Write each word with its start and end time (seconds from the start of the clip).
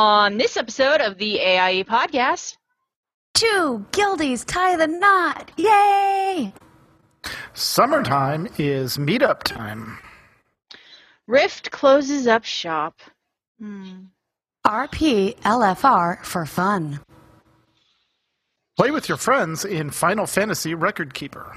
On 0.00 0.38
this 0.38 0.56
episode 0.56 1.00
of 1.00 1.18
the 1.18 1.40
AIE 1.40 1.82
podcast, 1.82 2.56
two 3.34 3.84
guildies 3.90 4.44
tie 4.44 4.76
the 4.76 4.86
knot. 4.86 5.50
Yay! 5.56 6.52
Summertime 7.52 8.46
is 8.58 8.96
meetup 8.96 9.42
time. 9.42 9.98
Rift 11.26 11.72
closes 11.72 12.28
up 12.28 12.44
shop. 12.44 13.00
Hmm. 13.58 14.02
RP 14.64 15.36
LFR 15.38 16.24
for 16.24 16.46
fun. 16.46 17.00
Play 18.76 18.92
with 18.92 19.08
your 19.08 19.18
friends 19.18 19.64
in 19.64 19.90
Final 19.90 20.28
Fantasy 20.28 20.74
Record 20.74 21.12
Keeper. 21.12 21.56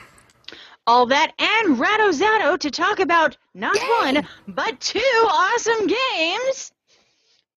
All 0.87 1.05
that 1.05 1.31
and 1.37 1.77
RattoZatto 1.77 2.57
to 2.57 2.71
talk 2.71 2.99
about 2.99 3.37
not 3.53 3.75
Yay! 3.75 4.13
one, 4.13 4.27
but 4.47 4.79
two 4.79 5.27
awesome 5.29 5.85
games 5.85 6.71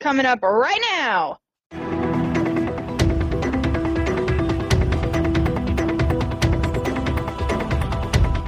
coming 0.05 0.27
up 0.27 0.43
right 0.43 0.81
now. 0.93 1.39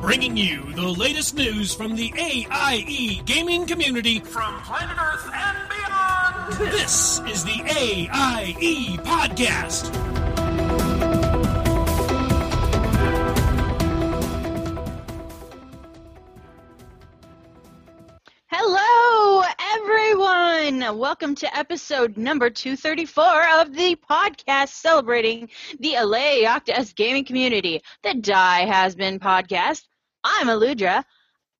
Bringing 0.02 0.36
you 0.36 0.70
the 0.74 0.94
latest 0.98 1.34
news 1.34 1.74
from 1.74 1.96
the 1.96 2.12
AIE 2.14 3.22
gaming 3.24 3.64
community 3.64 4.20
from 4.20 4.60
planet 4.64 4.98
Earth 5.00 5.30
and 5.32 5.58
beyond. 5.70 6.72
This 6.72 7.20
is 7.20 7.42
the 7.42 7.62
AIE 7.64 8.98
Podcast. 8.98 10.15
Everyone. 20.76 20.98
Welcome 20.98 21.34
to 21.36 21.56
episode 21.56 22.18
number 22.18 22.50
234 22.50 23.60
of 23.60 23.74
the 23.74 23.96
podcast 24.10 24.68
celebrating 24.68 25.48
the 25.80 25.94
Alea 25.94 26.46
Iacta 26.46 26.78
Est 26.78 26.94
gaming 26.96 27.24
community, 27.24 27.80
the 28.02 28.12
Die 28.12 28.66
Has 28.66 28.94
Been 28.94 29.18
podcast. 29.18 29.84
I'm 30.22 30.48
Alludra. 30.48 31.02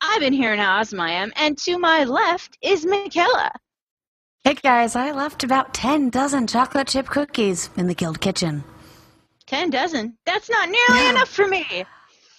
I've 0.03 0.21
been 0.21 0.35
here 0.35 0.53
in 0.53 0.61
Osmium, 0.61 1.33
and 1.37 1.57
to 1.59 1.79
my 1.79 2.05
left 2.05 2.59
is 2.61 2.85
Mkallah. 2.85 3.53
Hey 4.45 4.55
guys, 4.55 4.95
I 4.95 5.13
left 5.13 5.45
about 5.45 5.73
10 5.73 6.11
dozen 6.11 6.47
chocolate 6.47 6.89
chip 6.89 7.07
cookies 7.07 7.71
in 7.77 7.87
the 7.87 7.95
guild 7.95 8.21
kitchen. 8.21 8.65
Ten 9.47 9.71
dozen. 9.71 10.19
That's 10.27 10.51
not 10.51 10.69
nearly 10.69 11.09
enough 11.09 11.31
for 11.31 11.49
me. 11.49 11.87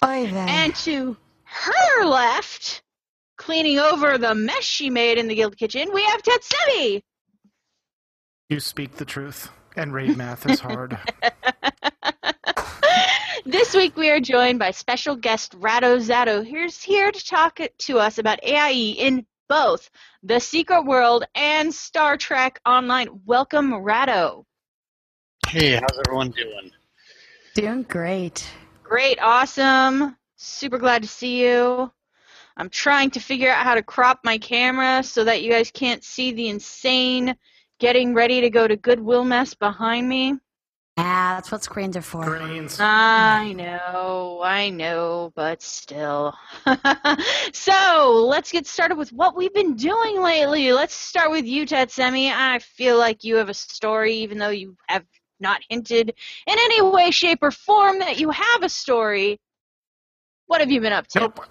Oy 0.05 0.27
vey. 0.27 0.45
And 0.47 0.75
to 0.75 1.17
her 1.43 2.05
left, 2.05 2.83
cleaning 3.47 3.79
over 3.79 4.17
the 4.17 4.35
mess 4.35 4.61
she 4.61 4.89
made 4.89 5.17
in 5.17 5.29
the 5.29 5.33
guild 5.33 5.55
kitchen, 5.55 5.87
we 5.93 6.03
have 6.03 6.21
Tetsemi. 6.21 7.01
You 8.49 8.59
speak 8.59 8.97
the 8.97 9.05
truth, 9.05 9.49
and 9.77 9.93
raid 9.93 10.17
math 10.17 10.49
is 10.49 10.59
hard. 10.59 10.97
this 13.45 13.73
week 13.73 13.95
we 13.95 14.09
are 14.09 14.19
joined 14.19 14.59
by 14.59 14.71
special 14.71 15.15
guest 15.15 15.57
RattoZatto, 15.61 16.45
who's 16.45 16.83
here 16.83 17.09
to 17.09 17.25
talk 17.25 17.61
to 17.77 17.99
us 17.99 18.17
about 18.17 18.43
AIE 18.43 18.95
in 18.97 19.25
both 19.47 19.89
The 20.23 20.41
Secret 20.41 20.83
World 20.83 21.23
and 21.33 21.73
Star 21.73 22.17
Trek 22.17 22.59
Online. 22.65 23.07
Welcome, 23.25 23.73
Ratto. 23.73 24.45
Hey, 25.47 25.75
how's 25.75 25.99
everyone 26.05 26.31
doing? 26.31 26.71
Doing 27.55 27.83
great. 27.83 28.45
Great, 28.83 29.19
awesome. 29.21 30.17
Super 30.35 30.79
glad 30.79 31.03
to 31.03 31.07
see 31.07 31.41
you. 31.41 31.93
I'm 32.57 32.69
trying 32.69 33.11
to 33.11 33.19
figure 33.19 33.51
out 33.51 33.63
how 33.63 33.75
to 33.75 33.83
crop 33.83 34.19
my 34.23 34.39
camera 34.39 35.03
so 35.03 35.23
that 35.23 35.43
you 35.43 35.51
guys 35.51 35.69
can't 35.69 36.03
see 36.03 36.31
the 36.31 36.49
insane 36.49 37.35
getting 37.79 38.15
ready 38.15 38.41
to 38.41 38.49
go 38.49 38.67
to 38.67 38.75
Goodwill 38.75 39.23
mess 39.23 39.53
behind 39.53 40.09
me. 40.09 40.37
Ah, 40.99 41.33
that's 41.35 41.51
what 41.51 41.63
screens 41.63 41.95
are 41.95 42.01
for. 42.01 42.25
Greens. 42.25 42.79
I 42.79 43.53
know, 43.53 44.41
I 44.43 44.71
know, 44.71 45.31
but 45.35 45.61
still. 45.61 46.33
so 47.53 48.25
let's 48.27 48.51
get 48.51 48.65
started 48.65 48.97
with 48.97 49.13
what 49.13 49.35
we've 49.35 49.53
been 49.53 49.75
doing 49.75 50.23
lately. 50.23 50.73
Let's 50.73 50.95
start 50.95 51.29
with 51.29 51.45
you, 51.45 51.67
Tetsemi. 51.67 52.31
I 52.33 52.57
feel 52.57 52.97
like 52.97 53.23
you 53.23 53.35
have 53.35 53.49
a 53.49 53.53
story, 53.53 54.15
even 54.15 54.39
though 54.39 54.49
you 54.49 54.75
have 54.87 55.05
not 55.39 55.61
hinted 55.69 56.09
in 56.47 56.55
any 56.57 56.81
way, 56.81 57.11
shape, 57.11 57.43
or 57.43 57.51
form 57.51 57.99
that 57.99 58.19
you 58.19 58.31
have 58.31 58.63
a 58.63 58.69
story. 58.69 59.39
What 60.47 60.61
have 60.61 60.71
you 60.71 60.81
been 60.81 60.93
up 60.93 61.05
to? 61.09 61.19
Nope. 61.19 61.45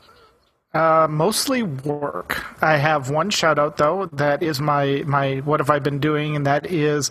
Uh, 0.77 1.07
mostly 1.09 1.63
work. 1.63 2.45
I 2.63 2.77
have 2.77 3.09
one 3.11 3.31
shout 3.31 3.59
out 3.59 3.79
though. 3.79 4.07
That 4.13 4.43
is 4.43 4.61
my 4.61 5.05
my. 5.07 5.37
What 5.39 5.61
have 5.61 5.71
I 5.71 5.79
been 5.79 5.99
doing? 6.01 6.37
And 6.37 6.47
that 6.47 6.67
is 6.71 7.11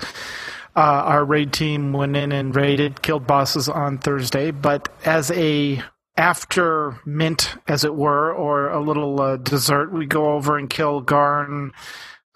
uh, 0.76 0.80
our 1.06 1.26
raid 1.26 1.52
team 1.54 1.92
went 1.94 2.16
in 2.16 2.32
and 2.32 2.56
raided, 2.56 3.02
killed 3.02 3.26
bosses 3.26 3.68
on 3.68 3.98
Thursday. 3.98 4.52
But 4.52 4.90
as 5.06 5.32
a 5.32 5.82
after 6.18 7.00
mint, 7.06 7.56
as 7.68 7.84
it 7.84 7.96
were, 7.96 8.32
or 8.34 8.70
a 8.70 8.82
little 8.82 9.20
uh, 9.22 9.38
dessert, 9.38 9.92
we 9.92 10.06
go 10.06 10.34
over 10.34 10.58
and 10.58 10.70
kill 10.70 11.02
Garn. 11.02 11.72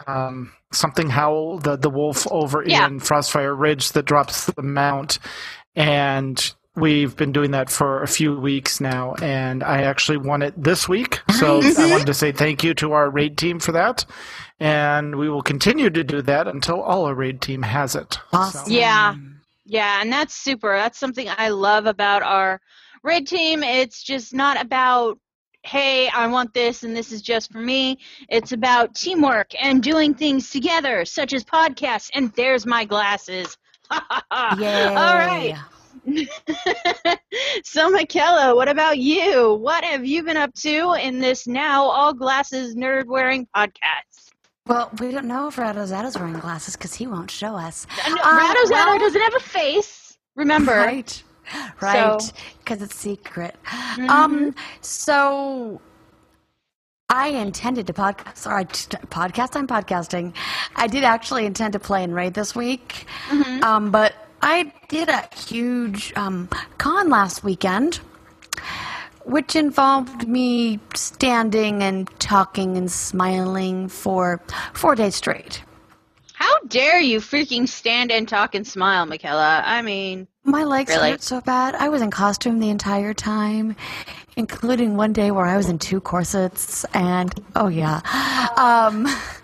Um, 0.07 0.53
something 0.71 1.09
howl 1.09 1.59
the 1.59 1.75
the 1.77 1.89
wolf 1.89 2.25
over 2.31 2.63
Yeah. 2.65 2.87
in 2.87 2.99
Frostfire 2.99 3.57
Ridge 3.57 3.91
that 3.91 4.05
drops 4.05 4.45
the 4.45 4.63
mount, 4.63 5.19
and 5.75 6.53
we've 6.79 7.15
been 7.15 7.31
doing 7.31 7.51
that 7.51 7.69
for 7.69 8.01
a 8.03 8.07
few 8.07 8.39
weeks 8.39 8.79
now. 8.81 9.15
And 9.21 9.63
I 9.63 9.83
actually 9.83 10.17
won 10.17 10.41
it 10.41 10.53
this 10.61 10.87
week, 10.89 11.19
so 11.39 11.61
I 11.61 11.89
wanted 11.91 12.07
to 12.07 12.13
say 12.13 12.31
thank 12.31 12.63
you 12.63 12.73
to 12.75 12.93
our 12.93 13.09
raid 13.09 13.37
team 13.37 13.59
for 13.59 13.71
that, 13.73 14.05
and 14.59 15.15
we 15.17 15.29
will 15.29 15.41
continue 15.43 15.89
to 15.89 16.03
do 16.03 16.21
that 16.23 16.47
until 16.47 16.81
all 16.81 17.05
our 17.05 17.13
raid 17.15 17.41
team 17.41 17.61
has 17.63 17.95
it. 17.95 18.13
So- 18.13 18.19
Awesome. 18.33 18.71
Yeah. 18.71 19.15
Yeah, 19.65 20.01
and 20.01 20.11
that's 20.11 20.33
super. 20.33 20.75
That's 20.75 20.97
something 20.97 21.27
I 21.37 21.49
love 21.49 21.85
about 21.85 22.23
our 22.23 22.59
raid 23.03 23.27
team. 23.27 23.61
It's 23.61 24.01
just 24.01 24.33
not 24.33 24.59
about, 24.59 25.19
hey, 25.61 26.09
I 26.09 26.25
want 26.25 26.55
this 26.55 26.81
and 26.81 26.95
this 26.97 27.11
is 27.11 27.21
just 27.21 27.51
for 27.51 27.59
me. 27.59 27.99
It's 28.29 28.51
about 28.51 28.95
teamwork 28.95 29.51
and 29.63 29.83
doing 29.83 30.15
things 30.15 30.49
together, 30.49 31.05
such 31.05 31.33
as 31.33 31.43
podcasts. 31.43 32.09
And 32.15 32.31
there's 32.33 32.65
my 32.65 32.83
glasses. 32.83 33.55
Yay. 33.91 33.97
All 34.31 35.15
right. 35.15 35.55
so, 37.63 37.91
Mkallah, 37.91 38.55
what 38.55 38.67
about 38.69 38.97
you? 38.97 39.53
What 39.55 39.83
have 39.83 40.05
you 40.05 40.23
been 40.23 40.37
up 40.37 40.53
to 40.55 40.93
in 40.99 41.19
this 41.19 41.47
now 41.47 41.83
all 41.83 42.13
glasses 42.13 42.75
nerd 42.75 43.05
wearing 43.05 43.47
podcast? 43.55 44.31
Well, 44.67 44.91
we 44.99 45.11
don't 45.11 45.25
know 45.25 45.47
if 45.47 45.55
RattoZatto's 45.55 46.17
wearing 46.17 46.39
glasses 46.39 46.75
because 46.75 46.93
he 46.93 47.07
won't 47.07 47.31
show 47.31 47.55
us. 47.55 47.87
And 48.05 48.17
Um, 48.19 48.37
Ratto's 48.37 48.69
well- 48.69 48.99
doesn't 48.99 49.21
have 49.21 49.35
a 49.35 49.39
face. 49.39 50.17
Remember. 50.35 50.73
Right. 50.75 51.23
Right. 51.81 52.21
So- 52.21 52.33
Because 52.59 52.81
it's 52.83 52.95
secret. 52.95 53.55
Mhm. 53.65 54.09
Um, 54.09 54.55
so 54.81 55.81
I 57.09 57.29
intended 57.29 57.87
to 57.87 57.93
podcast, 57.93 58.37
sorry, 58.37 58.65
t- 58.65 58.95
podcast, 59.07 59.55
I'm 59.55 59.65
podcasting. 59.65 60.35
I 60.75 60.85
did 60.85 61.03
actually 61.03 61.47
intend 61.47 61.73
to 61.73 61.79
play 61.79 62.03
in 62.03 62.13
Raid 62.13 62.35
this 62.35 62.55
week. 62.55 63.07
Mhm. 63.29 63.63
Um, 63.63 63.89
but 63.89 64.13
I 64.41 64.71
did 64.87 65.09
a 65.09 65.27
huge 65.35 66.13
um, 66.15 66.49
con 66.77 67.09
last 67.09 67.43
weekend, 67.43 67.99
which 69.25 69.55
involved 69.55 70.27
me 70.27 70.79
standing 70.95 71.83
and 71.83 72.09
talking 72.19 72.77
and 72.77 72.91
smiling 72.91 73.87
for 73.89 74.41
four 74.73 74.95
days 74.95 75.15
straight. 75.15 75.63
How 76.33 76.59
dare 76.67 77.01
you 77.01 77.19
freaking 77.19 77.67
stand 77.67 78.11
and 78.11 78.27
talk 78.27 78.55
and 78.55 78.65
smile, 78.65 79.05
Mkallah? 79.05 79.61
I 79.65 79.81
mean, 79.81 80.25
My 80.45 80.63
legs 80.63 80.89
Really? 80.89 81.11
hurt 81.11 81.21
so 81.21 81.41
bad. 81.41 81.75
I 81.75 81.89
was 81.89 82.01
in 82.01 82.11
costume 82.11 82.59
the 82.59 82.69
entire 82.69 83.13
time, 83.13 83.75
including 84.37 84.95
one 84.95 85.11
day 85.11 85.31
where 85.31 85.45
I 85.45 85.57
was 85.57 85.67
in 85.67 85.79
two 85.79 85.99
corsets, 85.99 86.85
and 86.93 87.33
oh 87.57 87.67
yeah, 87.67 87.99
um, 88.55 89.05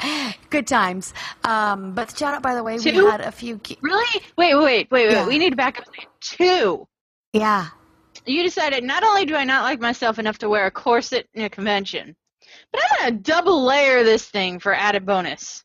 good 0.50 0.66
times. 0.66 1.14
Um, 1.44 1.92
but 1.94 2.16
shout 2.16 2.34
out, 2.34 2.42
by 2.42 2.54
the 2.54 2.62
way, 2.62 2.78
we 2.78 2.90
had 2.92 3.20
a 3.20 3.32
few. 3.32 3.58
Ge- 3.58 3.78
really? 3.80 4.22
Wait, 4.36 4.54
wait, 4.54 4.64
wait, 4.64 4.90
wait. 4.90 5.10
Yeah. 5.10 5.26
We 5.26 5.38
need 5.38 5.50
to 5.50 5.56
back 5.56 5.78
up. 5.80 5.86
Two. 6.20 6.86
yeah, 7.32 7.68
You 8.26 8.42
decided 8.42 8.84
not 8.84 9.04
only 9.04 9.24
do 9.26 9.34
I 9.36 9.44
not 9.44 9.62
like 9.62 9.80
myself 9.80 10.18
enough 10.18 10.38
to 10.38 10.48
wear 10.48 10.66
a 10.66 10.70
corset 10.70 11.28
in 11.34 11.44
a 11.44 11.50
convention, 11.50 12.16
but 12.72 12.80
I'm 12.82 12.98
gonna 13.10 13.22
double 13.22 13.64
layer 13.64 14.02
this 14.04 14.26
thing 14.26 14.58
for 14.58 14.74
added 14.74 15.06
bonus. 15.06 15.62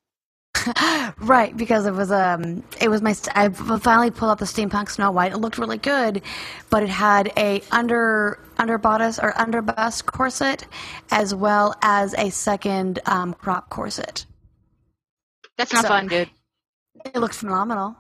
right. 1.20 1.56
Because 1.56 1.86
it 1.86 1.94
was 1.94 2.12
um, 2.12 2.64
it 2.80 2.90
was 2.90 3.02
my. 3.02 3.14
St- 3.14 3.36
I 3.38 3.50
finally 3.50 4.12
pulled 4.12 4.32
out 4.32 4.38
the 4.40 4.46
steampunk 4.46 4.90
Snow 4.90 5.12
White. 5.12 5.32
It 5.32 5.38
looked 5.38 5.58
really 5.58 5.78
good, 5.78 6.22
but 6.70 6.84
it 6.84 6.90
had 6.90 7.32
a 7.38 7.62
under 7.72 8.40
under 8.58 8.78
bodice 8.78 9.18
or 9.20 9.38
under 9.40 9.62
bust 9.62 10.06
corset, 10.06 10.66
as 11.10 11.34
well 11.34 11.76
as 11.82 12.14
a 12.16 12.30
second 12.30 13.00
um, 13.06 13.34
crop 13.34 13.70
corset. 13.70 14.26
That's 15.58 15.74
not 15.74 15.84
So- 15.84 15.88
fun, 15.90 16.08
dude. 16.08 16.30
It 17.06 17.16
looked 17.18 17.34
phenomenal. 17.36 17.96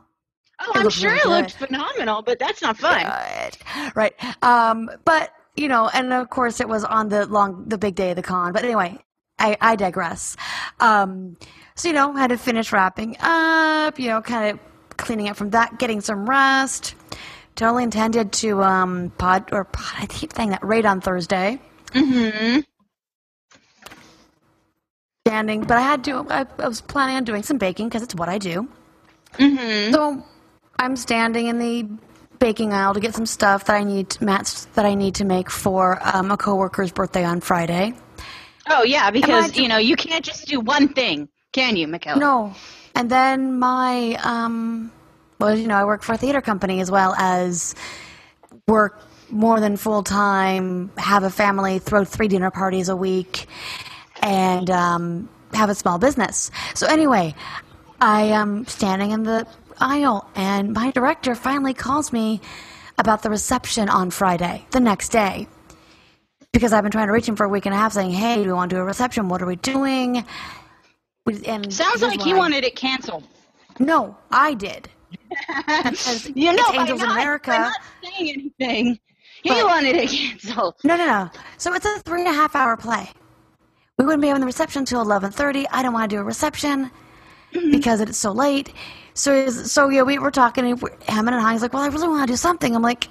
Oh, 0.59 0.71
It 0.75 0.81
I'm 0.81 0.89
sure 0.91 1.09
really 1.11 1.21
it 1.21 1.27
looked 1.41 1.57
good. 1.59 1.67
phenomenal, 1.69 2.21
but 2.21 2.37
that's 2.37 2.61
not 2.61 2.77
fun. 2.77 3.01
Good. 3.03 3.57
Right. 3.95 4.13
Um, 4.43 4.91
but 5.05 5.31
you 5.55 5.67
know, 5.67 5.89
and 5.91 6.13
of 6.13 6.29
course 6.29 6.59
it 6.59 6.69
was 6.69 6.83
on 6.83 7.09
the 7.09 7.25
long, 7.25 7.67
the 7.67 7.79
big 7.79 7.95
day 7.95 8.11
of 8.11 8.15
the 8.17 8.21
con. 8.21 8.53
But 8.53 8.63
anyway, 8.63 8.99
I, 9.41 9.57
I 9.59 9.75
digress. 9.75 10.37
Um, 10.79 11.35
so 11.75 11.87
you 11.87 11.93
know, 11.93 12.13
had 12.13 12.27
to 12.27 12.37
finish 12.37 12.71
wrapping 12.71 13.17
up. 13.19 13.99
You 13.99 14.07
know, 14.09 14.21
kind 14.21 14.51
of 14.51 14.97
cleaning 14.97 15.29
up 15.29 15.35
from 15.35 15.49
that, 15.49 15.79
getting 15.79 15.99
some 15.99 16.29
rest. 16.29 16.95
Totally 17.55 17.83
intended 17.83 18.31
to 18.33 18.63
um, 18.63 19.11
pod 19.17 19.51
or 19.51 19.65
pod. 19.65 19.95
I 19.97 20.05
keep 20.05 20.33
saying 20.33 20.51
that 20.51 20.63
raid 20.63 20.85
on 20.85 21.01
Thursday. 21.01 21.59
Mm-hmm. 21.87 22.61
Standing, 25.27 25.61
but 25.61 25.77
I 25.77 25.81
had 25.81 26.03
to. 26.05 26.25
I, 26.29 26.45
I 26.59 26.67
was 26.67 26.81
planning 26.81 27.15
on 27.17 27.23
doing 27.23 27.43
some 27.43 27.57
baking 27.57 27.89
because 27.89 28.03
it's 28.03 28.15
what 28.15 28.29
I 28.29 28.37
do. 28.37 28.67
Mm-hmm. 29.33 29.93
So 29.93 30.23
I'm 30.79 30.95
standing 30.95 31.47
in 31.47 31.59
the 31.59 31.87
baking 32.39 32.73
aisle 32.73 32.93
to 32.93 32.99
get 32.99 33.13
some 33.13 33.25
stuff 33.25 33.65
that 33.65 33.75
I 33.75 33.83
need, 33.83 34.19
mats 34.21 34.65
that 34.73 34.85
I 34.85 34.95
need 34.95 35.15
to 35.15 35.25
make 35.25 35.49
for 35.49 35.99
um, 36.03 36.31
a 36.31 36.37
coworker's 36.37 36.91
birthday 36.91 37.23
on 37.23 37.39
Friday. 37.39 37.93
Oh 38.69 38.83
yeah, 38.83 39.11
because 39.11 39.51
do- 39.51 39.61
you 39.63 39.67
know 39.67 39.77
you 39.77 39.95
can't 39.95 40.23
just 40.23 40.47
do 40.47 40.59
one 40.59 40.89
thing, 40.89 41.29
can 41.51 41.75
you, 41.75 41.87
Mkallah? 41.87 42.17
No, 42.17 42.53
and 42.95 43.09
then 43.09 43.57
my 43.59 44.19
um, 44.23 44.91
well, 45.39 45.57
you 45.57 45.67
know, 45.67 45.75
I 45.75 45.85
work 45.85 46.03
for 46.03 46.13
a 46.13 46.17
theater 46.17 46.41
company 46.41 46.81
as 46.81 46.91
well 46.91 47.13
as 47.17 47.75
work 48.67 49.01
more 49.29 49.59
than 49.59 49.77
full 49.77 50.03
time, 50.03 50.91
have 50.97 51.23
a 51.23 51.29
family, 51.29 51.79
throw 51.79 52.03
three 52.03 52.27
dinner 52.27 52.51
parties 52.51 52.89
a 52.89 52.95
week, 52.95 53.47
and 54.21 54.69
um, 54.69 55.29
have 55.53 55.69
a 55.69 55.75
small 55.75 55.97
business. 55.97 56.51
So 56.75 56.85
anyway, 56.87 57.33
I 57.99 58.23
am 58.23 58.65
standing 58.67 59.11
in 59.11 59.23
the 59.23 59.47
aisle, 59.79 60.29
and 60.35 60.73
my 60.73 60.91
director 60.91 61.33
finally 61.33 61.73
calls 61.73 62.11
me 62.13 62.41
about 62.97 63.23
the 63.23 63.29
reception 63.29 63.89
on 63.89 64.11
Friday, 64.11 64.65
the 64.71 64.79
next 64.79 65.09
day. 65.09 65.47
Because 66.53 66.73
I've 66.73 66.83
been 66.83 66.91
trying 66.91 67.07
to 67.07 67.13
reach 67.13 67.27
him 67.27 67.35
for 67.35 67.45
a 67.45 67.49
week 67.49 67.65
and 67.65 67.73
a 67.73 67.77
half, 67.77 67.93
saying, 67.93 68.11
"Hey, 68.11 68.35
do 68.43 68.47
we 68.49 68.53
want 68.53 68.69
to 68.71 68.75
do 68.75 68.81
a 68.81 68.85
reception? 68.85 69.29
What 69.29 69.41
are 69.41 69.45
we 69.45 69.55
doing?" 69.57 70.25
We- 71.25 71.45
And 71.45 71.71
Sounds 71.73 72.01
like 72.01 72.21
he 72.21 72.33
why. 72.33 72.39
wanted 72.39 72.63
it 72.63 72.75
canceled. 72.75 73.23
No, 73.79 74.17
I 74.31 74.53
did. 74.53 74.89
You 76.35 76.53
know, 76.53 76.63
Angels 76.73 76.99
not, 77.01 77.11
in 77.11 77.11
America. 77.11 77.51
by 77.51 77.57
not 77.57 77.73
saying 78.03 78.51
anything, 78.59 78.99
he 79.43 79.49
But- 79.49 79.65
wanted 79.65 79.95
it 79.95 80.09
canceled. 80.09 80.75
No, 80.83 80.95
no, 80.97 81.05
no. 81.05 81.29
So 81.57 81.73
it's 81.73 81.85
a 81.85 81.99
three 81.99 82.21
and 82.21 82.29
a 82.29 82.33
half 82.33 82.55
hour 82.55 82.75
play. 82.77 83.09
We 83.97 84.05
wouldn't 84.05 84.21
be 84.21 84.27
having 84.27 84.41
the 84.41 84.45
reception 84.47 84.79
until 84.79 85.01
eleven 85.01 85.31
thirty. 85.31 85.67
I 85.69 85.83
don't 85.83 85.93
want 85.93 86.09
to 86.09 86.15
do 86.15 86.19
a 86.21 86.23
reception 86.23 86.91
mm-hmm. 87.53 87.71
because 87.71 88.01
it's 88.01 88.17
so 88.17 88.31
late. 88.31 88.73
So, 89.13 89.49
so 89.49 89.89
yeah, 89.89 90.01
we 90.03 90.17
were 90.19 90.31
talking. 90.31 90.65
And 90.65 90.81
Hammond 91.07 91.35
and 91.35 91.43
Hines 91.43 91.61
like, 91.61 91.73
well, 91.73 91.83
I 91.83 91.87
really 91.87 92.07
want 92.07 92.27
to 92.27 92.33
do 92.33 92.37
something. 92.37 92.75
I'm 92.75 92.81
like, 92.81 93.07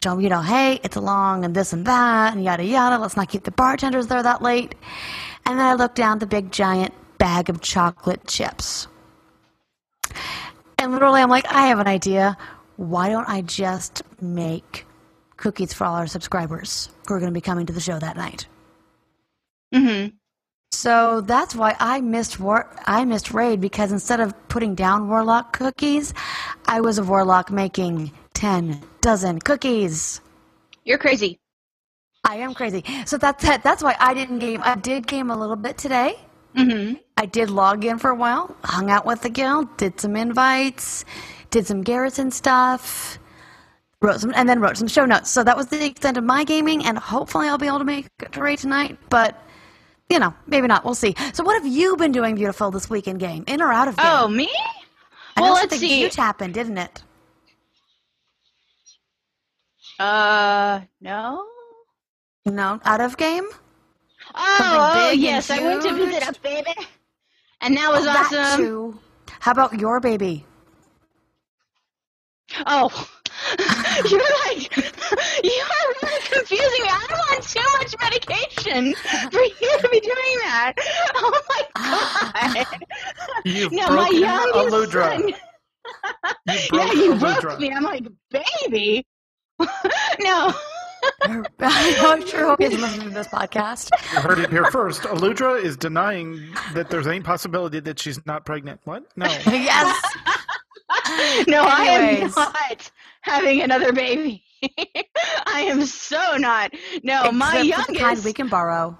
Tell 0.00 0.20
you 0.20 0.28
know, 0.28 0.42
hey, 0.42 0.80
it's 0.84 0.96
long 0.96 1.44
and 1.44 1.54
this 1.54 1.72
and 1.72 1.84
that 1.86 2.34
and 2.34 2.44
yada 2.44 2.64
yada. 2.64 2.98
Let's 2.98 3.16
not 3.16 3.28
keep 3.28 3.42
the 3.42 3.50
bartenders 3.50 4.06
there 4.06 4.22
that 4.22 4.42
late. 4.42 4.74
And 5.44 5.58
then 5.58 5.66
I 5.66 5.74
look 5.74 5.94
down 5.94 6.14
at 6.14 6.20
the 6.20 6.26
big 6.26 6.52
giant 6.52 6.94
bag 7.18 7.48
of 7.48 7.60
chocolate 7.60 8.26
chips. 8.26 8.86
And 10.78 10.92
literally, 10.92 11.20
I'm 11.20 11.30
like, 11.30 11.52
I 11.52 11.66
have 11.66 11.80
an 11.80 11.88
idea. 11.88 12.36
Why 12.76 13.08
don't 13.08 13.28
I 13.28 13.42
just 13.42 14.02
make 14.20 14.86
cookies 15.36 15.72
for 15.72 15.84
all 15.84 15.94
our 15.96 16.06
subscribers 16.06 16.90
who 17.06 17.14
are 17.14 17.18
going 17.18 17.32
to 17.32 17.34
be 17.34 17.40
coming 17.40 17.66
to 17.66 17.72
the 17.72 17.80
show 17.80 17.98
that 17.98 18.16
night? 18.16 18.46
Mm-hmm. 19.74 20.14
So 20.70 21.22
that's 21.22 21.56
why 21.56 21.74
I 21.80 22.00
missed 22.00 22.38
war- 22.38 22.70
I 22.86 23.04
missed 23.04 23.32
raid 23.32 23.60
because 23.60 23.90
instead 23.90 24.20
of 24.20 24.34
putting 24.48 24.74
down 24.74 25.08
warlock 25.08 25.52
cookies, 25.52 26.14
I 26.66 26.80
was 26.80 26.98
a 26.98 27.02
warlock 27.02 27.50
making 27.50 28.12
ten 28.38 28.80
dozen 29.00 29.40
cookies. 29.40 30.20
You're 30.84 30.98
crazy. 30.98 31.40
I 32.24 32.36
am 32.36 32.54
crazy. 32.54 32.84
So 33.04 33.18
that's 33.18 33.44
that, 33.44 33.64
that's 33.64 33.82
why 33.82 33.96
I 33.98 34.14
didn't 34.14 34.38
game. 34.38 34.62
I 34.64 34.76
did 34.76 35.08
game 35.08 35.30
a 35.30 35.36
little 35.36 35.56
bit 35.56 35.76
today. 35.76 36.14
Mm-hmm. 36.56 36.94
I 37.16 37.26
did 37.26 37.50
log 37.50 37.84
in 37.84 37.98
for 37.98 38.10
a 38.10 38.14
while, 38.14 38.54
hung 38.62 38.90
out 38.90 39.04
with 39.04 39.22
the 39.22 39.28
guild, 39.28 39.76
did 39.76 40.00
some 40.00 40.14
invites, 40.14 41.04
did 41.50 41.66
some 41.66 41.82
Garrison 41.82 42.30
stuff, 42.30 43.18
wrote 44.00 44.20
some, 44.20 44.32
and 44.36 44.48
then 44.48 44.60
wrote 44.60 44.76
some 44.76 44.88
show 44.88 45.04
notes. 45.04 45.30
So 45.30 45.42
that 45.42 45.56
was 45.56 45.66
the 45.66 45.84
extent 45.84 46.16
of 46.16 46.22
my 46.22 46.44
gaming, 46.44 46.84
and 46.84 46.96
hopefully 46.96 47.48
I'll 47.48 47.58
be 47.58 47.66
able 47.66 47.80
to 47.80 47.84
make 47.84 48.06
it 48.22 48.32
to 48.32 48.40
raid 48.40 48.60
tonight. 48.60 48.98
But 49.10 49.36
you 50.08 50.20
know, 50.20 50.32
maybe 50.46 50.68
not. 50.68 50.84
We'll 50.84 50.94
see. 50.94 51.16
So 51.34 51.42
what 51.42 51.60
have 51.60 51.66
you 51.66 51.96
been 51.96 52.12
doing, 52.12 52.36
beautiful, 52.36 52.70
this 52.70 52.88
weekend? 52.88 53.18
game, 53.18 53.42
in 53.48 53.60
or 53.60 53.72
out 53.72 53.88
of 53.88 53.96
game? 53.96 54.06
Oh, 54.08 54.28
me? 54.28 54.48
I 55.36 55.40
well, 55.40 55.50
know 55.50 55.54
let's 55.54 55.72
something 55.72 55.80
see. 55.80 55.98
Huge 55.98 56.14
happened, 56.14 56.54
didn't 56.54 56.78
it? 56.78 57.02
Uh, 59.98 60.80
no. 61.00 61.44
No, 62.46 62.80
out 62.84 63.00
of 63.00 63.16
game. 63.16 63.44
Oh, 64.34 64.90
oh 64.90 65.10
big 65.10 65.12
and 65.14 65.22
yes, 65.22 65.50
I 65.50 65.60
went 65.60 65.82
to 65.82 65.88
huge? 65.94 66.08
visit 66.10 66.22
a 66.28 66.40
baby, 66.40 66.74
and 67.60 67.76
that 67.76 67.90
was 67.90 68.06
Oh, 68.06 68.12
that 68.12 68.32
awesome. 68.32 68.64
too. 68.64 68.98
How 69.40 69.52
about 69.52 69.78
your 69.78 70.00
baby? 70.00 70.44
Oh, 72.66 72.88
you're 74.10 74.20
like, 74.46 74.76
you 75.44 75.62
are 75.62 75.94
really 76.02 76.22
confusing 76.24 76.82
me. 76.82 76.88
I'm 76.90 77.18
on 77.36 77.42
too 77.42 77.60
much 77.78 77.94
medication 78.00 78.94
for 79.30 79.40
you 79.42 79.78
to 79.80 79.88
be 79.90 80.00
doing 80.00 80.38
that. 80.44 80.72
Oh 81.14 81.42
my 81.48 81.62
god. 82.56 82.66
You've 83.44 83.72
no, 83.72 83.90
my 83.90 84.10
broken 84.10 84.20
youngest 84.20 84.90
Alludra. 84.90 84.92
son. 84.92 85.28
You 86.46 86.58
yeah, 86.72 86.92
broke 86.92 86.94
you 86.94 87.14
Alludra. 87.14 87.40
broke 87.40 87.60
me. 87.60 87.70
I'm 87.72 87.82
like, 87.84 88.06
baby. 88.30 89.06
no. 90.20 90.54
I 91.60 92.24
sure 92.26 92.46
hope 92.46 92.60
he 92.60 92.66
doesn't 92.66 92.80
listen 92.80 93.04
to 93.04 93.10
this 93.10 93.28
podcast. 93.28 93.90
You 94.12 94.20
heard 94.20 94.38
it 94.38 94.50
here 94.50 94.64
first. 94.66 95.02
Alludra 95.02 95.62
is 95.62 95.76
denying 95.76 96.40
that 96.74 96.90
there's 96.90 97.06
any 97.06 97.20
possibility 97.20 97.80
that 97.80 97.98
she's 97.98 98.24
not 98.26 98.44
pregnant. 98.44 98.80
What? 98.84 99.04
No. 99.16 99.26
yes. 99.46 100.16
No, 101.46 101.62
I 101.62 101.84
am 101.84 102.30
not 102.30 102.90
having 103.22 103.62
another 103.62 103.92
baby. 103.92 104.42
I 105.46 105.66
am 105.68 105.84
so 105.84 106.36
not. 106.36 106.72
No, 107.02 107.30
my 107.30 107.60
Except 107.60 107.86
for 107.86 107.92
the 107.92 107.98
kind 107.98 108.00
youngest. 108.00 108.24
we 108.24 108.32
can 108.32 108.48
borrow. 108.48 108.98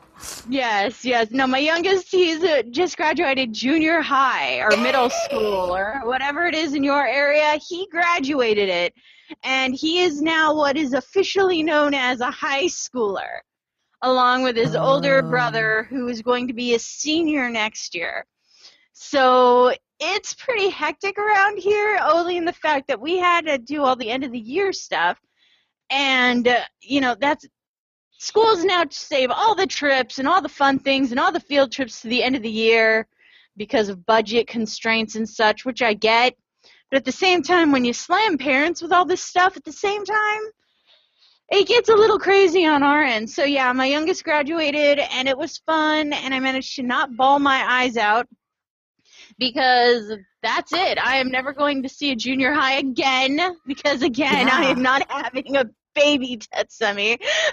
Yes, 0.49 1.05
yes. 1.05 1.31
No, 1.31 1.47
my 1.47 1.59
youngest, 1.59 2.11
he's 2.11 2.43
uh, 2.43 2.63
just 2.71 2.97
graduated 2.97 3.53
junior 3.53 4.01
high 4.03 4.59
or 4.59 4.77
middle 4.77 5.11
school 5.11 5.75
or 5.75 6.01
whatever 6.05 6.47
it 6.47 6.55
is 6.55 6.75
in 6.75 6.83
your 6.83 7.07
area. 7.07 7.59
He 7.67 7.87
graduated 7.91 8.69
it, 8.69 8.95
and 9.43 9.75
he 9.75 10.01
is 10.03 10.23
now 10.23 10.55
what 10.55 10.77
is 10.77 10.93
officially 10.95 11.63
known 11.63 11.95
as 11.95 12.21
a 12.21 12.31
high 12.31 12.65
schooler, 12.67 13.41
along 14.03 14.43
with 14.43 14.57
his 14.57 14.75
older 14.77 15.23
Oh. 15.25 15.29
brother, 15.29 15.85
who 15.91 16.09
is 16.09 16.23
going 16.23 16.47
to 16.49 16.55
be 16.55 16.75
a 16.75 16.79
senior 16.79 17.49
next 17.51 17.95
year. 17.95 18.27
So 18.93 19.73
it's 20.01 20.35
pretty 20.35 20.71
hectic 20.71 21.19
around 21.19 21.59
here, 21.59 21.99
only 22.03 22.37
in 22.37 22.45
the 22.45 22.53
fact 22.53 22.89
that 22.89 23.01
we 23.01 23.19
had 23.19 23.47
to 23.47 23.59
do 23.59 23.83
all 23.83 23.97
the 23.97 24.11
end 24.11 24.25
of 24.25 24.33
the 24.33 24.39
year 24.39 24.73
stuff. 24.73 25.21
And, 25.91 26.47
uh, 26.49 26.61
you 26.83 27.01
know, 27.01 27.17
that's 27.19 27.47
schools 28.19 28.65
now 28.65 28.85
save 28.91 29.31
all 29.31 29.55
the 29.55 29.67
trips 29.67 30.19
and 30.19 30.27
all 30.27 30.43
the 30.43 30.49
fun 30.49 30.79
things 30.79 31.11
and 31.13 31.21
all 31.21 31.33
the 31.33 31.41
field 31.41 31.71
trips 31.71 32.03
to 32.03 32.09
the 32.09 32.23
end 32.23 32.35
of 32.37 32.43
the 32.43 32.51
year 32.51 33.07
because 33.57 33.89
of 33.89 34.05
budget 34.07 34.47
constraints 34.47 35.15
and 35.15 35.29
such, 35.29 35.65
which 35.65 35.83
I 35.83 35.95
get. 35.95 36.35
But 36.91 36.99
at 36.99 37.05
the 37.05 37.13
same 37.13 37.43
time, 37.43 37.73
when 37.73 37.85
you 37.85 37.93
slam 37.93 38.39
parents 38.39 38.81
with 38.81 38.93
all 38.93 39.05
this 39.05 39.23
stuff 39.23 39.57
at 39.57 39.65
the 39.65 39.73
same 39.73 40.05
time, 40.05 40.41
it 41.51 41.67
gets 41.67 41.89
a 41.89 41.95
little 41.95 42.19
crazy 42.19 42.67
on 42.67 42.83
our 42.83 43.03
end. 43.03 43.31
So 43.31 43.45
yeah, 43.45 43.73
my 43.73 43.87
youngest 43.87 44.25
graduated 44.25 44.99
and 44.99 45.29
it 45.29 45.37
was 45.37 45.59
fun 45.59 46.13
and 46.13 46.35
I 46.35 46.41
managed 46.41 46.77
to 46.77 46.83
not 46.83 47.17
bawl 47.17 47.39
my 47.39 47.65
eyes 47.67 47.97
out 47.97 48.27
because 49.39 50.13
that's 50.43 50.73
it. 50.73 50.99
I 50.99 51.17
am 51.17 51.31
never 51.31 51.53
going 51.53 51.83
to 51.83 51.89
see 51.89 52.11
a 52.13 52.17
junior 52.17 52.53
high 52.53 52.75
again 52.75 53.57
because 53.67 54.03
again, 54.03 54.49
I 54.51 54.67
am 54.67 54.83
not 54.83 55.11
having 55.11 55.57
a 55.57 55.65
baby 55.99 56.39
Tetsemi. 56.39 57.19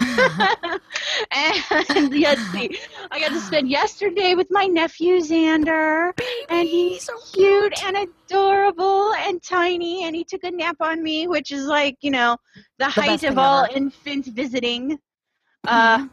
and 1.32 1.64
let's 1.70 2.52
see, 2.52 2.78
I 3.10 3.20
got 3.20 3.30
to 3.30 3.40
spend 3.40 3.68
yesterday 3.68 4.34
with 4.34 4.48
my 4.50 4.66
nephew 4.66 5.16
Xander, 5.16 6.12
and 6.48 6.68
he's 6.68 7.04
so 7.04 7.14
cute 7.34 7.74
and 7.84 7.96
adorable 7.96 9.12
and 9.14 9.42
tiny, 9.42 10.04
and 10.04 10.14
he 10.14 10.24
took 10.24 10.44
a 10.44 10.50
nap 10.50 10.76
on 10.80 11.02
me, 11.02 11.26
which 11.26 11.50
is 11.50 11.64
like 11.64 11.96
you 12.00 12.10
know 12.10 12.36
the, 12.78 12.88
height 12.88 13.24
of 13.24 13.38
all 13.38 13.64
ever. 13.64 13.76
infant 13.76 14.26
visiting 14.26 14.98
uh, 15.66 16.06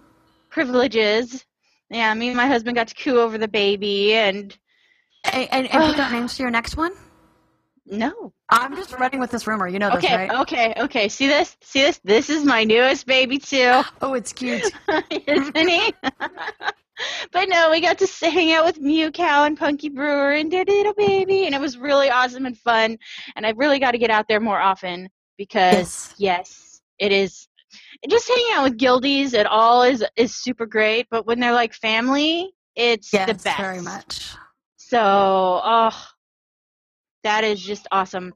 privileges. 0.49 1.45
Yeah, 1.89 2.13
me 2.13 2.29
and 2.29 2.37
my 2.37 2.47
husband 2.47 2.75
got 2.75 2.87
to 2.87 2.95
coo 2.95 3.19
over 3.19 3.37
the 3.37 3.47
baby, 3.47 4.13
and 4.13 4.57
And, 5.25 5.47
and, 5.51 5.67
and 5.71 5.93
pick 5.93 5.99
out 5.99 6.11
names 6.11 6.35
for 6.35 6.41
your 6.43 6.51
next 6.51 6.75
one? 6.75 6.93
No. 7.85 8.33
I'm 8.49 8.75
just 8.75 8.91
running 8.93 9.19
with 9.19 9.31
this 9.31 9.45
rumor. 9.47 9.67
You 9.67 9.79
know 9.79 9.89
this, 9.89 10.03
Okay, 10.03 10.15
right? 10.15 10.39
okay, 10.41 10.73
okay. 10.77 11.09
See 11.09 11.27
this? 11.27 11.57
See 11.61 11.81
this? 11.81 11.99
This 12.03 12.29
is 12.29 12.45
my 12.45 12.63
newest 12.63 13.05
baby 13.05 13.37
too. 13.39 13.81
Oh, 14.01 14.13
it's 14.13 14.31
cute. 14.33 14.63
Isn't 15.27 15.55
he? 15.67 15.93
but 17.31 17.49
no, 17.49 17.71
we 17.71 17.81
got 17.81 17.97
to 17.99 18.29
hang 18.29 18.53
out 18.53 18.65
with 18.65 18.79
Mew 18.79 19.11
Cow 19.11 19.43
and 19.45 19.57
Punky 19.57 19.89
Brewer 19.89 20.31
and 20.33 20.51
their 20.51 20.63
little 20.65 20.93
baby, 20.93 21.45
and 21.45 21.55
it 21.55 21.61
was 21.61 21.77
really 21.77 22.09
awesome 22.09 22.45
and 22.45 22.57
fun. 22.57 22.97
And 23.35 23.45
I 23.45 23.51
really 23.51 23.79
got 23.79 23.91
to 23.91 23.97
get 23.97 24.09
out 24.11 24.27
there 24.27 24.39
more 24.39 24.59
often 24.59 25.09
because 25.37 26.13
Yes. 26.17 26.19
yes, 26.19 26.81
it 26.99 27.11
is. 27.11 27.47
Just 28.07 28.27
hanging 28.27 28.51
out 28.53 28.63
with 28.63 28.77
guildies 28.77 29.33
at 29.33 29.45
all 29.47 29.81
is 29.83 30.05
is 30.15 30.35
super 30.35 30.65
great. 30.67 31.07
But 31.09 31.25
when 31.25 31.39
they're 31.39 31.53
like 31.53 31.73
family, 31.73 32.51
It's 32.75 33.11
yes, 33.11 33.27
the 33.27 33.33
best. 33.33 33.57
very 33.57 33.81
much. 33.81 34.35
So, 34.77 34.99
oh, 35.63 36.05
that 37.23 37.43
is 37.43 37.61
just 37.61 37.87
awesome. 37.91 38.33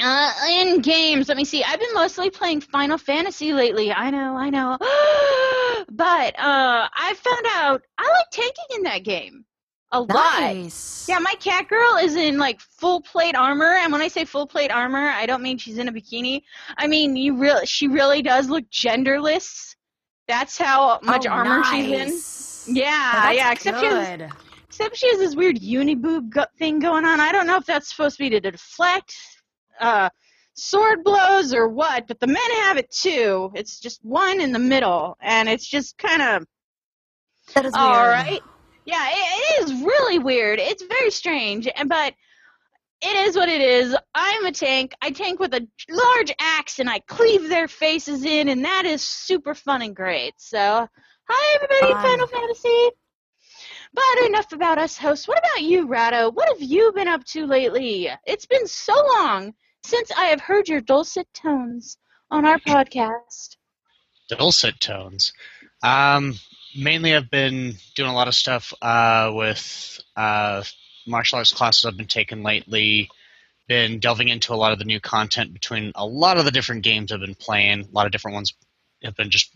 Uh, 0.00 0.32
in 0.50 0.80
games, 0.80 1.28
let 1.28 1.36
me 1.36 1.44
see. 1.44 1.62
I've 1.62 1.78
been 1.78 1.94
mostly 1.94 2.28
playing 2.28 2.60
Final 2.60 2.98
Fantasy 2.98 3.52
lately. 3.52 3.92
I 3.92 4.10
know, 4.10 4.36
I 4.36 4.50
know. 4.50 4.76
but 5.90 6.38
uh, 6.38 6.88
I 6.92 7.14
found 7.14 7.46
out 7.54 7.82
I 7.98 8.02
like 8.02 8.30
tanking 8.32 8.76
in 8.76 8.82
that 8.84 9.04
game 9.04 9.44
a 9.92 10.00
lot. 10.00 10.40
Nice. 10.40 11.06
Yeah, 11.08 11.20
my 11.20 11.34
cat 11.38 11.68
girl 11.68 11.96
is 12.02 12.16
in 12.16 12.38
like 12.38 12.60
full 12.60 13.00
plate 13.02 13.36
armor, 13.36 13.76
and 13.76 13.92
when 13.92 14.02
I 14.02 14.08
say 14.08 14.24
full 14.24 14.46
plate 14.48 14.72
armor, 14.72 15.08
I 15.08 15.26
don't 15.26 15.42
mean 15.42 15.58
she's 15.58 15.78
in 15.78 15.86
a 15.86 15.92
bikini. 15.92 16.42
I 16.76 16.88
mean 16.88 17.14
you 17.16 17.36
really, 17.36 17.64
she 17.66 17.86
really 17.86 18.20
does 18.20 18.48
look 18.48 18.68
genderless. 18.70 19.76
That's 20.26 20.58
how 20.58 20.98
much 21.02 21.26
Oh, 21.26 21.30
armor 21.30 21.62
she's 21.64 22.66
in. 22.66 22.76
Yeah, 22.76 23.24
Oh, 23.26 23.30
yeah. 23.30 23.52
Except 23.52 23.78
she 23.78 23.86
has 23.86 24.08
good. 24.18 24.30
Except 24.74 24.96
she 24.96 25.08
has 25.08 25.18
this 25.18 25.36
weird 25.36 25.60
uniboob 25.60 26.30
go- 26.30 26.46
thing 26.58 26.80
going 26.80 27.04
on. 27.04 27.20
I 27.20 27.30
don't 27.30 27.46
know 27.46 27.56
if 27.56 27.64
that's 27.64 27.88
supposed 27.88 28.16
to 28.16 28.24
be 28.24 28.30
to 28.30 28.40
deflect 28.40 29.14
uh, 29.78 30.08
sword 30.54 31.04
blows 31.04 31.54
or 31.54 31.68
what, 31.68 32.08
but 32.08 32.18
the 32.18 32.26
men 32.26 32.50
have 32.62 32.76
it 32.76 32.90
too. 32.90 33.52
It's 33.54 33.78
just 33.78 34.04
one 34.04 34.40
in 34.40 34.50
the 34.50 34.58
middle, 34.58 35.16
and 35.20 35.48
it's 35.48 35.64
just 35.64 35.96
kind 35.96 36.20
of 36.20 36.46
That 37.54 37.66
is 37.66 37.72
weird. 37.72 37.84
all 37.84 38.08
right. 38.08 38.40
Yeah, 38.84 39.08
it, 39.12 39.62
it 39.62 39.68
is 39.68 39.80
really 39.80 40.18
weird. 40.18 40.58
It's 40.58 40.82
very 40.82 41.12
strange, 41.12 41.68
and 41.76 41.88
but 41.88 42.12
it 43.00 43.14
is 43.28 43.36
what 43.36 43.48
it 43.48 43.60
is. 43.60 43.96
I'm 44.12 44.44
a 44.44 44.50
tank. 44.50 44.92
I 45.00 45.12
tank 45.12 45.38
with 45.38 45.54
a 45.54 45.64
large 45.88 46.34
axe, 46.40 46.80
and 46.80 46.90
I 46.90 46.98
cleave 46.98 47.48
their 47.48 47.68
faces 47.68 48.24
in, 48.24 48.48
and 48.48 48.64
that 48.64 48.86
is 48.86 49.02
super 49.02 49.54
fun 49.54 49.82
and 49.82 49.94
great. 49.94 50.34
So, 50.38 50.88
hi 51.28 51.54
everybody. 51.54 51.92
Final 52.08 52.26
Fantasy. 52.26 52.90
But 53.94 54.26
enough 54.26 54.52
about 54.52 54.78
us 54.78 54.98
hosts. 54.98 55.28
What 55.28 55.38
about 55.38 55.62
you, 55.62 55.86
Ratto? 55.86 56.30
What 56.32 56.48
have 56.48 56.60
you 56.60 56.92
been 56.92 57.06
up 57.06 57.24
to 57.26 57.46
lately? 57.46 58.08
It's 58.26 58.46
been 58.46 58.66
so 58.66 58.94
long 59.14 59.54
since 59.84 60.10
I 60.10 60.26
have 60.26 60.40
heard 60.40 60.68
your 60.68 60.80
dulcet 60.80 61.28
tones 61.32 61.96
on 62.30 62.44
our 62.44 62.58
podcast. 62.66 63.56
Dulcet 64.28 64.80
tones. 64.80 65.32
Um, 65.82 66.34
mainly, 66.76 67.14
I've 67.14 67.30
been 67.30 67.74
doing 67.94 68.10
a 68.10 68.14
lot 68.14 68.26
of 68.26 68.34
stuff 68.34 68.72
uh, 68.82 69.30
with 69.32 70.00
uh, 70.16 70.64
martial 71.06 71.38
arts 71.38 71.52
classes 71.52 71.84
I've 71.84 71.96
been 71.96 72.06
taking 72.06 72.42
lately. 72.42 73.08
Been 73.68 74.00
delving 74.00 74.28
into 74.28 74.54
a 74.54 74.56
lot 74.56 74.72
of 74.72 74.78
the 74.78 74.84
new 74.84 75.00
content 75.00 75.52
between 75.52 75.92
a 75.94 76.04
lot 76.04 76.36
of 76.36 76.44
the 76.44 76.50
different 76.50 76.82
games 76.82 77.12
I've 77.12 77.20
been 77.20 77.36
playing. 77.36 77.82
A 77.82 77.92
lot 77.92 78.06
of 78.06 78.12
different 78.12 78.34
ones 78.34 78.54
have 79.04 79.16
been 79.16 79.30
just 79.30 79.54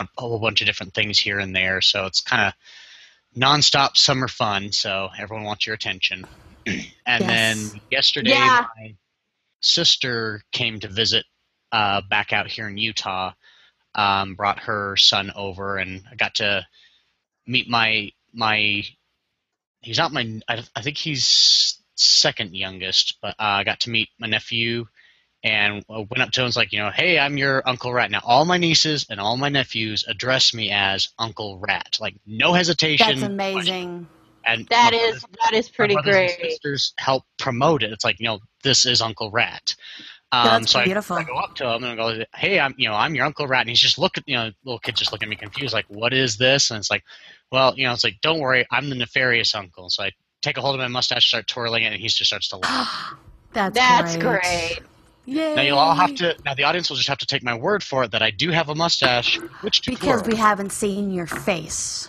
a 0.00 0.06
whole 0.16 0.38
bunch 0.38 0.60
of 0.60 0.66
different 0.66 0.94
things 0.94 1.18
here 1.18 1.38
and 1.38 1.54
there. 1.54 1.80
So 1.80 2.06
it's 2.06 2.20
kind 2.20 2.46
of 2.46 2.54
nonstop 3.36 3.96
summer 3.96 4.28
fun. 4.28 4.72
So 4.72 5.08
everyone 5.18 5.44
wants 5.46 5.66
your 5.66 5.74
attention. 5.74 6.28
and 7.06 7.28
Yes. 7.28 7.28
then 7.28 7.80
yesterday, 7.90 8.50
Yeah. 8.50 8.66
my 8.76 8.96
sister 9.60 10.42
came 10.52 10.80
to 10.80 10.88
visit 10.88 11.24
uh, 11.72 12.02
back 12.10 12.32
out 12.32 12.48
here 12.48 12.68
in 12.68 12.78
Utah. 12.78 13.32
Um, 13.94 14.36
brought 14.36 14.60
her 14.60 14.96
son 14.96 15.32
over, 15.36 15.78
and 15.78 16.02
I 16.10 16.16
got 16.16 16.36
to 16.36 16.66
meet 17.46 17.68
my 17.68 18.10
my. 18.32 18.84
He's 19.82 19.98
not 19.98 20.12
my. 20.12 20.40
I, 20.48 20.64
I 20.76 20.82
think 20.82 20.98
he's 20.98 21.80
second 21.96 22.54
youngest, 22.56 23.18
but 23.22 23.30
uh, 23.38 23.60
I 23.60 23.64
got 23.64 23.80
to 23.80 23.90
meet 23.90 24.10
my 24.18 24.28
nephew, 24.28 24.86
and 25.44 25.84
went 25.88 26.20
up 26.20 26.30
to 26.30 26.40
him 26.40 26.44
and 26.44 26.48
was 26.48 26.56
like, 26.56 26.72
you 26.72 26.78
know, 26.78 26.90
hey, 26.90 27.18
I'm 27.18 27.36
your 27.36 27.62
Uncle 27.66 27.92
Rat. 27.92 28.10
Now, 28.10 28.20
all 28.24 28.44
my 28.44 28.58
nieces 28.58 29.06
and 29.10 29.18
all 29.20 29.36
my 29.36 29.48
nephews 29.48 30.04
address 30.08 30.54
me 30.54 30.70
as 30.70 31.08
Uncle 31.18 31.58
Rat, 31.58 31.96
like 32.00 32.14
no 32.26 32.52
hesitation. 32.52 33.20
That's 33.20 33.22
amazing. 33.32 34.08
And 34.44 34.66
That 34.70 34.92
my 34.92 34.98
is 34.98 35.20
brothers- 35.20 35.26
that 35.42 35.52
is 35.54 35.68
pretty 35.68 35.94
my 35.94 36.02
brothers 36.02 36.20
and 36.20 36.30
great. 36.30 36.50
sisters 36.52 36.94
help 36.98 37.24
promote 37.38 37.82
it. 37.82 37.92
It's 37.92 38.04
like 38.04 38.18
you 38.20 38.26
know, 38.26 38.40
this 38.62 38.86
is 38.86 39.00
Uncle 39.00 39.30
Rat. 39.30 39.74
Um, 40.32 40.62
That's 40.62 40.72
so 40.72 40.80
I. 40.80 40.84
I 41.14 41.24
go 41.24 41.36
up 41.36 41.54
to 41.56 41.66
him 41.68 41.84
and 41.84 41.92
I 41.92 41.96
go, 42.18 42.24
"Hey, 42.34 42.58
I'm 42.58 42.74
you 42.78 42.88
know 42.88 42.94
I'm 42.94 43.14
your 43.14 43.26
Uncle 43.26 43.46
Rat," 43.46 43.60
and 43.60 43.68
he's 43.68 43.80
just 43.80 43.98
looking, 43.98 44.24
you 44.26 44.34
know, 44.34 44.50
little 44.64 44.78
kid 44.78 44.96
just 44.96 45.12
looking 45.12 45.26
at 45.26 45.30
me 45.30 45.36
confused, 45.36 45.74
like, 45.74 45.84
"What 45.88 46.14
is 46.14 46.38
this?" 46.38 46.70
And 46.70 46.78
it's 46.78 46.90
like, 46.90 47.04
well, 47.50 47.74
you 47.76 47.84
know, 47.86 47.92
it's 47.92 48.02
like, 48.02 48.16
"Don't 48.22 48.40
worry, 48.40 48.66
I'm 48.70 48.88
the 48.88 48.94
nefarious 48.96 49.54
uncle." 49.54 49.90
So 49.90 50.04
I 50.04 50.12
take 50.40 50.56
a 50.56 50.62
hold 50.62 50.74
of 50.74 50.80
my 50.80 50.88
mustache, 50.88 51.26
start 51.28 51.46
twirling 51.46 51.82
it, 51.82 51.92
and 51.92 51.96
he 52.00 52.08
just 52.08 52.24
starts 52.24 52.48
to 52.48 52.56
laugh. 52.56 53.14
That's, 53.52 53.78
That's 53.78 54.16
great. 54.16 54.30
great. 54.40 54.78
Yay. 55.24 55.54
now 55.54 55.62
you'll 55.62 55.78
all 55.78 55.94
have 55.94 56.14
to. 56.16 56.36
Now 56.44 56.54
the 56.54 56.64
audience 56.64 56.90
will 56.90 56.96
just 56.96 57.08
have 57.08 57.18
to 57.18 57.26
take 57.26 57.42
my 57.44 57.54
word 57.54 57.82
for 57.82 58.02
it 58.04 58.10
that 58.10 58.22
I 58.22 58.30
do 58.30 58.50
have 58.50 58.68
a 58.68 58.74
mustache, 58.74 59.38
which 59.60 59.84
Because 59.86 60.20
twirl. 60.22 60.32
we 60.32 60.36
haven't 60.36 60.72
seen 60.72 61.10
your 61.10 61.26
face. 61.26 62.08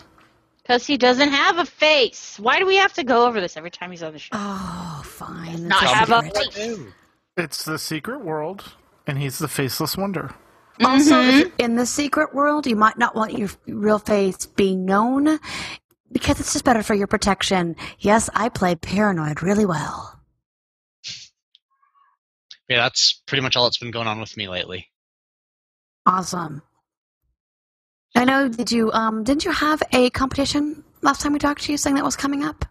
Because 0.63 0.87
he 0.87 0.97
doesn't 0.97 1.29
have 1.29 1.57
a 1.57 1.65
face. 1.65 2.39
Why 2.39 2.57
do 2.57 2.65
we 2.65 2.77
have 2.77 2.93
to 2.93 3.03
go 3.03 3.27
over 3.27 3.39
this 3.41 3.57
every 3.57 3.69
time 3.71 3.91
he's 3.91 4.01
on 4.01 4.13
the 4.13 4.19
show? 4.19 4.29
Oh, 4.33 5.01
fine. 5.05 5.67
not 5.67 5.83
have 5.83 6.09
a 6.09 6.21
face. 6.31 6.79
It's 7.37 7.65
the 7.65 7.77
secret 7.77 8.23
world, 8.23 8.63
and 9.05 9.17
he's 9.17 9.39
the 9.39 9.47
faceless 9.47 9.97
wonder. 9.97 10.31
Also, 10.83 11.15
Mm-hmm. 11.21 11.39
if 11.47 11.51
in 11.59 11.75
the 11.75 11.85
secret 11.85 12.33
world, 12.33 12.65
you 12.65 12.75
might 12.75 12.97
not 12.97 13.13
want 13.15 13.37
your 13.37 13.49
real 13.67 13.99
face 13.99 14.45
being 14.47 14.85
known 14.85 15.37
because 16.11 16.39
it's 16.39 16.53
just 16.53 16.65
better 16.65 16.81
for 16.81 16.93
your 16.95 17.07
protection. 17.07 17.75
Yes, 17.99 18.29
I 18.33 18.49
play 18.49 18.75
paranoid 18.75 19.43
really 19.43 19.65
well. 19.65 20.12
Yeah, 22.73 22.81
that's 22.81 23.21
pretty 23.27 23.43
much 23.43 23.55
all 23.55 23.65
that's 23.65 23.77
been 23.77 23.91
going 23.91 24.07
on 24.07 24.19
with 24.19 24.35
me 24.35 24.49
lately. 24.49 24.89
Awesome. 26.07 26.63
I 28.15 28.25
know. 28.25 28.47
Did 28.47 28.71
you 28.71 28.91
um? 28.91 29.23
Didn't 29.23 29.45
you 29.45 29.51
have 29.51 29.83
a 29.91 30.09
competition 30.09 30.83
last 31.03 31.21
time 31.21 31.33
we 31.33 31.39
talked 31.39 31.61
to 31.63 31.71
you, 31.71 31.77
saying 31.77 31.95
that 31.97 32.03
was 32.03 32.15
coming 32.15 32.43
up? 32.43 32.65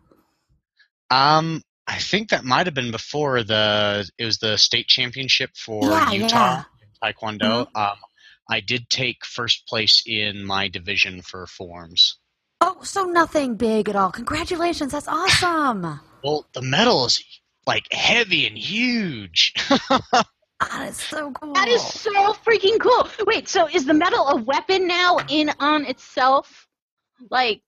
Um, 1.11 1.62
I 1.87 1.99
think 1.99 2.30
that 2.30 2.44
might 2.44 2.66
have 2.66 2.75
been 2.75 2.90
before 2.90 3.44
the 3.44 4.11
it 4.18 4.25
was 4.25 4.38
the 4.38 4.56
state 4.56 4.88
championship 4.88 5.50
for 5.56 5.85
Yeah, 5.88 6.11
Utah 6.11 6.64
in 6.80 6.88
Taekwondo. 7.12 7.68
Um, 7.76 7.97
I 8.50 8.59
did 8.59 8.90
take 8.90 9.25
first 9.25 9.68
place 9.68 10.02
in 10.04 10.44
my 10.44 10.66
division 10.66 11.23
for 11.23 11.47
forms. 11.47 12.18
Oh, 12.61 12.78
so 12.82 13.04
nothing 13.04 13.54
big 13.54 13.88
at 13.88 13.94
all. 13.94 14.11
Congratulations. 14.11 14.90
That's 14.92 15.09
awesome. 15.09 16.00
Well, 16.25 16.47
the 16.54 16.62
medal 16.62 17.06
is 17.06 17.23
like 17.66 17.92
heavy 17.92 18.47
and 18.47 18.57
huge. 18.57 19.54
that 19.69 20.88
is 20.88 20.97
so 20.97 21.31
cool. 21.33 21.52
That 21.54 21.69
is 21.69 21.83
so 21.83 22.33
freaking 22.35 22.78
cool. 22.81 23.09
Wait, 23.26 23.49
so 23.49 23.69
is 23.69 23.85
the 23.85 23.95
metal 23.95 24.28
a 24.28 24.37
weapon 24.37 24.87
now 24.87 25.19
in 25.28 25.50
on 25.61 25.85
itself? 25.87 26.66
Like 27.31 27.62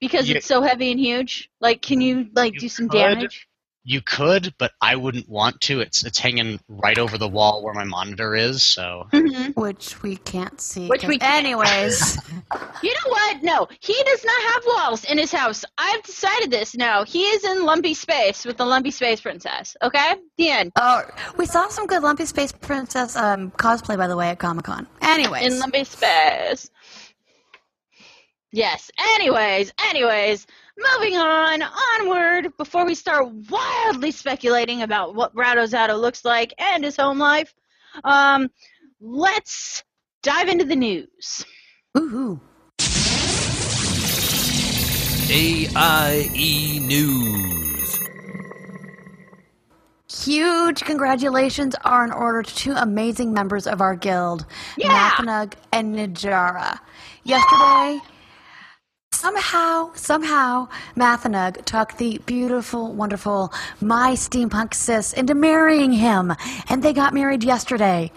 because 0.00 0.28
Yeah. 0.28 0.36
it's 0.38 0.46
so 0.46 0.62
heavy 0.62 0.90
and 0.90 1.00
huge? 1.00 1.50
Like 1.60 1.82
can 1.82 2.00
you 2.00 2.28
like 2.34 2.54
You 2.54 2.60
do 2.60 2.68
some 2.68 2.88
could. 2.88 2.98
damage? 2.98 3.48
You 3.84 4.00
could, 4.00 4.54
but 4.58 4.72
I 4.80 4.94
wouldn't 4.96 5.28
want 5.28 5.60
to. 5.62 5.80
It's 5.80 6.04
it's 6.04 6.18
hanging 6.18 6.60
right 6.68 6.98
over 6.98 7.18
the 7.18 7.28
wall 7.28 7.62
where 7.64 7.74
my 7.74 7.84
monitor 7.84 8.34
is. 8.36 8.62
So 8.62 9.08
hmm 9.12 9.50
Which 9.52 10.02
we 10.02 10.16
can't 10.16 10.60
see. 10.60 10.86
Which 10.88 11.00
'cause- 11.02 11.08
we 11.08 11.18
can't. 11.18 11.44
Anyways. 11.44 12.18
You 12.82 12.90
know 12.90 13.10
what? 13.10 13.42
No, 13.42 13.68
he 13.80 13.94
does 14.04 14.24
not 14.24 14.42
have 14.52 14.62
walls 14.66 15.04
in 15.04 15.16
his 15.16 15.32
house. 15.32 15.64
I've 15.78 16.02
decided 16.02 16.50
this 16.50 16.74
now. 16.74 17.04
He 17.04 17.22
is 17.22 17.44
in 17.44 17.64
lumpy 17.64 17.94
space 17.94 18.44
with 18.44 18.56
the 18.58 18.64
lumpy 18.66 18.90
space 18.90 19.20
princess. 19.20 19.76
Okay? 19.82 20.16
The 20.36 20.50
end. 20.50 20.72
Oh, 20.76 21.02
we 21.38 21.46
saw 21.46 21.68
some 21.68 21.86
good 21.86 22.02
Lumpy 22.02 22.26
Space 22.26 22.50
Princess 22.52 23.16
um, 23.16 23.52
cosplay, 23.52 23.96
by 23.96 24.06
the 24.08 24.16
way, 24.16 24.30
at 24.30 24.38
Comic 24.40 24.64
Con. 24.66 24.86
Anyways, 25.00 25.46
In 25.46 25.58
lumpy 25.60 25.84
space. 25.84 26.70
Yes. 28.52 28.90
Anyways, 29.14 29.72
anyways, 29.88 30.46
moving 30.94 31.16
on, 31.16 31.62
onward, 32.00 32.56
before 32.56 32.84
we 32.86 32.94
start 32.94 33.28
wildly 33.50 34.10
speculating 34.10 34.82
about 34.82 35.14
what 35.14 35.34
Brado 35.34 35.64
Zato 35.68 35.98
looks 36.00 36.24
like 36.24 36.52
and 36.58 36.84
his 36.84 36.96
home 36.96 37.18
life, 37.18 37.54
um, 38.04 38.48
let's 39.00 39.82
dive 40.22 40.48
into 40.48 40.64
the 40.64 40.76
news. 40.76 41.44
Woohoo. 41.96 42.40
AIE 45.30 46.30
E 46.34 46.78
News. 46.80 47.98
Huge 50.24 50.82
congratulations 50.82 51.74
are 51.84 52.04
in 52.04 52.12
order 52.12 52.42
to 52.42 52.54
two 52.54 52.72
amazing 52.72 53.32
members 53.32 53.66
of 53.66 53.80
our 53.80 53.96
guild, 53.96 54.44
Yeah. 54.76 55.10
Mathanug 55.10 55.54
and 55.72 55.94
Najara. 55.96 56.78
Yesterday, 57.24 58.00
somehow, 59.22 59.88
somehow, 59.94 60.66
Mathanug 60.96 61.64
took 61.64 61.96
the 61.96 62.18
beautiful, 62.26 62.92
wonderful 62.92 63.52
My 63.80 64.14
Steampunk 64.14 64.74
Sis 64.74 65.12
into 65.12 65.32
marrying 65.34 65.92
him, 65.92 66.34
and 66.68 66.82
they 66.82 66.92
got 66.92 67.14
married 67.14 67.44
yesterday. 67.44 68.10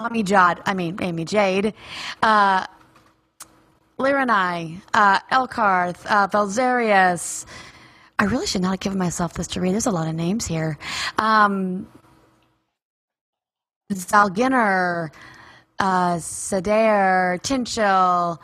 Amy 0.00 0.22
Jad, 0.22 0.62
I 0.64 0.72
mean 0.72 0.96
Amy 1.02 1.26
Jade, 1.26 1.74
uh, 2.22 2.66
Liranai, 3.98 4.80
uh, 4.92 5.20
Elkarth, 5.32 6.04
uh, 6.06 6.28
Valzerius. 6.28 7.46
I 8.18 8.24
really 8.24 8.46
should 8.46 8.62
not 8.62 8.72
have 8.72 8.80
given 8.80 8.98
myself 8.98 9.34
this 9.34 9.46
to 9.48 9.60
read. 9.60 9.72
There's 9.72 9.86
a 9.86 9.90
lot 9.90 10.08
of 10.08 10.14
names 10.14 10.46
here. 10.46 10.78
Um, 11.18 11.86
Zalginner, 13.92 15.10
uh, 15.78 16.18
Sadair, 16.18 17.38
Tinchil, 17.42 18.38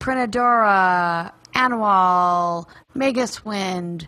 Prinadora, 0.00 1.32
Anwal, 1.54 2.66
Magiswind, 2.94 4.06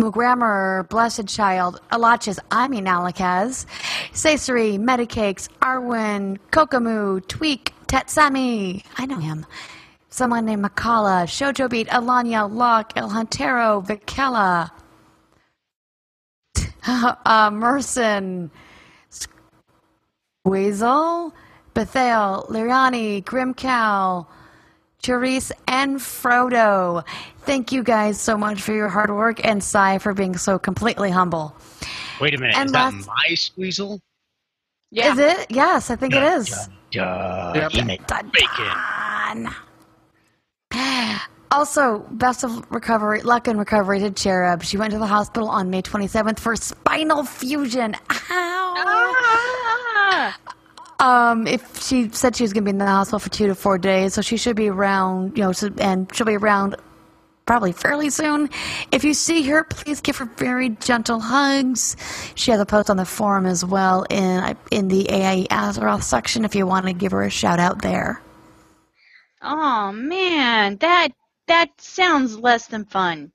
Mugrammer, 0.00 0.88
Blessed 0.88 1.26
Child, 1.26 1.80
Alachis, 1.90 2.38
I 2.50 2.68
mean 2.68 2.84
Alakaz, 2.84 3.66
Sasori, 4.12 4.78
Medicakes, 4.78 5.48
Arwen, 5.60 6.38
Kokomu, 6.50 7.26
Tweak, 7.26 7.72
Tetsemi, 7.86 8.84
I 8.96 9.06
know 9.06 9.18
him. 9.18 9.46
Someone 10.08 10.46
named 10.46 10.64
Mkallah, 10.64 11.24
Shoujo 11.26 11.68
Beat, 11.68 11.88
Alanya, 11.88 12.50
Locke, 12.50 12.92
El 12.96 13.10
Huntero, 13.10 13.86
Vikela, 13.86 14.70
uh, 17.26 17.50
Merson, 17.50 18.50
Weasel, 20.44 21.34
Bethael, 21.74 22.48
Liriani, 22.48 23.22
Grimcow, 23.22 24.26
Therese, 25.02 25.52
and 25.68 25.98
Frodo. 25.98 27.04
Thank 27.40 27.72
you 27.72 27.82
guys 27.82 28.20
so 28.20 28.36
much 28.36 28.62
for 28.62 28.72
your 28.72 28.88
hard 28.88 29.10
work 29.10 29.44
and 29.44 29.62
Sy 29.62 29.98
for 29.98 30.14
being 30.14 30.36
so 30.36 30.58
completely 30.58 31.10
humble. 31.10 31.54
Wait 32.20 32.34
a 32.34 32.38
minute, 32.38 32.56
And 32.56 32.66
is 32.68 32.72
that 32.72 32.94
my 32.94 33.34
squeezle? 33.34 34.00
Yeah. 34.90 35.12
Is 35.12 35.18
it? 35.18 35.46
Yes, 35.50 35.90
I 35.90 35.96
think 35.96 36.14
it 36.14 36.22
is. 36.22 36.68
Duh, 36.92 37.52
Yep. 37.54 37.72
he 37.72 37.82
made 37.82 38.06
Dun, 38.06 38.30
bacon. 38.32 39.48
dun. 39.52 39.54
Also, 41.52 42.00
best 42.10 42.42
of 42.44 42.68
recovery, 42.72 43.22
luck 43.22 43.46
and 43.46 43.56
recovery 43.58 44.00
to 44.00 44.10
Cherub. 44.10 44.62
She 44.64 44.76
went 44.76 44.92
to 44.92 44.98
the 44.98 45.06
hospital 45.06 45.48
on 45.48 45.70
May 45.70 45.80
27th 45.80 46.40
for 46.40 46.56
spinal 46.56 47.22
fusion. 47.24 47.94
Ow! 48.10 48.74
Ah! 50.08 50.38
Um, 50.98 51.46
if 51.46 51.80
she 51.82 52.10
said 52.10 52.34
she 52.34 52.42
was 52.42 52.52
going 52.52 52.64
to 52.64 52.66
be 52.66 52.70
in 52.70 52.78
the 52.78 52.86
hospital 52.86 53.20
for 53.20 53.28
two 53.30 53.46
to 53.46 53.54
four 53.54 53.78
days, 53.78 54.12
so 54.14 54.22
she 54.22 54.36
should 54.36 54.56
be 54.56 54.68
around, 54.68 55.38
you 55.38 55.44
know, 55.44 55.52
and 55.78 56.12
she'll 56.14 56.26
be 56.26 56.36
around 56.36 56.74
probably 57.46 57.72
fairly 57.72 58.10
soon. 58.10 58.50
If 58.92 59.04
you 59.04 59.14
see 59.14 59.42
her, 59.48 59.64
please 59.64 60.00
give 60.00 60.16
her 60.18 60.26
very 60.36 60.70
gentle 60.70 61.20
hugs. 61.20 61.96
She 62.34 62.50
has 62.50 62.60
a 62.60 62.66
post 62.66 62.90
on 62.90 62.96
the 62.96 63.04
forum 63.04 63.46
as 63.46 63.64
well 63.64 64.04
in 64.10 64.56
in 64.70 64.88
the 64.88 65.08
AIE 65.10 65.46
Azeroth 65.50 66.02
section 66.02 66.44
if 66.44 66.54
you 66.54 66.66
want 66.66 66.86
to 66.86 66.92
give 66.92 67.12
her 67.12 67.22
a 67.22 67.30
shout 67.30 67.58
out 67.60 67.82
there. 67.82 68.20
Oh 69.42 69.92
man, 69.92 70.76
that 70.78 71.12
that 71.46 71.80
sounds 71.80 72.36
less 72.38 72.66
than 72.66 72.84
fun. 72.84 73.32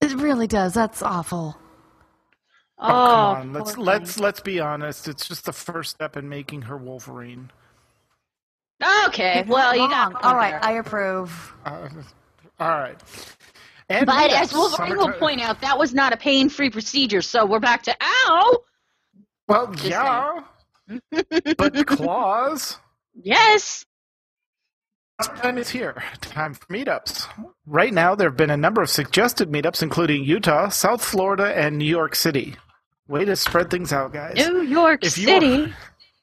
It 0.00 0.12
really 0.14 0.46
does. 0.46 0.74
That's 0.74 1.02
awful. 1.02 1.56
Oh, 2.78 2.86
Oh, 2.86 3.34
come 3.36 3.36
on. 3.40 3.52
Let's 3.54 3.74
poor 3.74 3.84
let's 3.84 4.20
let's 4.20 4.40
be 4.40 4.60
honest. 4.60 5.08
It's 5.08 5.26
just 5.26 5.46
the 5.46 5.52
first 5.52 5.90
step 5.92 6.16
in 6.16 6.28
making 6.28 6.62
her 6.62 6.76
Wolverine. 6.76 7.50
Okay, 9.06 9.44
well 9.48 9.74
you 9.74 9.88
got 9.88 10.22
all 10.22 10.36
right. 10.36 10.50
there. 10.50 10.64
I 10.64 10.72
approve. 10.72 11.54
Uh, 11.64 11.88
all 12.60 12.68
right. 12.68 13.00
And 13.88 14.06
But 14.06 14.32
as 14.32 14.52
Wolverine 14.52 14.96
will 14.96 15.12
point 15.12 15.40
out, 15.40 15.60
that 15.60 15.78
was 15.78 15.92
not 15.92 16.12
a 16.12 16.16
pain-free 16.16 16.70
procedure. 16.70 17.20
So 17.22 17.44
we're 17.44 17.60
back 17.60 17.82
to 17.84 17.94
ow. 18.02 18.58
Well, 19.46 19.72
Just 19.72 19.84
yeah, 19.90 20.40
but 21.58 21.86
claws. 21.86 22.78
Yes. 23.14 23.84
Time 25.22 25.58
is 25.58 25.68
here. 25.70 26.02
Time 26.20 26.54
for 26.54 26.66
meetups. 26.66 27.28
Right 27.66 27.92
now, 27.92 28.14
there 28.14 28.28
have 28.30 28.36
been 28.36 28.50
a 28.50 28.56
number 28.56 28.82
of 28.82 28.90
suggested 28.90 29.50
meetups, 29.50 29.82
including 29.82 30.24
Utah, 30.24 30.70
South 30.70 31.04
Florida, 31.04 31.54
and 31.56 31.78
New 31.78 31.84
York 31.84 32.14
City. 32.16 32.56
Way 33.06 33.24
to 33.26 33.36
spread 33.36 33.70
things 33.70 33.92
out, 33.92 34.12
guys. 34.12 34.34
New 34.36 34.62
York 34.62 35.04
If 35.04 35.16
you 35.18 35.26
City. 35.26 35.72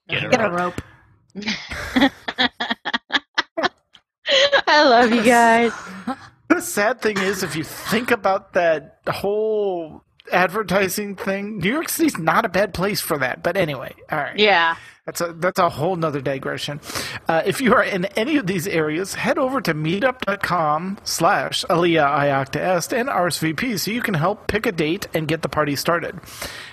Get 0.10 0.30
Get 0.32 0.42
a 0.42 0.46
up. 0.48 0.52
rope. 0.54 0.82
I 4.68 4.84
love 4.88 5.12
you 5.14 5.24
guys. 5.24 5.72
The 6.52 6.62
sad 6.62 7.00
thing 7.00 7.18
is, 7.18 7.44
if 7.44 7.56
you 7.56 7.64
think 7.64 8.12
about 8.12 8.52
that 8.54 9.00
whole 9.08 10.04
advertising 10.34 11.16
thing, 11.16 11.60
New 11.60 11.72
York 11.72 11.88
City's 11.88 12.18
not 12.18 12.44
a 12.44 12.50
bad 12.50 12.74
place 12.74 13.00
for 13.00 13.18
that. 13.20 13.42
But 13.42 13.56
anyway, 13.56 13.96
all 14.12 14.18
right. 14.18 14.38
Yeah. 14.38 14.76
That's 15.06 15.22
a 15.22 15.32
that's 15.32 15.60
a 15.60 15.70
whole 15.70 15.96
nother 15.96 16.20
digression. 16.20 16.82
Uh, 17.26 17.42
if 17.46 17.62
you 17.62 17.74
are 17.74 17.84
in 17.84 18.04
any 18.18 18.36
of 18.36 18.48
these 18.48 18.68
areas, 18.68 19.14
head 19.14 19.38
over 19.38 19.62
to 19.62 19.74
meetup.com 19.74 20.98
slash 21.06 21.64
Aliyah 21.70 23.00
and 23.00 23.08
RSVP 23.08 23.80
so 23.80 23.90
you 23.90 24.02
can 24.02 24.16
help 24.16 24.48
pick 24.48 24.66
a 24.66 24.74
date 24.74 25.08
and 25.14 25.30
get 25.30 25.44
the 25.44 25.50
party 25.50 25.78
started. 25.78 26.20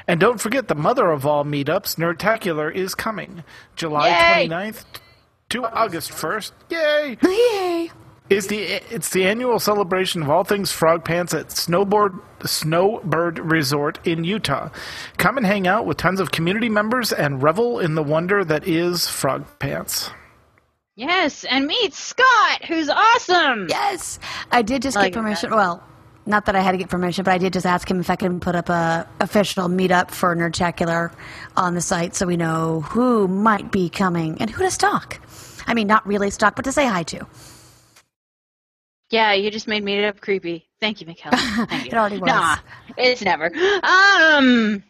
And 0.09 0.19
don't 0.19 0.41
forget 0.41 0.67
the 0.67 0.75
mother 0.75 1.09
of 1.13 1.25
all 1.25 1.45
meetups, 1.45 1.99
Nerdtacular, 1.99 2.75
is 2.75 2.97
coming. 2.97 3.45
July 3.77 4.09
Yay! 4.09 4.49
29th 4.49 4.85
to 5.51 5.65
August 5.67 6.11
1st. 6.11 6.53
Yay! 6.69 7.17
Yay! 7.23 7.91
Is 8.31 8.47
the 8.49 8.61
it's 8.95 9.11
the 9.11 9.25
annual 9.25 9.59
celebration 9.59 10.23
of 10.23 10.31
all 10.31 10.45
things 10.45 10.71
frog 10.71 11.05
pants 11.05 11.35
at 11.35 11.49
Snowboard 11.49 12.21
Snowbird 12.45 13.39
Resort 13.39 13.99
in 14.07 14.25
Utah. 14.25 14.71
Come 15.17 15.37
and 15.37 15.47
hang 15.47 15.67
out 15.67 15.87
with 15.87 15.97
tons 15.97 16.21
of 16.21 16.31
community 16.31 16.69
members 16.69 17.13
and 17.13 17.43
revel 17.43 17.81
in 17.81 17.95
the 17.95 18.03
wonder 18.03 18.45
that 18.45 18.67
is 18.67 19.09
frog 19.09 19.45
pants. 19.59 20.11
Yes, 20.95 21.45
and 21.45 21.67
meet 21.67 21.95
Scott, 21.95 22.65
who's 22.67 22.89
awesome. 22.89 23.69
Yes, 23.69 24.19
I 24.51 24.63
did 24.63 24.83
just 24.83 24.97
Like 24.97 25.13
get 25.13 25.21
permission. 25.21 25.51
Well, 25.51 25.83
not 26.27 26.47
that 26.47 26.57
I 26.57 26.61
had 26.61 26.73
to 26.73 26.77
get 26.77 26.89
permission, 26.89 27.25
but 27.25 27.31
I 27.31 27.39
did 27.39 27.53
just 27.53 27.67
ask 27.67 27.89
him 27.89 28.01
if 28.01 28.11
I 28.11 28.17
can 28.17 28.41
put 28.41 28.57
up 28.57 28.69
a 28.69 29.09
official 29.21 29.69
meetup 29.69 30.11
for 30.11 30.35
Nerdtacular 30.35 31.13
on 31.57 31.75
the 31.75 31.81
site, 31.81 32.17
so 32.17 32.27
we 32.27 32.37
know 32.37 32.81
who 32.81 33.29
might 33.29 33.71
be 33.71 33.89
coming 33.89 34.37
and 34.41 34.51
who 34.51 34.65
to 34.65 34.71
stalk. 34.71 35.21
I 35.69 35.75
mean, 35.75 35.87
not 35.87 36.07
really 36.07 36.31
stalk, 36.31 36.57
but 36.57 36.65
to 36.65 36.73
say 36.73 36.87
hi 36.87 37.05
to. 37.05 37.27
Yeah, 39.11 39.33
you 39.33 39.51
just 39.51 39.67
made 39.69 39.83
me 39.83 40.05
up 40.05 40.21
creepy. 40.21 40.69
Thank 40.81 41.01
you, 41.01 41.07
Mikhail. 41.07 41.33
Thank 41.33 41.85
you. 41.85 41.91
It 41.91 41.95
already 41.95 42.19
was. 42.19 42.29
Nah, 42.29 42.57
it's 42.97 43.23
never. 43.23 43.47
Um, 43.83 44.83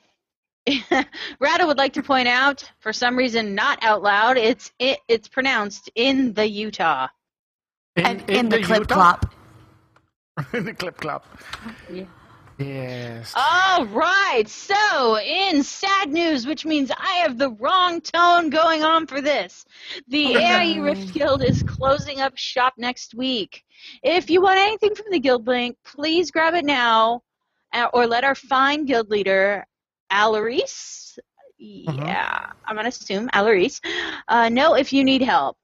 Ratto 1.40 1.66
would 1.66 1.78
like 1.78 1.92
to 1.94 2.02
point 2.02 2.28
out, 2.28 2.70
for 2.80 2.92
some 2.92 3.16
reason, 3.16 3.54
not 3.54 3.78
out 3.82 4.02
loud. 4.02 4.36
It's 4.36 4.72
it, 4.78 4.98
it's 5.08 5.28
pronounced 5.28 5.90
in 5.94 6.32
the 6.34 6.48
Utah. 6.48 7.08
and 7.96 8.28
in, 8.28 8.48
the, 8.48 8.60
clip 8.62 8.80
Utah- 8.80 8.94
clop. 8.94 9.34
in 10.52 10.64
the 10.64 10.74
clip 10.74 10.96
clop. 10.98 11.24
Yeah. 11.90 12.04
Yes. 12.58 13.32
All 13.36 13.86
right. 13.86 14.44
So, 14.48 15.18
in 15.18 15.62
sad 15.62 16.10
news, 16.10 16.46
which 16.46 16.64
means 16.64 16.90
I 16.90 17.22
have 17.22 17.38
the 17.38 17.50
wrong 17.50 18.00
tone 18.00 18.50
going 18.50 18.82
on 18.82 19.06
for 19.06 19.20
this, 19.20 19.64
the 20.08 20.36
AIE 20.36 20.78
Rift 20.80 21.14
Guild 21.14 21.44
is 21.44 21.62
closing 21.62 22.20
up 22.20 22.36
shop 22.36 22.74
next 22.76 23.14
week. 23.14 23.64
If 24.02 24.28
you 24.28 24.42
want 24.42 24.58
anything 24.58 24.94
from 24.96 25.06
the 25.10 25.20
guild 25.20 25.46
link, 25.46 25.76
please 25.84 26.32
grab 26.32 26.54
it 26.54 26.64
now, 26.64 27.22
uh, 27.72 27.88
or 27.92 28.06
let 28.06 28.24
our 28.24 28.34
fine 28.34 28.86
guild 28.86 29.08
leader, 29.08 29.64
Alarise, 30.10 31.18
yeah, 31.58 32.50
I'm 32.64 32.76
gonna 32.76 32.88
assume 32.88 33.28
Alarise, 33.28 33.80
uh, 34.28 34.48
know 34.48 34.74
if 34.74 34.92
you 34.92 35.04
need 35.04 35.22
help. 35.22 35.56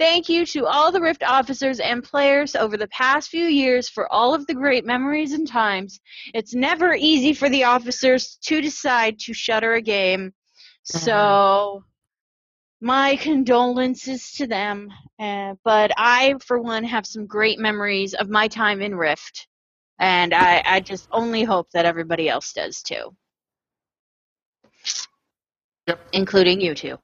Thank 0.00 0.30
you 0.30 0.46
to 0.46 0.64
all 0.64 0.90
the 0.90 1.00
Rift 1.02 1.22
officers 1.22 1.78
and 1.78 2.02
players 2.02 2.56
over 2.56 2.78
the 2.78 2.88
past 2.88 3.28
few 3.28 3.44
years 3.44 3.86
for 3.86 4.10
all 4.10 4.32
of 4.32 4.46
the 4.46 4.54
great 4.54 4.86
memories 4.86 5.34
and 5.34 5.46
times. 5.46 6.00
It's 6.32 6.54
never 6.54 6.94
easy 6.94 7.34
for 7.34 7.50
the 7.50 7.64
officers 7.64 8.38
to 8.44 8.62
decide 8.62 9.18
to 9.18 9.34
shutter 9.34 9.74
a 9.74 9.82
game. 9.82 10.32
So 10.84 11.84
my 12.80 13.16
condolences 13.16 14.32
to 14.38 14.46
them. 14.46 14.88
Uh, 15.18 15.56
but 15.64 15.90
I, 15.98 16.36
for 16.46 16.58
one, 16.58 16.82
have 16.84 17.04
some 17.04 17.26
great 17.26 17.58
memories 17.58 18.14
of 18.14 18.30
my 18.30 18.48
time 18.48 18.80
in 18.80 18.94
Rift, 18.94 19.48
and 19.98 20.32
I, 20.32 20.62
I 20.64 20.80
just 20.80 21.08
only 21.12 21.44
hope 21.44 21.68
that 21.74 21.84
everybody 21.84 22.26
else 22.26 22.54
does 22.54 22.82
too. 22.82 23.14
Yep. 25.88 26.00
Including 26.14 26.62
you 26.62 26.74
two. 26.74 26.98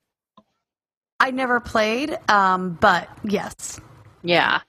I 1.19 1.31
never 1.31 1.61
played, 1.61 2.17
um, 2.29 2.79
but 2.81 3.09
yes. 3.25 3.81
Yeah. 4.23 4.61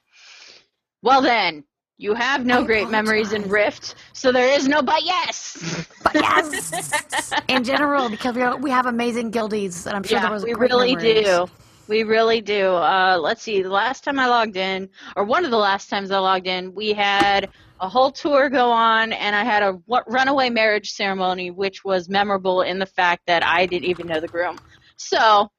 Well 1.02 1.22
then, 1.22 1.64
you 1.98 2.14
have 2.14 2.46
no 2.46 2.62
I 2.62 2.66
great 2.66 2.90
memories 2.90 3.34
in. 3.34 3.50
Rift, 3.50 3.96
so 4.14 4.32
there 4.32 4.48
is 4.48 4.68
no 4.68 4.82
but 4.82 5.04
yes. 5.04 5.86
But 6.04 6.16
yes, 6.16 7.34
in 7.48 7.64
general, 7.64 8.10
because 8.10 8.36
we 8.36 8.46
we 8.62 8.70
have 8.70 8.86
amazing 8.86 9.32
guildies, 9.32 9.88
and 9.88 9.96
I'm 9.96 10.04
sure 10.04 10.20
there 10.20 10.32
was 10.32 10.44
we 10.44 10.54
great 10.54 10.72
really 10.72 10.96
memories. 10.96 11.26
do. 11.26 11.48
We 11.88 12.04
really 12.04 12.42
do. 12.42 12.74
Uh, 12.76 13.18
let's 13.20 13.42
see. 13.42 13.62
The 13.62 13.70
last 13.70 14.04
time 14.04 14.20
I 14.20 14.28
logged 14.28 14.58
in, 14.58 14.90
or 15.16 15.24
one 15.24 15.46
of 15.46 15.52
the 15.52 15.58
last 15.58 15.90
times 15.90 16.12
I 16.12 16.20
logged 16.20 16.48
in, 16.48 16.74
we 16.76 16.94
had 16.94 17.50
a 17.80 17.88
whole 17.88 18.12
tour 18.12 18.50
go 18.50 18.70
on, 18.70 19.14
and 19.14 19.36
I 19.36 19.44
had 19.44 19.64
a 19.64 19.80
runaway 20.08 20.50
marriage 20.50 20.92
ceremony, 20.92 21.52
which 21.52 21.84
was 21.84 22.10
memorable 22.10 22.62
in 22.62 22.78
the 22.78 22.86
fact 22.86 23.24
that 23.28 23.44
I 23.46 23.66
didn't 23.66 23.90
even 23.90 24.08
know 24.08 24.20
the 24.20 24.28
groom. 24.28 24.58
So, 24.98 25.50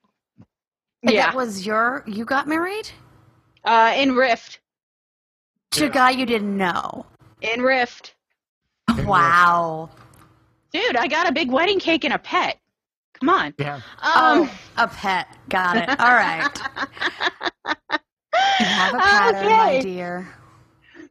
And 1.02 1.12
yeah, 1.14 1.26
that 1.26 1.37
was 1.37 1.64
your. 1.64 2.02
You 2.06 2.24
got 2.24 2.48
married 2.48 2.90
uh, 3.64 3.92
in 3.96 4.14
Rift, 4.16 4.61
to 5.72 5.87
a 5.87 5.88
guy 5.88 6.11
you 6.11 6.26
didn't 6.26 6.56
know. 6.56 7.06
in 7.40 7.62
Rift, 7.62 8.14
Wow. 9.04 9.90
dude, 10.72 10.96
I 10.96 11.06
got 11.06 11.28
a 11.28 11.32
big 11.32 11.50
wedding 11.50 11.78
cake 11.78 12.04
and 12.04 12.14
a 12.14 12.18
pet. 12.18 12.58
Come 13.20 13.28
on. 13.28 13.54
Yeah. 13.58 13.76
Um, 13.76 13.82
oh, 14.02 14.50
a 14.76 14.88
pet. 14.88 15.28
Got 15.48 15.76
it. 15.76 15.90
All 15.98 16.12
right. 16.12 16.48
Have 18.32 18.94
a 18.94 19.00
pattern, 19.00 19.42
my 19.56 19.68
Okay. 19.70 19.80
dear. 19.80 20.28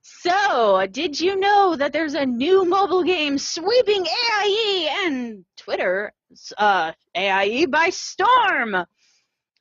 So, 0.01 0.85
did 0.91 1.19
you 1.19 1.37
know 1.39 1.75
that 1.75 1.91
there's 1.93 2.13
a 2.13 2.25
new 2.25 2.65
mobile 2.65 3.03
game 3.03 3.37
sweeping 3.37 4.05
AIE 4.05 4.89
and 5.05 5.45
Twitter, 5.57 6.13
uh, 6.57 6.91
AIE 7.15 7.65
by 7.67 7.89
storm? 7.89 8.85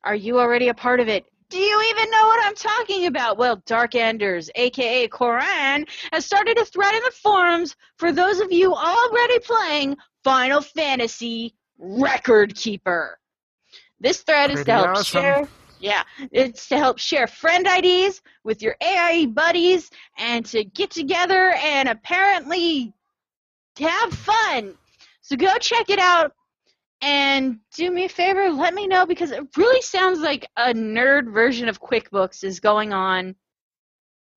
Are 0.07 0.15
you 0.15 0.39
already 0.39 0.69
a 0.69 0.73
part 0.73 1.01
of 1.01 1.09
it? 1.09 1.25
Do 1.49 1.59
you 1.59 1.83
even 1.89 2.09
know 2.09 2.27
what 2.27 2.45
I'm 2.45 2.55
talking 2.55 3.07
about? 3.07 3.37
Well, 3.37 3.61
Dark 3.65 3.93
Enders, 3.93 4.49
aka 4.55 5.09
Koran, 5.09 5.85
has 6.13 6.25
started 6.25 6.57
a 6.57 6.63
thread 6.63 6.95
in 6.95 7.03
the 7.03 7.11
forums 7.11 7.75
for 7.97 8.13
those 8.13 8.39
of 8.39 8.49
you 8.49 8.73
already 8.73 9.39
playing 9.39 9.97
Final 10.23 10.61
Fantasy 10.61 11.55
Record 11.77 12.55
Keeper. 12.55 13.19
This 13.99 14.21
thread 14.21 14.49
is 14.51 14.63
to 14.63 14.71
help 14.71 14.87
awesome. 14.91 15.21
share 15.21 15.47
yeah, 15.81 16.03
it's 16.31 16.69
to 16.69 16.77
help 16.77 16.99
share 16.99 17.27
friend 17.27 17.67
IDs 17.67 18.21
with 18.45 18.61
your 18.61 18.77
AIE 18.81 19.25
buddies 19.25 19.89
and 20.17 20.45
to 20.45 20.63
get 20.63 20.89
together 20.89 21.51
and 21.51 21.89
apparently 21.89 22.93
have 23.77 24.13
fun. 24.13 24.73
So 25.21 25.35
go 25.35 25.57
check 25.59 25.89
it 25.89 25.99
out 25.99 26.31
and 27.01 27.59
do 27.75 27.91
me 27.91 28.05
a 28.05 28.09
favor, 28.09 28.49
let 28.49 28.73
me 28.73 28.87
know 28.87 29.05
because 29.05 29.31
it 29.31 29.43
really 29.55 29.81
sounds 29.81 30.19
like 30.19 30.47
a 30.57 30.73
nerd 30.73 31.31
version 31.31 31.69
of 31.69 31.81
QuickBooks 31.81 32.43
is 32.43 32.59
going 32.59 32.93
on. 32.93 33.35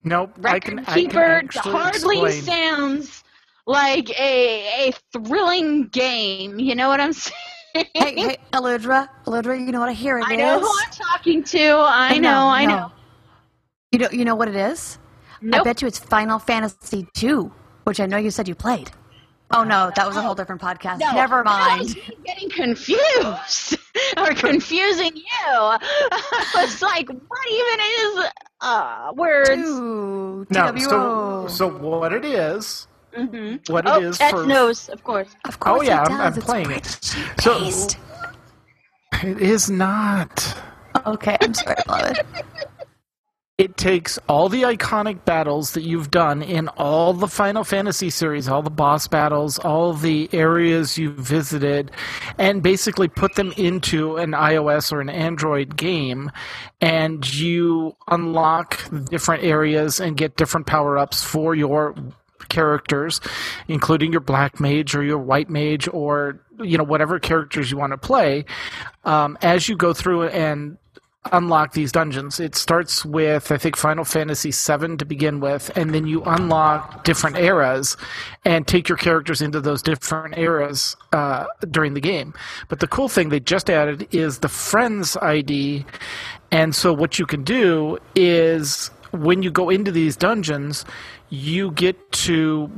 Nope. 0.05 0.33
Record 0.39 0.55
I 0.55 0.85
can 0.85 0.85
Keeper 0.95 1.21
actually 1.21 1.73
hardly 1.73 2.17
explain. 2.27 2.45
sounds 2.45 3.25
like 3.67 4.11
a 4.19 4.89
a 4.89 4.93
thrilling 5.13 5.89
game. 5.89 6.59
You 6.59 6.75
know 6.75 6.89
what 6.89 7.01
I'm 7.01 7.13
saying? 7.13 7.37
Hey, 7.75 7.85
hey, 7.95 8.37
Alludra. 8.53 9.09
Alludra, 9.27 9.59
you 9.59 9.73
know 9.73 9.81
what 9.81 9.89
I 9.89 9.93
hear 9.93 10.19
it 10.19 10.27
I 10.27 10.37
know 10.37 10.59
who 10.61 10.67
I'm 10.67 10.91
talking 10.91 11.43
to. 11.45 11.75
I 11.79 12.19
No, 12.19 12.31
know, 12.31 12.49
I 12.49 12.67
no. 12.67 12.77
know. 12.77 12.93
You 13.93 13.99
know, 14.01 14.09
you 14.11 14.25
know 14.25 14.35
what 14.35 14.49
it 14.49 14.57
is? 14.57 14.99
I 15.53 15.59
bet 15.61 15.83
you 15.83 15.89
it's 15.89 15.99
Final 15.99 16.39
Fantasy 16.39 17.07
II, 17.23 17.51
which 17.85 18.01
I 18.01 18.07
know 18.07 18.17
you 18.17 18.31
said 18.31 18.49
you 18.49 18.55
played. 18.55 18.91
Oh 19.53 19.65
no, 19.65 19.91
that 19.97 20.07
was 20.07 20.17
a 20.17 20.23
whole 20.23 20.35
different 20.35 20.61
podcast. 20.61 21.01
No, 21.01 21.13
Never 21.13 21.43
that 21.45 21.45
mind. 21.45 21.81
was 21.81 21.95
getting 22.25 22.49
confused 22.51 23.77
or 24.17 24.33
confusing 24.35 25.17
you. 25.17 25.25
I 25.49 26.51
was 26.57 26.81
like, 26.81 27.09
what 27.09 27.49
even 27.51 27.81
is 28.21 28.31
uh, 28.61 29.13
words? 29.17 29.49
Two, 29.63 30.47
No, 30.51 30.77
so, 30.77 31.47
so 31.49 31.69
what 31.69 32.13
it 32.13 32.25
is, 32.25 32.87
Mm-hmm. 33.17 33.73
what 33.73 33.89
Oh, 33.89 33.97
it 33.97 34.05
is 34.05 34.19
Ted 34.19 34.31
for 34.31 34.47
knows, 34.47 34.89
of 34.89 35.03
course. 35.03 35.29
Of 35.45 35.59
course 35.59 35.81
Oh, 35.81 35.83
yeah, 35.83 36.03
it 36.05 36.11
I'm- 36.13 36.21
I'm 36.21 36.33
playing 36.35 36.71
it. 36.71 36.87
So, 37.41 37.69
So- 37.71 37.99
it 39.25 39.41
is 39.43 39.69
not. 39.69 40.57
okay, 41.07 41.37
I'm 41.41 41.53
sorry, 41.55 41.75
beloved. 41.87 42.19
It 42.19 42.70
takes 43.77 44.19
all 44.29 44.49
the 44.49 44.63
iconic 44.63 45.25
battles 45.25 45.73
that 45.73 45.83
you've 45.83 46.11
done 46.11 46.43
in 46.43 46.69
all 46.69 47.13
the 47.13 47.29
Final 47.29 47.65
Fantasy 47.65 48.11
series, 48.11 48.49
all 48.49 48.63
the 48.63 48.71
boss 48.71 49.07
battles, 49.07 49.59
all 49.59 49.93
the 49.93 50.29
areas 50.33 50.97
you've 50.97 51.17
visited, 51.17 51.91
and 52.39 52.63
basically 52.63 53.09
put 53.09 53.35
them 53.35 53.53
into 53.57 54.17
an 54.17 54.33
iOS 54.33 54.93
or 54.93 55.01
an 55.01 55.11
Android 55.11 55.77
game, 55.77 56.31
and 56.81 57.33
you 57.35 57.97
unlock 58.09 58.81
different 59.11 59.45
areas 59.45 60.01
and 60.01 60.17
get 60.17 60.37
different 60.37 60.67
power 60.67 60.97
ups 60.97 61.23
for 61.23 61.55
your 61.55 61.95
characters, 62.49 63.21
including 63.69 64.13
your 64.13 64.21
black 64.21 64.61
mage 64.61 64.95
or 64.95 65.03
your 65.03 65.19
white 65.19 65.51
mage 65.51 65.89
or 65.93 66.41
you 66.61 66.77
know 66.77 66.85
whatever 66.85 67.19
characters 67.19 67.71
you 67.71 67.77
want 67.77 67.93
to 67.93 67.99
play. 67.99 68.45
Um, 69.05 69.39
as 69.43 69.69
you 69.69 69.77
go 69.77 69.93
through 69.95 70.29
and 70.29 70.77
unlock 71.33 71.73
these 71.75 71.93
dungeons. 71.93 72.41
It 72.41 72.55
starts 72.55 73.05
with 73.05 73.53
I 73.53 73.59
think 73.59 73.77
Final 73.77 74.05
Fantasy 74.05 74.51
VII 74.51 74.97
to 74.97 75.05
begin 75.05 75.41
with, 75.41 75.71
and 75.77 75.95
then 75.95 76.07
you 76.07 76.23
unlock 76.25 77.05
different 77.05 77.37
eras 77.37 77.97
and 78.45 78.67
take 78.67 78.89
your 78.89 78.99
characters 78.99 79.43
into 79.43 79.61
those 79.61 79.83
different 79.83 80.39
eras 80.39 80.97
uh, 81.13 81.47
during 81.71 81.95
the 81.95 82.01
game. 82.01 82.33
But 82.69 82.81
the 82.81 82.87
cool 82.87 83.09
thing 83.09 83.29
they 83.29 83.41
just 83.41 83.69
added 83.69 84.09
is 84.13 84.39
the 84.39 84.49
Friends 84.49 85.17
ID, 85.19 85.85
and 86.51 86.75
so 86.75 86.93
what 86.93 87.19
you 87.19 87.27
can 87.27 87.45
do 87.45 87.99
is 88.15 88.91
when 89.13 89.43
you 89.43 89.51
go 89.51 89.71
into 89.71 89.91
these 89.91 90.17
dungeons, 90.17 90.85
you 91.29 91.73
get 91.73 92.13
to 92.13 92.71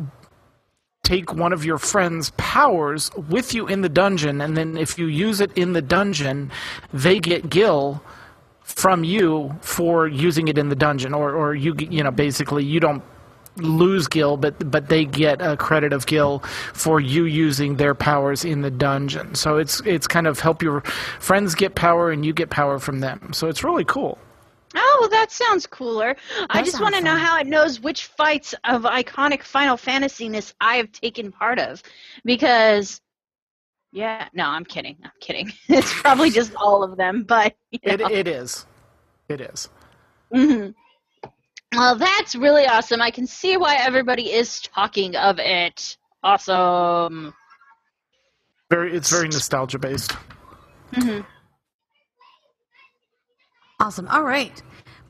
take 1.05 1.35
one 1.35 1.53
of 1.53 1.65
your 1.65 1.79
friend's 1.79 2.31
powers 2.37 3.11
with 3.29 3.55
you 3.55 3.67
in 3.67 3.83
the 3.83 3.89
dungeon, 3.89 4.41
and 4.41 4.57
then 4.57 4.77
if 4.77 4.99
you 4.99 5.07
use 5.07 5.41
it 5.41 5.53
in 5.57 5.73
the 5.73 5.83
dungeon, 5.83 6.51
they 6.93 7.21
get 7.21 7.51
Gil 7.51 8.03
from 8.77 9.05
you 9.05 9.55
for 9.61 10.09
using 10.09 10.49
it 10.49 10.59
in 10.59 10.69
the 10.69 10.77
dungeon, 10.77 11.15
or 11.15 11.35
or 11.35 11.55
you 11.55 11.75
you 11.79 12.03
know 12.03 12.11
basically 12.11 12.65
you 12.65 12.81
don't 12.81 13.03
lose 13.57 14.09
Gil, 14.09 14.37
but 14.37 14.71
but 14.71 14.89
they 14.89 15.05
get 15.05 15.43
a 15.43 15.57
credit 15.57 15.93
of 15.93 16.07
Gil 16.07 16.39
for 16.73 17.01
you 17.01 17.25
using 17.25 17.77
their 17.77 17.95
powers 17.95 18.45
in 18.45 18.63
the 18.63 18.71
dungeon. 18.71 19.35
So 19.35 19.59
it's 19.59 19.81
it's 19.85 20.07
kind 20.07 20.27
of 20.27 20.41
help 20.41 20.63
your 20.63 20.81
friends 21.21 21.55
get 21.55 21.75
power 21.75 22.11
and 22.11 22.25
you 22.25 22.33
get 22.33 22.51
power 22.51 22.79
from 22.79 23.01
them. 23.01 23.33
So 23.33 23.49
it's 23.49 23.63
really 23.63 23.85
cool. 23.85 24.19
Oh, 24.75 25.09
that 25.11 25.31
sounds 25.31 25.67
cooler. 25.67 26.17
I 26.49 26.63
just 26.63 26.81
want 26.81 26.95
to 26.95 27.03
know 27.03 27.17
how 27.17 27.39
it 27.39 27.47
knows 27.47 27.79
which 27.79 28.07
fights 28.07 28.55
of 28.65 28.85
iconic 28.85 29.43
Final 29.43 29.77
Fantasy-ness 29.77 30.55
I 30.63 30.77
have 30.77 30.91
taken 30.93 31.31
part 31.31 31.59
of. 31.59 31.83
Because, 32.25 33.02
yeah, 33.93 34.29
no, 34.33 34.47
I'm 34.49 34.65
kidding. 34.65 34.97
I'm 35.05 35.11
kidding. 35.21 35.53
It's 35.69 35.93
probably 36.01 36.31
just 36.31 36.55
all 36.57 36.83
of 36.83 36.97
them, 36.97 37.25
but, 37.25 37.55
you 37.71 37.79
It 37.83 38.01
know. 38.01 38.07
it 38.11 38.27
is, 38.27 38.67
it 39.29 39.41
is. 39.41 39.69
Mhm. 40.35 40.75
Well, 41.75 41.97
that's 41.97 42.35
really 42.35 42.67
awesome. 42.67 43.01
I 43.01 43.11
can 43.11 43.27
see 43.27 43.57
why 43.57 43.77
everybody 43.77 44.33
is 44.33 44.61
talking 44.61 45.17
of 45.17 45.39
it. 45.39 45.97
Awesome. 46.23 47.33
Very 48.71 48.95
it's 48.95 49.11
very 49.11 49.29
nostalgia 49.29 49.79
based. 49.79 50.13
Mm-hmm. 50.93 51.21
Awesome. 53.81 54.07
All 54.09 54.23
right. 54.23 54.63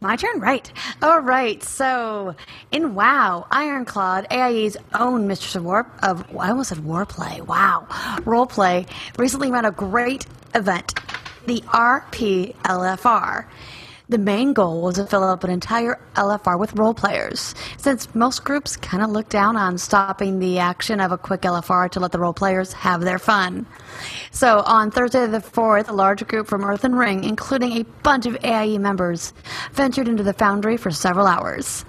My 0.02 0.16
turn, 0.16 0.40
right. 0.40 0.70
All 1.00 1.20
right. 1.20 1.62
So, 1.62 2.34
in 2.72 2.96
WoW, 2.96 3.46
Ironclad, 3.52 4.26
AIE's 4.32 4.76
own 4.94 5.28
Mistress 5.28 5.54
of 5.54 5.64
War, 5.64 5.86
of, 6.02 6.24
I 6.36 6.50
almost 6.50 6.70
said 6.70 6.78
Warplay. 6.78 7.40
Wow. 7.46 7.86
Roleplay, 8.24 8.88
recently 9.16 9.52
ran 9.52 9.64
a 9.64 9.70
great 9.70 10.26
event, 10.56 10.94
the 11.46 11.60
RPLFR. 11.68 13.44
The 14.08 14.18
main 14.18 14.52
goal 14.52 14.82
was 14.82 14.96
to 14.96 15.06
fill 15.06 15.22
up 15.22 15.44
an 15.44 15.50
entire 15.50 15.98
LFR 16.16 16.58
with 16.58 16.74
role 16.74 16.92
players, 16.92 17.54
since 17.76 18.14
most 18.14 18.44
groups 18.44 18.76
kind 18.76 19.02
of 19.02 19.10
look 19.10 19.28
down 19.28 19.56
on 19.56 19.78
stopping 19.78 20.38
the 20.38 20.58
action 20.58 21.00
of 21.00 21.12
a 21.12 21.18
quick 21.18 21.42
LFR 21.42 21.90
to 21.92 22.00
let 22.00 22.12
the 22.12 22.18
role 22.18 22.32
players 22.32 22.72
have 22.72 23.00
their 23.02 23.18
fun. 23.18 23.64
So 24.30 24.60
on 24.66 24.90
Thursday 24.90 25.26
the 25.26 25.38
4th, 25.38 25.88
a 25.88 25.92
large 25.92 26.26
group 26.26 26.46
from 26.46 26.64
Earth 26.64 26.84
and 26.84 26.98
Ring, 26.98 27.24
including 27.24 27.72
a 27.72 27.84
bunch 28.02 28.26
of 28.26 28.36
AIE 28.44 28.78
members, 28.78 29.32
ventured 29.72 30.08
into 30.08 30.22
the 30.22 30.32
Foundry 30.34 30.76
for 30.76 30.90
several 30.90 31.26
hours. 31.26 31.84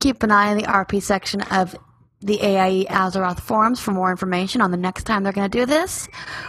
Keep 0.00 0.22
an 0.22 0.32
eye 0.32 0.50
on 0.50 0.56
the 0.56 0.64
RP 0.64 1.00
section 1.02 1.42
of 1.42 1.76
the 2.22 2.40
AIE 2.40 2.86
Azeroth 2.88 3.40
forums 3.40 3.80
for 3.80 3.90
more 3.92 4.10
information 4.10 4.60
on 4.60 4.70
the 4.70 4.76
next 4.76 5.04
time 5.04 5.22
they're 5.22 5.32
going 5.32 5.50
to 5.50 5.58
do 5.58 5.66
this, 5.66 6.08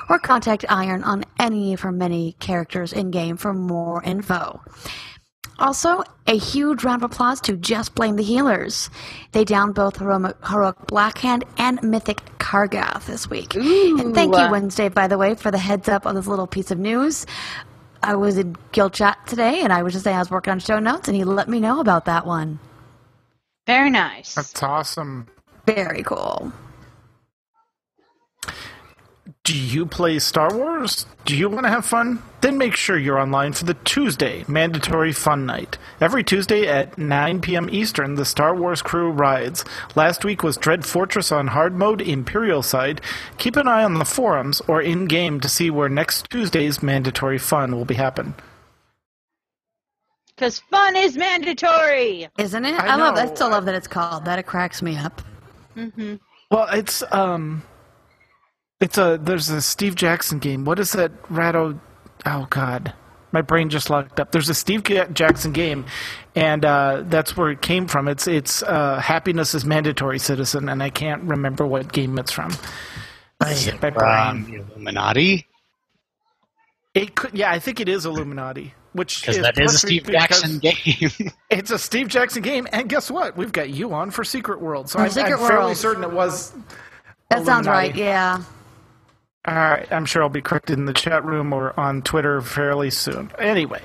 or 0.09 0.19
contact 0.19 0.65
Iron 0.69 1.03
on 1.03 1.25
any 1.39 1.73
of 1.73 1.81
her 1.81 1.91
many 1.91 2.33
characters 2.39 2.93
in 2.93 3.11
game 3.11 3.37
for 3.37 3.53
more 3.53 4.03
info. 4.03 4.61
Also, 5.59 6.03
a 6.25 6.37
huge 6.37 6.83
round 6.83 7.03
of 7.03 7.11
applause 7.11 7.39
to 7.41 7.55
Just 7.55 7.93
Blame 7.95 8.15
the 8.15 8.23
Healers. 8.23 8.89
They 9.33 9.45
downed 9.45 9.75
both 9.75 9.97
Heroic, 9.97 10.35
Heroic 10.47 10.77
Blackhand 10.87 11.43
and 11.57 11.81
Mythic 11.83 12.21
Kargath 12.39 13.05
this 13.05 13.29
week. 13.29 13.55
And 13.55 14.15
thank 14.15 14.35
you, 14.35 14.49
Wednesday, 14.49 14.89
by 14.89 15.07
the 15.07 15.17
way, 15.17 15.35
for 15.35 15.51
the 15.51 15.59
heads 15.59 15.87
up 15.87 16.05
on 16.05 16.15
this 16.15 16.27
little 16.27 16.47
piece 16.47 16.71
of 16.71 16.79
news. 16.79 17.25
I 18.01 18.15
was 18.15 18.37
in 18.37 18.57
guild 18.71 18.93
chat 18.93 19.19
today, 19.27 19.61
and 19.61 19.71
I 19.71 19.83
was 19.83 19.93
just 19.93 20.03
saying 20.03 20.17
I 20.17 20.19
was 20.19 20.31
working 20.31 20.51
on 20.51 20.59
show 20.59 20.79
notes, 20.79 21.07
and 21.07 21.15
he 21.15 21.23
let 21.23 21.47
me 21.47 21.59
know 21.59 21.79
about 21.79 22.05
that 22.05 22.25
one. 22.25 22.59
Very 23.65 23.89
nice. 23.89 24.35
That's 24.35 24.61
awesome. 24.61 25.27
Very 25.65 26.03
cool. 26.03 26.51
Do 29.45 29.57
you 29.57 29.85
play 29.85 30.19
Star 30.19 30.55
Wars? 30.55 31.05
Do 31.25 31.35
you 31.35 31.49
want 31.49 31.65
to 31.65 31.69
have 31.69 31.85
fun? 31.85 32.21
Then 32.39 32.57
make 32.57 32.75
sure 32.75 32.97
you're 32.97 33.19
online 33.19 33.51
for 33.51 33.65
the 33.65 33.73
Tuesday 33.73 34.45
Mandatory 34.47 35.11
Fun 35.11 35.45
Night. 35.45 35.77
Every 35.99 36.23
Tuesday 36.23 36.67
at 36.67 36.97
9 36.97 37.41
p.m. 37.41 37.69
Eastern, 37.69 38.15
the 38.15 38.23
Star 38.23 38.55
Wars 38.55 38.81
crew 38.81 39.11
rides. 39.11 39.65
Last 39.95 40.23
week 40.23 40.43
was 40.43 40.55
Dread 40.55 40.85
Fortress 40.85 41.29
on 41.31 41.47
hard 41.47 41.75
mode 41.75 42.01
Imperial 42.01 42.63
side. 42.63 43.01
Keep 43.37 43.57
an 43.57 43.67
eye 43.67 43.83
on 43.83 43.95
the 43.95 44.05
forums 44.05 44.61
or 44.67 44.81
in 44.81 45.07
game 45.07 45.41
to 45.41 45.49
see 45.49 45.69
where 45.69 45.89
next 45.89 46.29
Tuesday's 46.29 46.81
Mandatory 46.81 47.37
Fun 47.37 47.75
will 47.75 47.85
be 47.85 47.95
happening. 47.95 48.35
Because 50.35 50.59
fun 50.71 50.95
is 50.95 51.17
mandatory. 51.17 52.27
Isn't 52.37 52.65
it? 52.65 52.79
I 52.79 52.93
I, 52.93 52.95
love. 52.95 53.15
I 53.17 53.33
still 53.33 53.49
love 53.49 53.65
that 53.65 53.75
it's 53.75 53.87
called 53.87 54.25
that. 54.25 54.39
It 54.39 54.43
cracks 54.43 54.81
me 54.81 54.97
up. 54.97 55.21
Well, 56.51 56.67
it's 56.71 57.03
um, 57.11 57.63
it's 58.79 58.97
a 58.97 59.19
there's 59.21 59.49
a 59.49 59.61
Steve 59.61 59.95
Jackson 59.95 60.39
game. 60.39 60.65
What 60.65 60.79
is 60.79 60.91
that? 60.93 61.11
Ratto? 61.29 61.79
Oh 62.25 62.47
God, 62.49 62.93
my 63.31 63.41
brain 63.41 63.69
just 63.69 63.89
locked 63.89 64.19
up. 64.19 64.31
There's 64.31 64.49
a 64.49 64.53
Steve 64.53 64.83
Jackson 64.83 65.51
game, 65.51 65.85
and 66.35 66.63
uh, 66.63 67.03
that's 67.05 67.35
where 67.35 67.49
it 67.49 67.61
came 67.61 67.87
from. 67.87 68.07
It's 68.07 68.27
it's 68.27 68.61
uh, 68.63 68.99
Happiness 68.99 69.55
is 69.55 69.65
Mandatory 69.65 70.19
Citizen, 70.19 70.69
and 70.69 70.83
I 70.83 70.89
can't 70.89 71.23
remember 71.23 71.65
what 71.65 71.91
game 71.91 72.17
it's 72.19 72.31
from. 72.31 72.51
My 73.41 73.89
brain. 73.89 74.27
Um, 74.27 74.45
the 74.51 74.55
Illuminati? 74.57 75.47
It 76.93 77.15
could, 77.15 77.33
yeah, 77.33 77.51
I 77.51 77.59
think 77.59 77.79
it 77.79 77.89
is 77.89 78.05
Illuminati, 78.05 78.73
which 78.93 79.21
Because 79.21 79.37
is 79.37 79.43
that 79.43 79.59
is 79.59 79.73
a 79.75 79.77
Steve 79.77 80.05
Jackson 80.05 80.59
game. 80.59 80.75
It's 81.49 81.69
a 81.69 81.77
Steve 81.77 82.07
Jackson 82.07 82.41
game, 82.41 82.67
and 82.71 82.89
guess 82.89 83.11
what? 83.11 83.37
We've 83.37 83.51
got 83.51 83.69
you 83.69 83.93
on 83.93 84.09
for 84.09 84.23
Secret 84.23 84.59
World, 84.59 84.89
so 84.89 84.97
For 84.97 85.05
I'm, 85.05 85.11
Secret 85.11 85.39
I'm 85.39 85.47
fairly 85.47 85.75
certain 85.75 86.03
it 86.03 86.11
was. 86.11 86.51
That 87.29 87.45
sounds 87.45 87.67
right. 87.67 87.93
Yeah. 87.95 88.43
All 89.45 89.53
right, 89.53 89.91
I'm 89.91 90.05
sure 90.05 90.23
I'll 90.23 90.29
be 90.29 90.41
corrected 90.41 90.79
in 90.79 90.85
the 90.85 90.93
chat 90.93 91.25
room 91.25 91.51
or 91.51 91.77
on 91.77 92.01
Twitter 92.01 92.41
fairly 92.41 92.89
soon. 92.89 93.29
Anyway, 93.37 93.81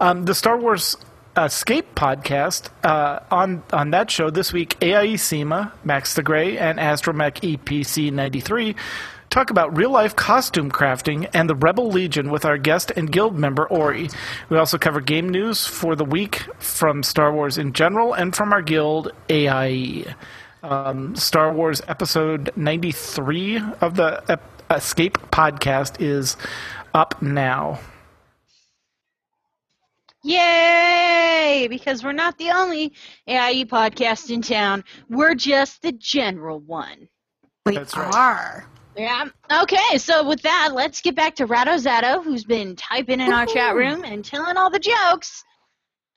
um, 0.00 0.26
the 0.26 0.34
Star 0.34 0.58
Wars 0.58 0.96
Escape 1.36 1.94
podcast 1.94 2.68
uh, 2.84 3.20
on 3.30 3.62
on 3.72 3.90
that 3.92 4.10
show 4.10 4.28
this 4.30 4.52
week, 4.52 4.76
AIE 4.82 5.16
SEMA, 5.16 5.72
Max 5.84 6.14
the 6.14 6.22
Gray, 6.22 6.58
and 6.58 6.78
Astromech 6.78 7.58
EPC 7.58 8.12
93 8.12 8.76
talk 9.30 9.50
about 9.50 9.76
real 9.76 9.90
life 9.90 10.16
costume 10.16 10.70
crafting 10.70 11.28
and 11.34 11.48
the 11.48 11.54
Rebel 11.54 11.88
Legion 11.88 12.30
with 12.30 12.44
our 12.44 12.58
guest 12.58 12.90
and 12.96 13.10
guild 13.10 13.36
member 13.36 13.66
Ori. 13.68 14.08
We 14.48 14.58
also 14.58 14.78
cover 14.78 15.00
game 15.00 15.28
news 15.28 15.66
for 15.66 15.94
the 15.94 16.04
week 16.04 16.46
from 16.58 17.02
Star 17.02 17.32
Wars 17.32 17.58
in 17.58 17.72
general 17.72 18.14
and 18.14 18.34
from 18.34 18.52
our 18.52 18.62
guild 18.62 19.12
AIE. 19.28 20.14
Um, 20.62 21.14
Star 21.14 21.52
Wars 21.52 21.82
Episode 21.88 22.50
93 22.56 23.62
of 23.80 23.94
the 23.96 24.22
Ep- 24.28 24.62
Escape 24.70 25.18
podcast 25.30 26.00
is 26.00 26.36
up 26.94 27.20
now. 27.22 27.78
Yay! 30.24 31.68
Because 31.70 32.02
we're 32.02 32.12
not 32.12 32.36
the 32.38 32.50
only 32.50 32.92
AIE 33.28 33.64
podcast 33.64 34.30
in 34.30 34.42
town. 34.42 34.84
We're 35.08 35.34
just 35.34 35.80
the 35.82 35.92
general 35.92 36.58
one. 36.58 37.08
We 37.64 37.76
That's 37.76 37.96
right. 37.96 38.14
are. 38.14 38.66
Yeah. 38.98 39.26
Okay, 39.62 39.98
so 39.98 40.26
with 40.26 40.42
that, 40.42 40.70
let's 40.74 41.00
get 41.00 41.14
back 41.14 41.36
to 41.36 41.46
RattoZatto, 41.46 42.24
who's 42.24 42.42
been 42.42 42.74
typing 42.74 43.20
in 43.20 43.32
our 43.32 43.46
chat 43.46 43.76
room 43.76 44.02
and 44.02 44.24
telling 44.24 44.56
all 44.56 44.70
the 44.70 44.80
jokes, 44.80 45.44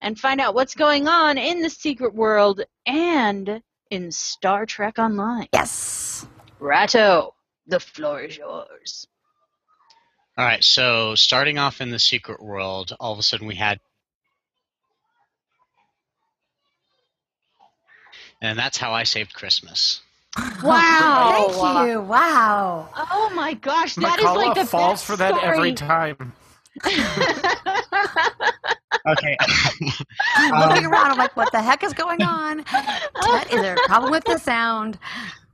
and 0.02 0.20
find 0.20 0.42
out 0.42 0.56
what's 0.56 0.74
going 0.74 1.08
on 1.08 1.38
in 1.38 1.62
the 1.62 1.70
secret 1.70 2.16
world 2.16 2.62
and 2.88 3.62
in 3.92 4.12
Star 4.12 4.66
Trek 4.66 4.98
Online. 4.98 5.48
Yes. 5.54 6.26
Ratto, 6.60 7.36
the 7.68 7.80
floor 7.80 8.22
is 8.22 8.36
yours. 8.36 9.06
All 10.36 10.46
right, 10.46 10.64
so 10.64 11.14
starting 11.14 11.60
off 11.60 11.82
in 11.82 11.92
the 11.92 12.00
secret 12.00 12.42
world, 12.42 12.96
all 13.00 13.14
of 13.14 13.20
a 13.20 13.24
sudden 13.24 13.46
we 13.46 13.56
had. 13.56 13.80
And 18.42 18.58
that's 18.58 18.78
how 18.78 18.92
I 18.92 19.04
saved 19.04 19.36
Christmas. 19.36 20.02
Wow! 20.64 21.48
Thank 21.50 21.90
you. 21.92 22.02
Wow. 22.02 22.90
Oh 22.96 23.32
my 23.36 23.54
gosh, 23.56 23.96
that 23.96 24.20
is 24.20 24.26
McCullough 24.26 24.36
like 24.36 24.56
the 24.56 24.66
falls 24.66 24.94
best 24.94 25.06
for 25.06 25.18
that 25.18 25.44
every 25.44 25.74
time. 25.74 26.34
Okay. 29.08 29.36
Looking 29.82 30.86
around, 30.86 31.12
I'm 31.12 31.18
like, 31.18 31.36
what 31.36 31.52
the 31.52 31.62
heck 31.62 31.84
is 31.84 31.94
going 31.94 32.22
on? 32.22 32.60
What, 32.60 33.52
is 33.52 33.62
there 33.62 33.76
a 33.76 33.80
problem 33.88 34.12
with 34.12 34.24
the 34.26 34.38
sound? 34.38 35.00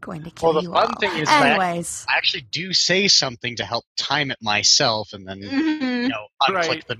Going 0.01 0.23
to 0.23 0.29
kill 0.31 0.53
Well, 0.53 0.61
the 0.61 0.67
you 0.67 0.73
fun 0.73 0.87
all. 0.89 0.99
thing 0.99 1.17
is 1.17 1.27
that- 1.29 1.45
Anyways, 1.45 2.05
I 2.09 2.17
actually 2.17 2.45
do 2.51 2.73
say 2.73 3.07
something 3.07 3.55
to 3.55 3.65
help 3.65 3.85
time 3.97 4.31
it 4.31 4.37
myself 4.41 5.13
and 5.13 5.25
then 5.27 5.39
Mhm. 5.41 6.03
you 6.03 6.07
know, 6.09 6.27
unclick 6.41 6.53
Right. 6.53 6.87
the. 6.87 6.97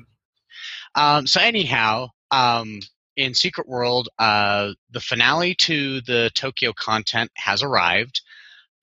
Um, 0.95 1.27
so 1.27 1.41
anyhow, 1.41 2.07
um, 2.31 2.79
in 3.17 3.33
Secret 3.33 3.67
World, 3.67 4.09
uh, 4.19 4.71
the 4.91 5.01
finale 5.01 5.55
to 5.55 6.01
the 6.01 6.31
Tokyo 6.35 6.71
content 6.71 7.31
has 7.35 7.63
arrived, 7.63 8.21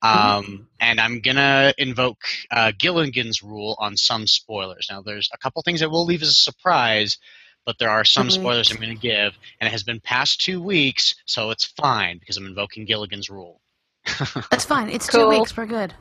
um, 0.01 0.67
and 0.79 0.99
I'm 0.99 1.21
gonna 1.21 1.73
invoke 1.77 2.21
uh, 2.51 2.73
Gilligan's 2.77 3.41
rule 3.41 3.75
on 3.79 3.95
some 3.97 4.27
spoilers. 4.27 4.87
Now, 4.91 5.01
there's 5.01 5.29
a 5.33 5.37
couple 5.37 5.61
things 5.63 5.79
that 5.79 5.89
will 5.89 6.05
leave 6.05 6.21
as 6.21 6.29
a 6.29 6.33
surprise, 6.33 7.17
but 7.65 7.77
there 7.79 7.89
are 7.89 8.03
some 8.03 8.27
Mhm. 8.27 8.33
spoilers 8.33 8.69
I'm 8.69 8.77
gonna 8.77 8.95
give, 8.95 9.33
and 9.59 9.67
it 9.67 9.71
has 9.71 9.83
been 9.83 10.01
past 10.01 10.41
two 10.41 10.61
weeks, 10.61 11.15
so 11.25 11.49
it's 11.49 11.65
fine 11.65 12.19
because 12.19 12.37
I'm 12.37 12.45
invoking 12.45 12.85
Gilligan's 12.85 13.29
rule. 13.29 13.61
that's 14.51 14.65
fine. 14.65 14.89
It's 14.89 15.07
two 15.07 15.27
weeks. 15.27 15.55
We're 15.55 15.65
good. 15.65 15.95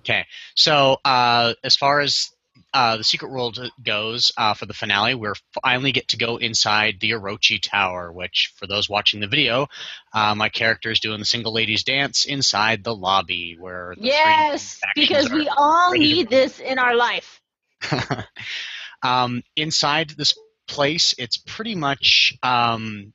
Okay, 0.00 0.24
so 0.54 0.98
uh, 1.04 1.54
as 1.62 1.76
far 1.76 2.00
as 2.00 2.30
uh, 2.74 2.96
the 2.96 3.04
Secret 3.04 3.30
World 3.30 3.58
goes 3.82 4.32
uh, 4.36 4.54
for 4.54 4.66
the 4.66 4.74
finale, 4.74 5.14
we 5.14 5.28
finally 5.62 5.92
get 5.92 6.08
to 6.08 6.16
go 6.16 6.36
inside 6.36 6.96
the 7.00 7.12
Orochi 7.12 7.60
Tower, 7.60 8.12
which, 8.12 8.52
for 8.56 8.66
those 8.66 8.88
watching 8.88 9.20
the 9.20 9.26
video, 9.26 9.68
uh, 10.12 10.34
my 10.34 10.48
character 10.48 10.90
is 10.90 11.00
doing 11.00 11.18
the 11.18 11.24
single 11.24 11.52
ladies 11.52 11.84
dance 11.84 12.24
inside 12.24 12.84
the 12.84 12.94
lobby 12.94 13.56
where 13.58 13.94
the 13.96 14.06
Yes, 14.06 14.80
because 14.94 15.30
we 15.30 15.48
all 15.48 15.92
need 15.92 16.28
this 16.28 16.60
in 16.60 16.78
our 16.78 16.94
life. 16.94 17.40
um, 19.02 19.42
inside 19.56 20.10
this 20.10 20.34
place, 20.68 21.14
it's 21.18 21.38
pretty 21.38 21.74
much 21.74 22.36
um, 22.42 23.12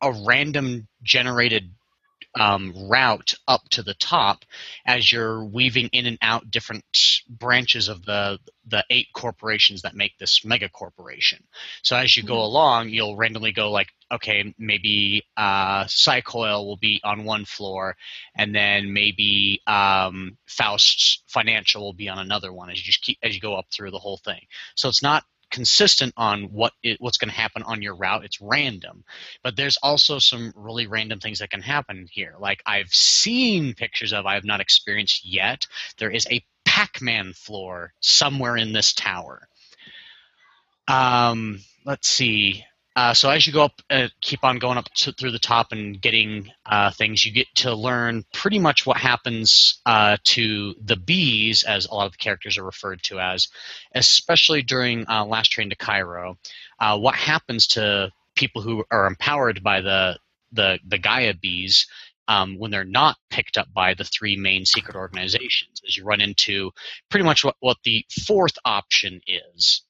a 0.00 0.12
random 0.26 0.88
generated 1.02 1.70
um, 2.34 2.88
route 2.88 3.34
up 3.46 3.62
to 3.70 3.82
the 3.82 3.94
top 3.94 4.44
as 4.86 5.10
you're 5.10 5.44
weaving 5.44 5.88
in 5.92 6.06
and 6.06 6.18
out 6.22 6.50
different 6.50 6.84
branches 7.28 7.88
of 7.88 8.04
the 8.04 8.38
the 8.66 8.84
eight 8.90 9.08
corporations 9.14 9.82
that 9.82 9.94
make 9.94 10.16
this 10.18 10.44
mega 10.44 10.68
corporation. 10.68 11.42
So 11.82 11.96
as 11.96 12.16
you 12.16 12.22
go 12.22 12.42
along, 12.42 12.90
you'll 12.90 13.16
randomly 13.16 13.52
go 13.52 13.70
like, 13.70 13.88
okay, 14.12 14.54
maybe 14.58 15.24
uh, 15.38 15.84
Psycoil 15.84 16.66
will 16.66 16.76
be 16.76 17.00
on 17.02 17.24
one 17.24 17.46
floor, 17.46 17.96
and 18.34 18.54
then 18.54 18.92
maybe 18.92 19.62
um, 19.66 20.36
Faust's 20.46 21.22
Financial 21.28 21.82
will 21.82 21.94
be 21.94 22.10
on 22.10 22.18
another 22.18 22.52
one 22.52 22.70
as 22.70 22.78
you 22.78 22.84
just 22.84 23.02
keep 23.02 23.18
as 23.22 23.34
you 23.34 23.40
go 23.40 23.56
up 23.56 23.66
through 23.72 23.90
the 23.90 23.98
whole 23.98 24.18
thing. 24.18 24.40
So 24.74 24.88
it's 24.88 25.02
not 25.02 25.24
consistent 25.50 26.12
on 26.16 26.44
what 26.44 26.72
it, 26.82 27.00
what's 27.00 27.18
going 27.18 27.30
to 27.30 27.34
happen 27.34 27.62
on 27.62 27.82
your 27.82 27.94
route. 27.94 28.24
It's 28.24 28.40
random, 28.40 29.04
but 29.42 29.56
there's 29.56 29.78
also 29.78 30.18
some 30.18 30.52
really 30.56 30.86
random 30.86 31.20
things 31.20 31.38
that 31.40 31.50
can 31.50 31.62
happen 31.62 32.06
here. 32.10 32.34
Like 32.38 32.62
I've 32.66 32.94
seen 32.94 33.74
pictures 33.74 34.12
of, 34.12 34.26
I 34.26 34.34
have 34.34 34.44
not 34.44 34.60
experienced 34.60 35.24
yet. 35.24 35.66
There 35.98 36.10
is 36.10 36.26
a 36.30 36.44
Pac-Man 36.64 37.32
floor 37.32 37.92
somewhere 38.00 38.56
in 38.56 38.72
this 38.72 38.92
tower. 38.92 39.48
Um, 40.86 41.60
let's 41.84 42.08
see. 42.08 42.64
Uh, 42.98 43.14
so 43.14 43.30
as 43.30 43.46
you 43.46 43.52
go 43.52 43.62
up, 43.62 43.80
uh, 43.90 44.08
keep 44.20 44.42
on 44.42 44.58
going 44.58 44.76
up 44.76 44.92
to, 44.92 45.12
through 45.12 45.30
the 45.30 45.38
top 45.38 45.70
and 45.70 46.02
getting 46.02 46.50
uh, 46.66 46.90
things, 46.90 47.24
you 47.24 47.30
get 47.30 47.46
to 47.54 47.72
learn 47.72 48.24
pretty 48.34 48.58
much 48.58 48.84
what 48.84 48.96
happens 48.96 49.80
uh, 49.86 50.16
to 50.24 50.74
the 50.84 50.96
bees, 50.96 51.62
as 51.62 51.86
a 51.86 51.94
lot 51.94 52.06
of 52.06 52.12
the 52.12 52.18
characters 52.18 52.58
are 52.58 52.64
referred 52.64 53.00
to 53.00 53.20
as, 53.20 53.46
especially 53.94 54.62
during 54.62 55.08
uh, 55.08 55.24
Last 55.24 55.52
Train 55.52 55.70
to 55.70 55.76
Cairo. 55.76 56.38
Uh, 56.80 56.98
what 56.98 57.14
happens 57.14 57.68
to 57.68 58.10
people 58.34 58.62
who 58.62 58.84
are 58.90 59.06
empowered 59.06 59.62
by 59.62 59.80
the 59.80 60.18
the, 60.50 60.80
the 60.84 60.98
Gaia 60.98 61.34
bees 61.34 61.86
um, 62.26 62.58
when 62.58 62.72
they're 62.72 62.82
not 62.82 63.16
picked 63.30 63.58
up 63.58 63.72
by 63.72 63.94
the 63.94 64.02
three 64.02 64.36
main 64.36 64.64
secret 64.64 64.96
organizations. 64.96 65.82
As 65.86 65.96
you 65.96 66.02
run 66.02 66.20
into 66.20 66.72
pretty 67.10 67.24
much 67.24 67.44
what, 67.44 67.54
what 67.60 67.76
the 67.84 68.04
fourth 68.26 68.58
option 68.64 69.20
is. 69.28 69.82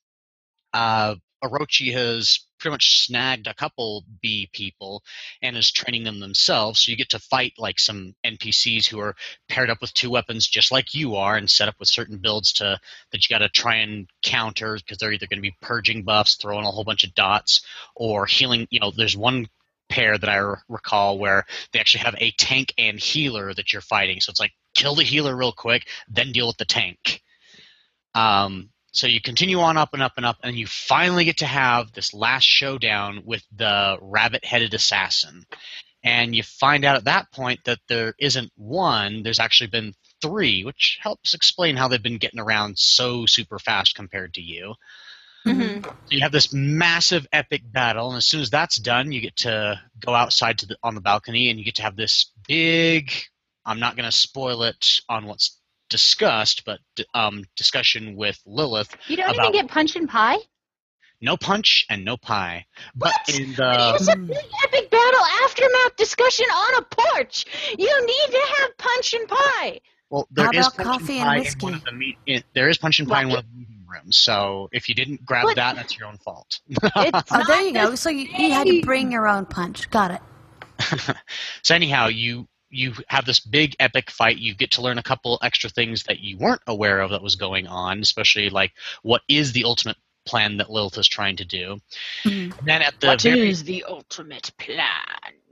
Orochi 0.74 1.92
has 1.92 2.40
pretty 2.58 2.72
much 2.72 3.06
snagged 3.06 3.46
a 3.46 3.54
couple 3.54 4.04
B 4.20 4.48
people 4.52 5.02
and 5.42 5.56
is 5.56 5.70
training 5.70 6.04
them 6.04 6.20
themselves. 6.20 6.80
So 6.80 6.90
you 6.90 6.96
get 6.96 7.10
to 7.10 7.18
fight 7.18 7.54
like 7.58 7.78
some 7.78 8.14
NPCs 8.24 8.86
who 8.86 9.00
are 9.00 9.16
paired 9.48 9.70
up 9.70 9.80
with 9.80 9.94
two 9.94 10.10
weapons 10.10 10.46
just 10.46 10.72
like 10.72 10.94
you 10.94 11.16
are 11.16 11.36
and 11.36 11.50
set 11.50 11.68
up 11.68 11.76
with 11.78 11.88
certain 11.88 12.18
builds 12.18 12.52
to 12.54 12.78
that 13.12 13.28
you 13.28 13.34
got 13.34 13.40
to 13.40 13.48
try 13.48 13.76
and 13.76 14.08
counter 14.22 14.76
because 14.76 14.98
they're 14.98 15.12
either 15.12 15.26
going 15.26 15.38
to 15.38 15.48
be 15.48 15.56
purging 15.60 16.02
buffs, 16.02 16.36
throwing 16.36 16.64
a 16.64 16.70
whole 16.70 16.84
bunch 16.84 17.04
of 17.04 17.14
dots, 17.14 17.62
or 17.94 18.26
healing. 18.26 18.66
You 18.70 18.80
know, 18.80 18.90
there's 18.90 19.16
one 19.16 19.48
pair 19.88 20.18
that 20.18 20.28
I 20.28 20.54
recall 20.68 21.18
where 21.18 21.46
they 21.72 21.80
actually 21.80 22.04
have 22.04 22.14
a 22.18 22.30
tank 22.32 22.74
and 22.78 22.98
healer 22.98 23.52
that 23.54 23.72
you're 23.72 23.82
fighting. 23.82 24.20
So 24.20 24.30
it's 24.30 24.40
like 24.40 24.52
kill 24.74 24.94
the 24.94 25.02
healer 25.02 25.34
real 25.34 25.52
quick, 25.52 25.86
then 26.08 26.32
deal 26.32 26.46
with 26.46 26.58
the 26.58 26.64
tank. 26.64 27.22
Um, 28.14 28.70
so 28.92 29.06
you 29.06 29.20
continue 29.20 29.60
on 29.60 29.76
up 29.76 29.90
and 29.92 30.02
up 30.02 30.14
and 30.16 30.26
up, 30.26 30.38
and 30.42 30.56
you 30.56 30.66
finally 30.66 31.24
get 31.24 31.38
to 31.38 31.46
have 31.46 31.92
this 31.92 32.14
last 32.14 32.44
showdown 32.44 33.22
with 33.24 33.44
the 33.54 33.98
rabbit 34.00 34.44
headed 34.44 34.74
assassin. 34.74 35.44
And 36.02 36.34
you 36.34 36.42
find 36.42 36.84
out 36.84 36.96
at 36.96 37.04
that 37.04 37.30
point 37.32 37.60
that 37.64 37.80
there 37.88 38.14
isn't 38.18 38.52
one, 38.56 39.22
there's 39.22 39.40
actually 39.40 39.70
been 39.70 39.94
three, 40.22 40.64
which 40.64 40.98
helps 41.02 41.34
explain 41.34 41.76
how 41.76 41.88
they've 41.88 42.02
been 42.02 42.18
getting 42.18 42.40
around 42.40 42.78
so 42.78 43.26
super 43.26 43.58
fast 43.58 43.94
compared 43.94 44.34
to 44.34 44.40
you. 44.40 44.74
Mm-hmm. 45.46 45.84
So 45.84 45.92
you 46.08 46.20
have 46.20 46.32
this 46.32 46.52
massive 46.52 47.26
epic 47.32 47.62
battle, 47.64 48.08
and 48.08 48.16
as 48.16 48.26
soon 48.26 48.40
as 48.40 48.50
that's 48.50 48.76
done, 48.76 49.12
you 49.12 49.20
get 49.20 49.36
to 49.36 49.80
go 50.04 50.14
outside 50.14 50.58
to 50.58 50.66
the 50.66 50.76
on 50.82 50.94
the 50.94 51.00
balcony, 51.00 51.50
and 51.50 51.58
you 51.58 51.64
get 51.64 51.76
to 51.76 51.82
have 51.82 51.96
this 51.96 52.32
big. 52.46 53.12
I'm 53.64 53.80
not 53.80 53.96
going 53.96 54.10
to 54.10 54.16
spoil 54.16 54.62
it 54.64 55.00
on 55.08 55.26
what's 55.26 55.57
discussed, 55.88 56.64
but 56.64 56.78
um, 57.14 57.44
discussion 57.56 58.16
with 58.16 58.40
Lilith. 58.46 58.94
You 59.06 59.16
don't 59.16 59.30
about 59.34 59.50
even 59.50 59.52
get 59.52 59.68
punch 59.70 59.96
and 59.96 60.08
pie? 60.08 60.38
no 61.20 61.36
punch 61.36 61.84
and 61.90 62.04
no 62.04 62.16
pie. 62.16 62.64
But 62.94 63.12
What? 63.26 63.40
in 63.40 63.52
the 63.54 63.96
it's 63.96 64.06
a 64.08 64.16
big 64.16 64.36
epic 64.64 64.88
battle 64.90 65.24
aftermath 65.44 65.96
discussion 65.96 66.46
on 66.46 66.74
a 66.76 66.82
porch. 66.82 67.44
You 67.76 68.06
need 68.06 68.30
to 68.30 68.46
have 68.58 68.78
punch 68.78 69.14
and 69.14 69.28
pie. 69.28 69.80
well, 70.10 70.28
there 70.30 70.44
How 70.44 70.52
is 70.52 70.68
punch 70.68 70.86
coffee 70.88 71.18
and 71.18 71.28
and 71.28 71.44
pie 71.44 71.50
in 71.50 71.58
one 71.60 71.74
of 71.74 71.84
the 71.84 71.92
meet. 71.92 72.18
In, 72.26 72.44
there 72.54 72.68
is 72.68 72.78
punch 72.78 73.00
and 73.00 73.08
pie 73.08 73.22
in 73.22 73.30
one 73.30 73.38
of 73.38 73.44
the 73.50 73.58
meeting 73.58 73.84
rooms. 73.88 74.16
So 74.16 74.68
if 74.70 74.88
you 74.88 74.94
didn't 74.94 75.24
grab 75.26 75.46
But- 75.46 75.56
that, 75.56 75.74
that's 75.74 75.98
your 75.98 76.06
own 76.06 76.18
fault. 76.18 76.60
Oh, 76.94 77.44
there 77.48 77.62
you 77.62 77.72
go. 77.72 77.94
So 77.96 78.10
you, 78.10 78.28
you 78.38 78.52
had 78.52 78.68
to 78.68 78.80
bring 78.82 79.10
your 79.10 79.26
own 79.26 79.46
punch. 79.46 79.90
Got 79.90 80.12
it. 80.12 80.20
so 81.64 81.74
anyhow, 81.74 82.06
you 82.06 82.46
you 82.70 82.92
have 83.08 83.24
this 83.24 83.40
big 83.40 83.74
epic 83.80 84.10
fight. 84.10 84.38
You 84.38 84.54
get 84.54 84.70
to 84.72 84.82
learn 84.82 84.98
a 84.98 85.02
couple 85.02 85.38
extra 85.42 85.70
things 85.70 86.02
that 86.04 86.20
you 86.20 86.36
weren't 86.36 86.60
aware 86.66 87.00
of 87.00 87.10
that 87.10 87.22
was 87.22 87.34
going 87.36 87.66
on, 87.66 88.00
especially 88.00 88.50
like 88.50 88.72
what 89.02 89.22
is 89.28 89.52
the 89.52 89.64
ultimate 89.64 89.96
plan 90.26 90.58
that 90.58 90.70
Lilith 90.70 90.98
is 90.98 91.08
trying 91.08 91.36
to 91.36 91.44
do. 91.44 91.78
Mhm. 92.24 92.52
Then 92.64 92.82
at 92.82 93.00
the 93.00 93.06
What 93.08 93.22
very 93.22 93.48
is 93.48 93.64
the 93.64 93.84
ultimate 93.88 94.50
plan? 94.58 94.84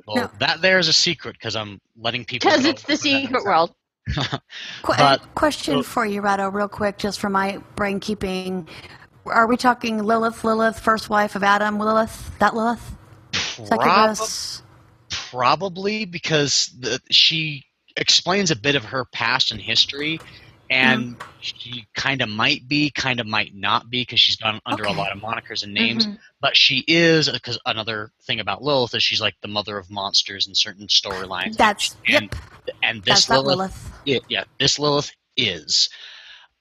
well, 0.07 0.17
No. 0.25 0.31
that 0.41 0.61
there 0.61 0.79
is 0.79 0.89
a 0.89 0.93
secret 0.93 1.33
because 1.39 1.57
I'm 1.57 1.81
letting 1.97 2.25
people 2.27 2.51
Because 2.51 2.65
it's 2.67 2.83
the 2.83 2.97
secret 2.97 3.43
world. 3.45 3.75
But- 4.87 5.35
question 5.35 5.83
for 5.83 6.05
you, 6.07 6.21
Ratto, 6.21 6.49
real 6.51 6.69
quick, 6.69 6.99
just 6.99 7.19
for 7.19 7.31
my 7.31 7.59
brain 7.75 7.99
keeping. 8.01 8.69
Are 9.25 9.47
we 9.49 9.57
talking 9.57 10.03
Lilith, 10.05 10.45
Lilith, 10.45 10.79
first 10.79 11.09
wife 11.11 11.35
of 11.35 11.43
Adam, 11.43 11.79
Lilith? 11.81 12.31
That 12.39 12.55
Lilith? 12.55 12.93
Succubus? 13.33 14.63
Probably 15.31 16.05
because 16.05 16.73
the, 16.79 17.01
she 17.11 17.65
explains 17.97 18.51
a 18.51 18.57
bit 18.57 18.75
of 18.77 18.85
her 18.85 19.05
past 19.07 19.51
and 19.51 19.61
history, 19.61 20.21
and 20.71 21.17
she 21.41 21.87
kind 21.95 22.23
of 22.23 22.29
might 22.29 22.67
be, 22.69 22.91
kind 22.91 23.21
of 23.21 23.27
might 23.27 23.55
not 23.55 23.89
be, 23.89 24.03
because 24.03 24.21
she's 24.21 24.37
gone 24.37 24.61
under 24.67 24.85
Okay. 24.85 24.93
a 24.95 24.97
lot 24.97 25.13
of 25.13 25.19
monikers 25.23 25.63
and 25.63 25.73
names. 25.73 26.07
Mhm. 26.07 26.19
But 26.41 26.57
she 26.57 26.85
is, 26.87 27.29
because 27.31 27.59
another 27.67 28.13
thing 28.25 28.41
about 28.41 28.63
Lilith 28.63 28.95
is 28.95 29.03
she's 29.03 29.21
like 29.21 29.35
the 29.43 29.49
mother 29.49 29.79
of 29.79 29.91
monsters 29.91 30.47
in 30.47 30.55
certain 30.55 30.87
storylines. 30.89 31.57
That's, 31.57 31.97
and 32.07 32.31
yep, 32.67 32.77
and 32.83 33.03
that's 33.05 33.21
this 33.21 33.27
that 33.27 33.45
Lilith, 33.45 33.59
Lilith. 33.59 34.01
yeah, 34.05 34.19
yeah, 34.29 34.45
this 34.59 34.79
Lilith 34.79 35.13
is. 35.37 35.89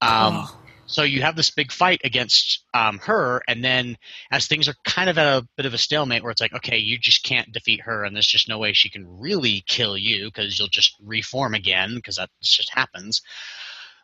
Um, 0.01 0.45
Oh. 0.47 0.60
So 0.85 1.03
you 1.03 1.21
have 1.21 1.35
this 1.35 1.49
big 1.49 1.71
fight 1.71 2.01
against 2.03 2.63
um, 2.73 2.99
her, 2.99 3.41
and 3.47 3.63
then 3.63 3.97
as 4.31 4.47
things 4.47 4.67
are 4.67 4.75
kind 4.83 5.09
of 5.09 5.17
at 5.17 5.37
a 5.37 5.47
bit 5.57 5.65
of 5.65 5.73
a 5.73 5.79
stalemate, 5.79 6.21
where 6.21 6.31
it's 6.31 6.41
like, 6.41 6.53
okay, 6.53 6.77
you 6.77 6.97
just 6.97 7.23
can't 7.23 7.51
defeat 7.51 7.81
her, 7.81 8.03
and 8.03 8.15
there's 8.15 8.27
just 8.27 8.47
no 8.47 8.59
way 8.59 8.73
she 8.73 8.89
can 8.89 9.05
really 9.19 9.63
kill 9.67 9.97
you 9.97 10.25
because 10.25 10.57
you'll 10.57 10.67
just 10.67 10.95
reform 11.03 11.53
again 11.55 11.95
because 11.95 12.17
that 12.17 12.29
just 12.41 12.73
happens. 12.73 13.21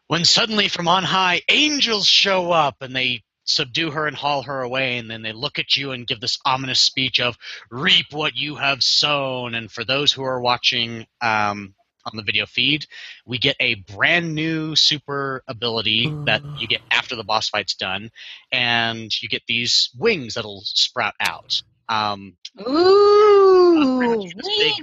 When 0.07 0.25
suddenly 0.25 0.67
from 0.67 0.87
on 0.87 1.03
high, 1.03 1.41
angels 1.47 2.07
show 2.07 2.51
up 2.51 2.77
and 2.81 2.95
they 2.95 3.23
subdue 3.43 3.91
her 3.91 4.07
and 4.07 4.15
haul 4.15 4.43
her 4.43 4.61
away, 4.61 4.97
and 4.97 5.09
then 5.09 5.21
they 5.21 5.33
look 5.33 5.59
at 5.59 5.77
you 5.77 5.91
and 5.91 6.07
give 6.07 6.19
this 6.19 6.39
ominous 6.45 6.81
speech 6.81 7.19
of 7.19 7.37
"reap 7.69 8.07
what 8.11 8.35
you 8.35 8.55
have 8.55 8.83
sown." 8.83 9.55
And 9.55 9.71
for 9.71 9.83
those 9.83 10.11
who 10.11 10.23
are 10.23 10.41
watching 10.41 11.05
um, 11.21 11.75
on 12.05 12.15
the 12.15 12.23
video 12.23 12.45
feed, 12.45 12.85
we 13.25 13.37
get 13.37 13.55
a 13.59 13.75
brand 13.75 14.33
new 14.35 14.75
super 14.75 15.43
ability 15.47 16.17
that 16.25 16.41
you 16.55 16.67
get 16.67 16.81
after 16.91 17.15
the 17.15 17.23
boss 17.23 17.49
fight's 17.49 17.75
done, 17.75 18.09
and 18.51 19.11
you 19.21 19.29
get 19.29 19.43
these 19.47 19.89
wings 19.97 20.33
that'll 20.35 20.61
sprout 20.65 21.13
out. 21.19 21.61
Um, 21.89 22.37
Ooh, 22.59 24.21
This 24.35 24.35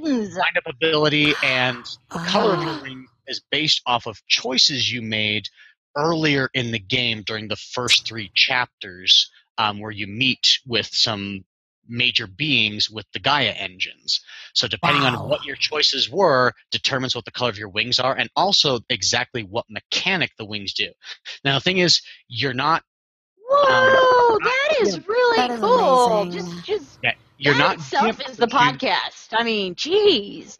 wings. 0.02 0.34
wind 0.36 0.56
up 0.56 0.66
ability, 0.66 1.34
and 1.42 1.84
the 2.12 2.18
color 2.20 2.54
of 2.54 2.60
Ah. 2.60 2.64
your 2.64 2.82
ring 2.82 3.06
is 3.26 3.40
based 3.50 3.82
off 3.86 4.06
of 4.06 4.20
choices 4.26 4.90
you 4.90 5.02
made 5.02 5.48
earlier 5.96 6.48
in 6.54 6.70
the 6.70 6.78
game 6.78 7.22
during 7.22 7.48
the 7.48 7.56
first 7.56 8.06
three 8.06 8.30
chapters, 8.34 9.30
um, 9.58 9.80
where 9.80 9.90
you 9.90 10.06
meet 10.06 10.58
with 10.66 10.86
some 10.86 11.44
major 11.88 12.26
beings 12.26 12.90
with 12.90 13.06
the 13.12 13.18
Gaia 13.18 13.50
engines. 13.50 14.20
So 14.54 14.68
depending 14.68 15.02
Wow. 15.02 15.22
on 15.22 15.28
what 15.28 15.44
your 15.44 15.56
choices 15.56 16.10
were, 16.10 16.52
determines 16.70 17.14
what 17.14 17.24
the 17.24 17.30
color 17.30 17.50
of 17.50 17.58
your 17.58 17.68
wings 17.68 17.98
are, 17.98 18.14
and 18.14 18.30
also 18.36 18.80
exactly 18.88 19.42
what 19.42 19.64
mechanic 19.68 20.32
the 20.36 20.44
wings 20.44 20.74
do. 20.74 20.90
Now 21.44 21.54
the 21.54 21.60
thing 21.60 21.78
is, 21.78 22.02
you're 22.28 22.54
not 22.54 22.82
um, 23.50 23.86
Whoa, 23.90 24.38
that 24.40 24.76
is 24.82 25.00
really 25.08 25.36
That 25.38 25.50
is 25.52 25.60
cool. 25.60 26.22
amazing. 26.22 26.32
Just, 26.32 26.64
just 26.66 26.98
you're 27.38 27.54
that 27.54 27.58
not 27.60 27.74
itself 27.76 28.20
is 28.28 28.36
the 28.36 28.46
podcast. 28.46 29.28
I 29.32 29.42
mean, 29.44 29.74
jeez. 29.74 30.58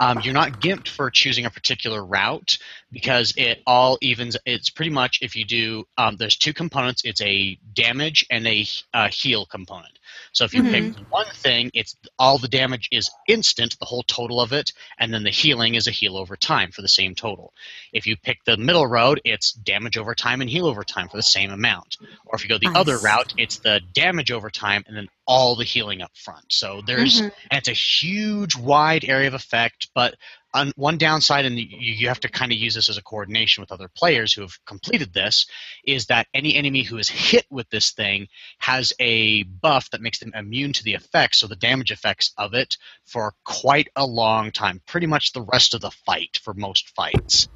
Um, 0.00 0.20
you're 0.24 0.34
not 0.34 0.60
gimped 0.60 0.88
for 0.88 1.10
choosing 1.10 1.44
a 1.44 1.50
particular 1.50 2.04
route 2.04 2.58
because 2.90 3.34
it 3.36 3.62
all 3.66 3.98
evens. 4.00 4.36
It's 4.46 4.70
pretty 4.70 4.90
much 4.90 5.18
if 5.22 5.36
you 5.36 5.44
do. 5.44 5.84
Um, 5.98 6.16
there's 6.16 6.36
two 6.36 6.54
components. 6.54 7.02
It's 7.04 7.20
a 7.20 7.58
damage 7.74 8.26
and 8.30 8.46
a 8.46 8.66
uh, 8.94 9.08
heal 9.08 9.46
component. 9.46 9.98
So 10.32 10.44
if 10.44 10.54
you 10.54 10.62
pick 10.64 10.94
one 11.10 11.26
thing, 11.34 11.70
it's 11.74 11.96
all 12.18 12.38
the 12.38 12.48
damage 12.48 12.88
is 12.90 13.10
instant, 13.28 13.78
the 13.78 13.84
whole 13.84 14.02
total 14.02 14.40
of 14.40 14.52
it, 14.52 14.72
and 14.98 15.12
then 15.12 15.22
the 15.22 15.30
healing 15.30 15.74
is 15.74 15.86
a 15.86 15.92
heal 15.92 16.16
over 16.16 16.36
time 16.36 16.72
for 16.72 16.82
the 16.82 16.88
same 16.88 17.14
total. 17.14 17.52
If 17.92 18.06
you 18.06 18.16
pick 18.16 18.38
the 18.44 18.56
middle 18.56 18.86
road, 18.86 19.20
it's 19.24 19.52
damage 19.52 19.98
over 19.98 20.14
time 20.14 20.40
and 20.40 20.50
heal 20.50 20.66
over 20.66 20.82
time 20.82 21.08
for 21.08 21.16
the 21.16 21.22
same 21.22 21.50
amount. 21.50 21.98
Or 22.26 22.36
if 22.36 22.42
you 22.42 22.48
go 22.48 22.58
the 22.58 22.66
Nice. 22.66 22.76
other 22.76 22.98
route, 22.98 23.34
it's 23.36 23.58
the 23.58 23.80
damage 23.92 24.32
over 24.32 24.50
time 24.50 24.84
and 24.86 24.96
then 24.96 25.08
all 25.30 25.54
the 25.54 25.64
healing 25.64 26.02
up 26.02 26.10
front. 26.16 26.44
So 26.48 26.82
there's 26.84 27.22
Mhm. 27.22 27.32
and 27.52 27.58
it's 27.58 27.68
a 27.68 27.72
huge 27.72 28.56
wide 28.56 29.04
area 29.04 29.28
of 29.28 29.34
effect 29.34 29.88
but 29.94 30.16
on 30.52 30.72
one 30.74 30.98
downside 30.98 31.44
and 31.44 31.56
you, 31.56 31.66
you 31.70 32.08
have 32.08 32.18
to 32.18 32.28
kind 32.28 32.50
of 32.50 32.58
use 32.58 32.74
this 32.74 32.88
as 32.88 32.98
a 32.98 33.02
coordination 33.02 33.60
with 33.62 33.70
other 33.70 33.88
players 33.88 34.32
who 34.32 34.40
have 34.40 34.58
completed 34.64 35.12
this 35.12 35.46
is 35.84 36.06
that 36.06 36.26
any 36.34 36.56
enemy 36.56 36.82
who 36.82 36.98
is 36.98 37.08
hit 37.08 37.46
with 37.48 37.70
this 37.70 37.92
thing 37.92 38.26
has 38.58 38.92
a 38.98 39.44
buff 39.44 39.88
that 39.90 40.00
makes 40.00 40.18
them 40.18 40.32
immune 40.34 40.72
to 40.72 40.82
the 40.82 40.94
effects 40.94 41.38
so 41.38 41.46
the 41.46 41.54
damage 41.54 41.92
effects 41.92 42.32
of 42.36 42.52
it 42.52 42.76
for 43.04 43.32
quite 43.44 43.88
a 43.94 44.04
long 44.04 44.50
time 44.50 44.82
pretty 44.84 45.06
much 45.06 45.32
the 45.32 45.42
rest 45.42 45.74
of 45.74 45.80
the 45.80 45.92
fight 45.92 46.40
for 46.42 46.54
most 46.54 46.88
fights 46.96 47.48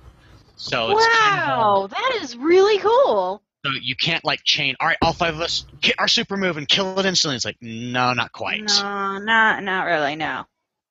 so 0.57 0.93
it's 0.93 1.09
kind 1.09 1.41
of, 1.41 1.49
wow, 1.49 1.87
that 1.89 2.19
is 2.23 2.37
really 2.37 2.79
cool. 2.79 3.43
So 3.65 3.71
you 3.81 3.97
can't 3.97 4.25
like 4.25 4.41
chain 4.45 4.75
all 4.81 4.87
right 4.89 4.99
all 5.03 5.13
five 5.13 5.35
of 5.35 5.41
us 5.41 5.65
hit 5.83 5.95
our 5.99 6.09
super 6.09 6.37
move 6.37 6.57
and 6.57 6.69
kill 6.69 6.99
it 6.99 7.07
instantly 7.07 7.37
it's 7.37 7.45
like 7.45 7.57
no 7.61 8.13
not 8.13 8.33
quite 8.33 8.63
No, 8.63 9.19
not 9.19 9.63
not 9.63 9.85
really. 9.85 10.17
No. 10.17 10.45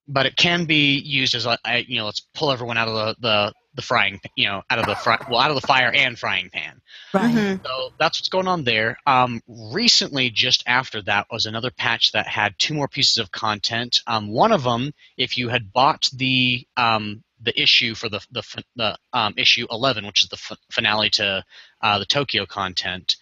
but 0.07 0.25
it 0.25 0.35
can 0.35 0.65
be 0.65 0.97
used 0.97 1.35
as 1.35 1.45
a 1.45 1.57
you 1.87 1.97
know 1.97 2.05
let's 2.05 2.21
pull 2.33 2.51
everyone 2.51 2.77
out 2.77 2.87
of 2.87 2.95
the, 2.95 3.15
the 3.21 3.53
the 3.75 3.81
frying 3.81 4.19
you 4.35 4.47
know 4.47 4.61
out 4.69 4.77
of 4.79 4.85
the 4.85 4.95
fry, 4.95 5.17
well 5.29 5.39
out 5.39 5.49
of 5.49 5.59
the 5.59 5.65
fire 5.65 5.91
and 5.91 6.17
frying 6.19 6.49
pan 6.51 6.79
Right. 7.13 7.33
Mhm. 7.33 7.65
so 7.65 7.89
that's 7.99 8.19
what's 8.19 8.29
going 8.29 8.47
on 8.47 8.63
there 8.63 8.97
um, 9.07 9.41
recently 9.47 10.29
just 10.29 10.63
after 10.67 11.01
that 11.03 11.27
was 11.31 11.45
another 11.45 11.71
patch 11.71 12.11
that 12.11 12.27
had 12.27 12.53
two 12.59 12.73
more 12.75 12.87
pieces 12.87 13.17
of 13.17 13.31
content 13.31 14.01
um, 14.05 14.29
one 14.29 14.51
of 14.51 14.63
them 14.63 14.91
if 15.17 15.37
you 15.37 15.49
had 15.49 15.71
bought 15.73 16.07
the 16.13 16.67
um, 16.77 17.23
the 17.43 17.59
issue 17.61 17.95
for 17.95 18.09
the 18.09 18.25
the, 18.31 18.63
the 18.75 18.97
um, 19.13 19.33
issue 19.37 19.67
11 19.69 20.05
which 20.05 20.23
is 20.23 20.29
the 20.29 20.37
f- 20.37 20.57
finale 20.71 21.09
to 21.09 21.43
uh, 21.81 21.99
the 21.99 22.05
tokyo 22.05 22.45
content 22.45 23.15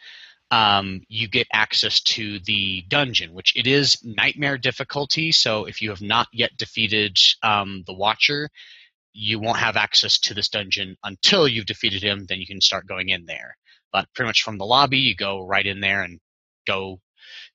um, 0.51 1.01
you 1.07 1.29
get 1.29 1.47
access 1.53 2.01
to 2.01 2.39
the 2.39 2.83
dungeon, 2.89 3.33
which 3.33 3.55
it 3.55 3.67
is 3.67 3.97
nightmare 4.03 4.57
difficulty. 4.57 5.31
So 5.31 5.63
if 5.63 5.81
you 5.81 5.89
have 5.89 6.01
not 6.01 6.27
yet 6.33 6.57
defeated 6.57 7.17
um, 7.41 7.83
the 7.87 7.93
Watcher, 7.93 8.49
you 9.13 9.39
won't 9.39 9.57
have 9.57 9.77
access 9.77 10.19
to 10.19 10.33
this 10.33 10.49
dungeon 10.49 10.97
until 11.03 11.47
you've 11.47 11.65
defeated 11.65 12.03
him. 12.03 12.25
Then 12.25 12.39
you 12.39 12.47
can 12.47 12.59
start 12.59 12.85
going 12.85 13.09
in 13.09 13.25
there. 13.25 13.57
But 13.93 14.07
pretty 14.13 14.27
much 14.27 14.43
from 14.43 14.57
the 14.57 14.65
lobby, 14.65 14.99
you 14.99 15.15
go 15.15 15.45
right 15.45 15.65
in 15.65 15.79
there 15.79 16.01
and 16.01 16.19
go 16.67 16.99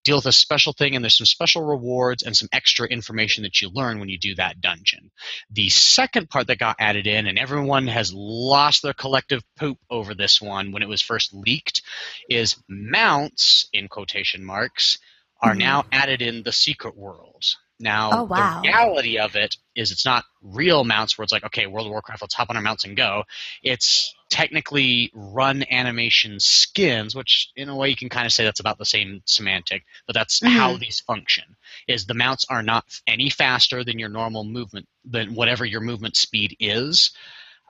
deal 0.05 0.17
with 0.17 0.27
a 0.27 0.33
special 0.33 0.73
thing, 0.73 0.95
and 0.95 1.05
there's 1.05 1.17
some 1.17 1.27
special 1.27 1.63
rewards 1.63 2.23
and 2.23 2.37
some 2.37 2.49
extra 2.53 2.87
information 2.87 3.43
that 3.43 3.61
you 3.61 3.69
learn 3.71 3.99
when 4.01 4.09
you 4.09 4.19
do 4.19 4.35
that 4.37 4.61
dungeon. 4.61 5.11
The 5.51 5.69
second 5.69 6.29
part 6.31 6.47
that 6.49 6.59
got 6.59 6.77
added 6.79 7.07
in, 7.07 7.27
and 7.27 7.39
everyone 7.39 7.87
has 7.89 8.13
lost 8.13 8.83
their 8.83 8.95
collective 8.95 9.43
poop 9.59 9.79
over 9.91 10.15
this 10.15 10.41
one 10.41 10.73
when 10.73 10.83
it 10.83 10.89
was 10.89 11.03
first 11.03 11.35
leaked, 11.35 11.83
is 12.29 12.57
mounts, 12.69 13.69
in 13.73 13.89
quotation 13.89 14.45
marks, 14.45 14.99
are 15.41 15.55
Mhm. 15.55 15.59
now 15.59 15.85
added 15.93 16.23
in 16.23 16.43
the 16.43 16.53
secret 16.53 16.97
worlds. 16.97 17.59
Now, 17.79 18.11
Oh, 18.11 18.23
wow. 18.23 18.63
the 18.63 18.69
reality 18.69 19.19
of 19.19 19.37
it 19.37 19.57
is 19.75 19.93
it's 19.93 20.07
not 20.07 20.25
real 20.41 20.83
mounts 20.83 21.19
where 21.19 21.25
it's 21.25 21.33
like, 21.33 21.45
okay, 21.45 21.67
World 21.67 21.87
of 21.87 21.91
Warcraft, 21.91 22.23
let's 22.23 22.35
hop 22.35 22.49
on 22.49 22.57
our 22.57 22.63
mounts 22.63 22.85
and 22.87 22.97
go. 22.97 23.25
It's 23.63 24.15
technically 24.29 25.11
run 25.15 25.65
animation 25.71 26.41
skins, 26.41 27.15
which 27.15 27.51
in 27.57 27.69
a 27.69 27.77
way 27.77 27.89
you 27.89 27.97
can 27.97 28.09
kind 28.09 28.27
of 28.27 28.33
say 28.33 28.45
that's 28.45 28.61
about 28.61 28.79
the 28.79 28.85
same 28.85 29.23
semantic, 29.25 29.85
but 30.07 30.15
that's 30.15 30.45
how 30.45 30.77
these 30.77 31.01
function. 31.01 31.45
Is 31.87 32.07
the 32.07 32.15
mounts 32.15 32.47
are 32.49 32.63
not 32.63 32.85
any 33.07 33.31
faster 33.31 33.85
than 33.85 33.99
your 33.99 34.09
normal 34.09 34.45
movement, 34.45 34.89
than 35.05 35.35
whatever 35.35 35.65
your 35.65 35.81
movement 35.81 36.17
speed 36.17 36.57
is. 36.59 37.13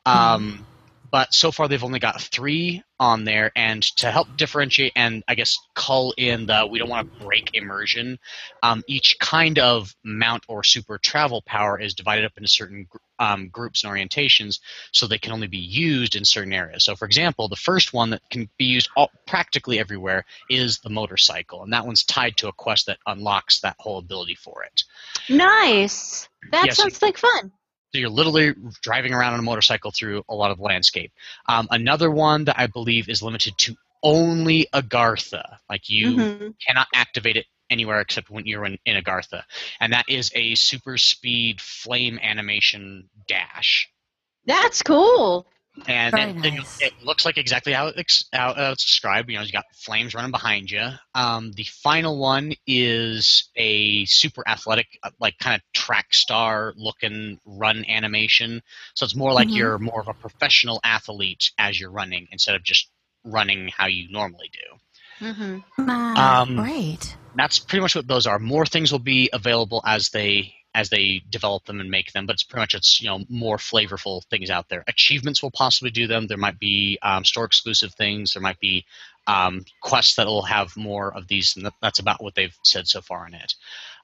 Um, 0.07 0.64
but 1.11 1.32
so 1.32 1.50
far 1.50 1.68
they've 1.68 1.84
only 1.84 1.98
got 1.98 2.20
three 2.20 2.82
on 2.98 3.24
there, 3.24 3.52
and 3.54 3.82
to 3.96 4.11
help 4.11 4.28
differentiate 4.36 4.92
and 4.96 5.22
I 5.28 5.34
guess 5.34 5.57
cull 5.74 6.14
in 6.16 6.46
the 6.46 6.66
we 6.70 6.78
don't 6.78 6.88
want 6.88 7.12
to 7.12 7.24
break 7.24 7.50
immersion, 7.54 8.18
um, 8.62 8.82
each 8.86 9.18
kind 9.18 9.59
of 9.59 9.94
mount 10.04 10.44
or 10.48 10.64
super 10.64 10.98
travel 10.98 11.42
power 11.42 11.80
is 11.80 11.94
divided 11.94 12.24
up 12.24 12.32
into 12.36 12.48
certain 12.48 12.86
gr- 12.88 12.98
um, 13.18 13.48
groups 13.48 13.84
and 13.84 13.92
orientations, 13.92 14.60
so 14.92 15.06
they 15.06 15.18
can 15.18 15.32
only 15.32 15.46
be 15.46 15.58
used 15.58 16.16
in 16.16 16.24
certain 16.24 16.52
areas. 16.52 16.84
So, 16.84 16.96
for 16.96 17.04
example, 17.04 17.48
the 17.48 17.56
first 17.56 17.92
one 17.92 18.10
that 18.10 18.22
can 18.30 18.48
be 18.58 18.64
used 18.64 18.90
all, 18.96 19.10
practically 19.26 19.78
everywhere 19.78 20.24
is 20.48 20.78
the 20.80 20.90
motorcycle, 20.90 21.62
and 21.62 21.72
that 21.72 21.86
one's 21.86 22.04
tied 22.04 22.36
to 22.38 22.48
a 22.48 22.52
quest 22.52 22.86
that 22.86 22.98
unlocks 23.06 23.60
that 23.60 23.76
whole 23.78 23.98
ability 23.98 24.34
for 24.34 24.64
it. 24.64 24.84
Nice. 25.28 26.28
That 26.52 26.66
Yes. 26.66 26.76
sounds 26.76 27.02
like 27.02 27.18
fun. 27.18 27.52
So 27.92 28.00
you're 28.00 28.10
literally 28.10 28.54
driving 28.82 29.14
around 29.14 29.34
on 29.34 29.38
a 29.38 29.42
motorcycle 29.42 29.90
through 29.90 30.24
a 30.28 30.34
lot 30.34 30.50
of 30.50 30.58
the 30.58 30.64
landscape. 30.64 31.12
Um, 31.48 31.68
another 31.70 32.10
one 32.10 32.44
that 32.44 32.58
I 32.58 32.66
believe 32.66 33.08
is 33.08 33.22
limited 33.22 33.56
to 33.58 33.76
only 34.02 34.68
Agartha. 34.72 35.58
Like 35.70 35.88
you 35.88 36.16
Mhm. 36.16 36.54
cannot 36.66 36.88
activate 36.92 37.36
it 37.36 37.46
anywhere 37.70 38.00
except 38.00 38.30
when 38.30 38.46
you're 38.46 38.64
in, 38.64 38.78
in 38.84 39.02
Agartha, 39.02 39.42
and 39.80 39.92
that 39.92 40.06
is 40.08 40.30
a 40.34 40.54
super 40.54 40.98
speed 40.98 41.60
flame 41.60 42.18
animation 42.22 43.08
dash. 43.28 43.88
That's 44.46 44.82
cool. 44.82 45.46
And 45.88 46.14
Very 46.14 46.32
it, 46.42 46.54
it- 46.54 46.68
it 46.78 46.92
looks 47.00 47.24
like 47.24 47.36
exactly 47.38 47.72
how, 47.72 47.86
it 47.88 47.94
ex, 47.98 48.24
how 48.32 48.54
it's 48.72 48.84
described. 48.84 49.30
You 49.30 49.38
know, 49.38 49.44
you 49.44 49.52
got 49.52 49.64
flames 49.74 50.14
running 50.14 50.30
behind 50.32 50.70
you. 50.70 50.88
Um, 51.14 51.52
the 51.52 51.64
final 51.64 52.18
one 52.18 52.54
is 52.66 53.50
a 53.56 54.04
super 54.06 54.42
athletic, 54.48 54.86
uh, 55.02 55.10
like 55.20 55.38
kind 55.38 55.54
of 55.56 55.62
track 55.72 56.12
star 56.12 56.74
looking 56.76 57.38
run 57.44 57.84
animation. 57.88 58.62
So 58.94 59.04
it's 59.04 59.14
more 59.16 59.32
like 59.32 59.48
Mhm. 59.48 59.56
you're 59.56 59.78
more 59.78 60.00
of 60.00 60.08
a 60.08 60.14
professional 60.14 60.80
athlete 60.84 61.50
as 61.58 61.78
you're 61.78 61.90
running 61.90 62.26
instead 62.32 62.56
of 62.56 62.62
just 62.64 62.90
running 63.24 63.68
how 63.68 63.86
you 63.86 64.10
normally 64.10 64.50
do. 64.52 64.78
Hmm 65.18 65.58
Ah, 65.78 66.42
Um, 66.42 66.56
great. 66.56 67.16
That's 67.34 67.58
pretty 67.58 67.82
much 67.82 67.94
what 67.94 68.06
those 68.08 68.26
are. 68.26 68.38
More 68.38 68.64
things 68.66 68.90
will 68.92 68.98
be 68.98 69.28
available 69.32 69.82
as 69.86 70.08
they 70.10 70.54
as 70.74 70.90
they 70.90 71.22
develop 71.30 71.64
them 71.64 71.80
and 71.80 71.90
make 71.90 72.12
them, 72.12 72.26
but 72.26 72.34
it's 72.34 72.42
pretty 72.42 72.60
much 72.60 72.74
it's 72.74 73.00
you 73.00 73.08
know 73.08 73.24
more 73.30 73.56
flavorful 73.56 74.22
things 74.28 74.50
out 74.50 74.68
there. 74.68 74.84
Achievements 74.86 75.42
will 75.42 75.50
possibly 75.50 75.90
do 75.90 76.06
them. 76.06 76.26
There 76.26 76.36
might 76.36 76.58
be 76.58 76.98
um, 77.02 77.24
store 77.24 77.44
exclusive 77.46 77.94
things. 77.94 78.34
There 78.34 78.42
might 78.42 78.60
be 78.60 78.84
um, 79.26 79.64
quests 79.80 80.16
that 80.16 80.26
will 80.26 80.42
have 80.42 80.76
more 80.76 81.12
of 81.14 81.28
these, 81.28 81.56
and 81.56 81.70
that's 81.82 81.98
about 81.98 82.22
what 82.22 82.34
they've 82.34 82.56
said 82.62 82.86
so 82.88 83.00
far 83.00 83.26
in 83.26 83.34
it. 83.34 83.54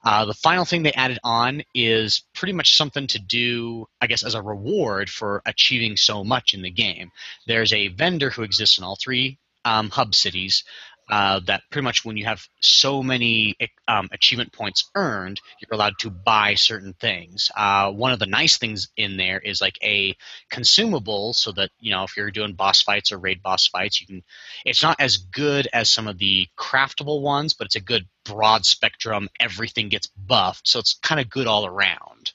Uh, 0.03 0.25
the 0.25 0.33
final 0.33 0.65
thing 0.65 0.83
they 0.83 0.91
added 0.93 1.19
on 1.23 1.63
is 1.73 2.23
pretty 2.33 2.53
much 2.53 2.75
something 2.75 3.07
to 3.07 3.19
do, 3.19 3.87
I 4.01 4.07
guess, 4.07 4.23
as 4.23 4.35
a 4.35 4.41
reward 4.41 5.09
for 5.09 5.41
achieving 5.45 5.95
so 5.95 6.23
much 6.23 6.53
in 6.53 6.61
the 6.61 6.71
game. 6.71 7.11
There's 7.47 7.71
a 7.71 7.87
vendor 7.89 8.29
who 8.31 8.43
exists 8.43 8.77
in 8.79 8.83
all 8.83 8.97
three 9.01 9.37
um, 9.65 9.89
hub 9.89 10.13
cities 10.13 10.63
uh, 11.09 11.41
that 11.47 11.63
pretty 11.69 11.83
much 11.83 12.05
when 12.05 12.17
you 12.17 12.25
have 12.25 12.47
so 12.61 13.03
many 13.03 13.55
um, 13.87 14.07
achievement 14.11 14.53
points 14.53 14.89
earned, 14.95 15.41
you're 15.59 15.75
allowed 15.75 15.97
to 15.99 16.09
buy 16.09 16.55
certain 16.55 16.93
things. 16.93 17.51
Uh, 17.55 17.91
one 17.91 18.13
of 18.13 18.19
the 18.19 18.25
nice 18.25 18.57
things 18.57 18.87
in 18.95 19.17
there 19.17 19.39
is 19.39 19.59
like 19.59 19.77
a 19.83 20.15
consumable, 20.49 21.33
so 21.33 21.51
that 21.51 21.71
you 21.79 21.91
know 21.91 22.03
if 22.03 22.15
you're 22.15 22.31
doing 22.31 22.53
boss 22.53 22.81
fights 22.81 23.11
or 23.11 23.17
raid 23.17 23.43
boss 23.43 23.67
fights, 23.67 23.99
you 23.99 24.07
can. 24.07 24.23
It's 24.65 24.83
not 24.83 24.99
as 24.99 25.17
good 25.17 25.67
as 25.73 25.91
some 25.91 26.07
of 26.07 26.17
the 26.17 26.47
craftable 26.57 27.21
ones, 27.21 27.53
but 27.53 27.65
it's 27.65 27.75
a 27.75 27.81
good 27.81 28.07
broad 28.23 28.65
spectrum. 28.65 29.29
Everything 29.39 29.89
gets 29.89 30.07
buffed, 30.07 30.67
so 30.67 30.79
it's 30.79 30.93
kind 31.03 31.19
of 31.19 31.29
good 31.29 31.47
all 31.47 31.65
around. 31.65 32.31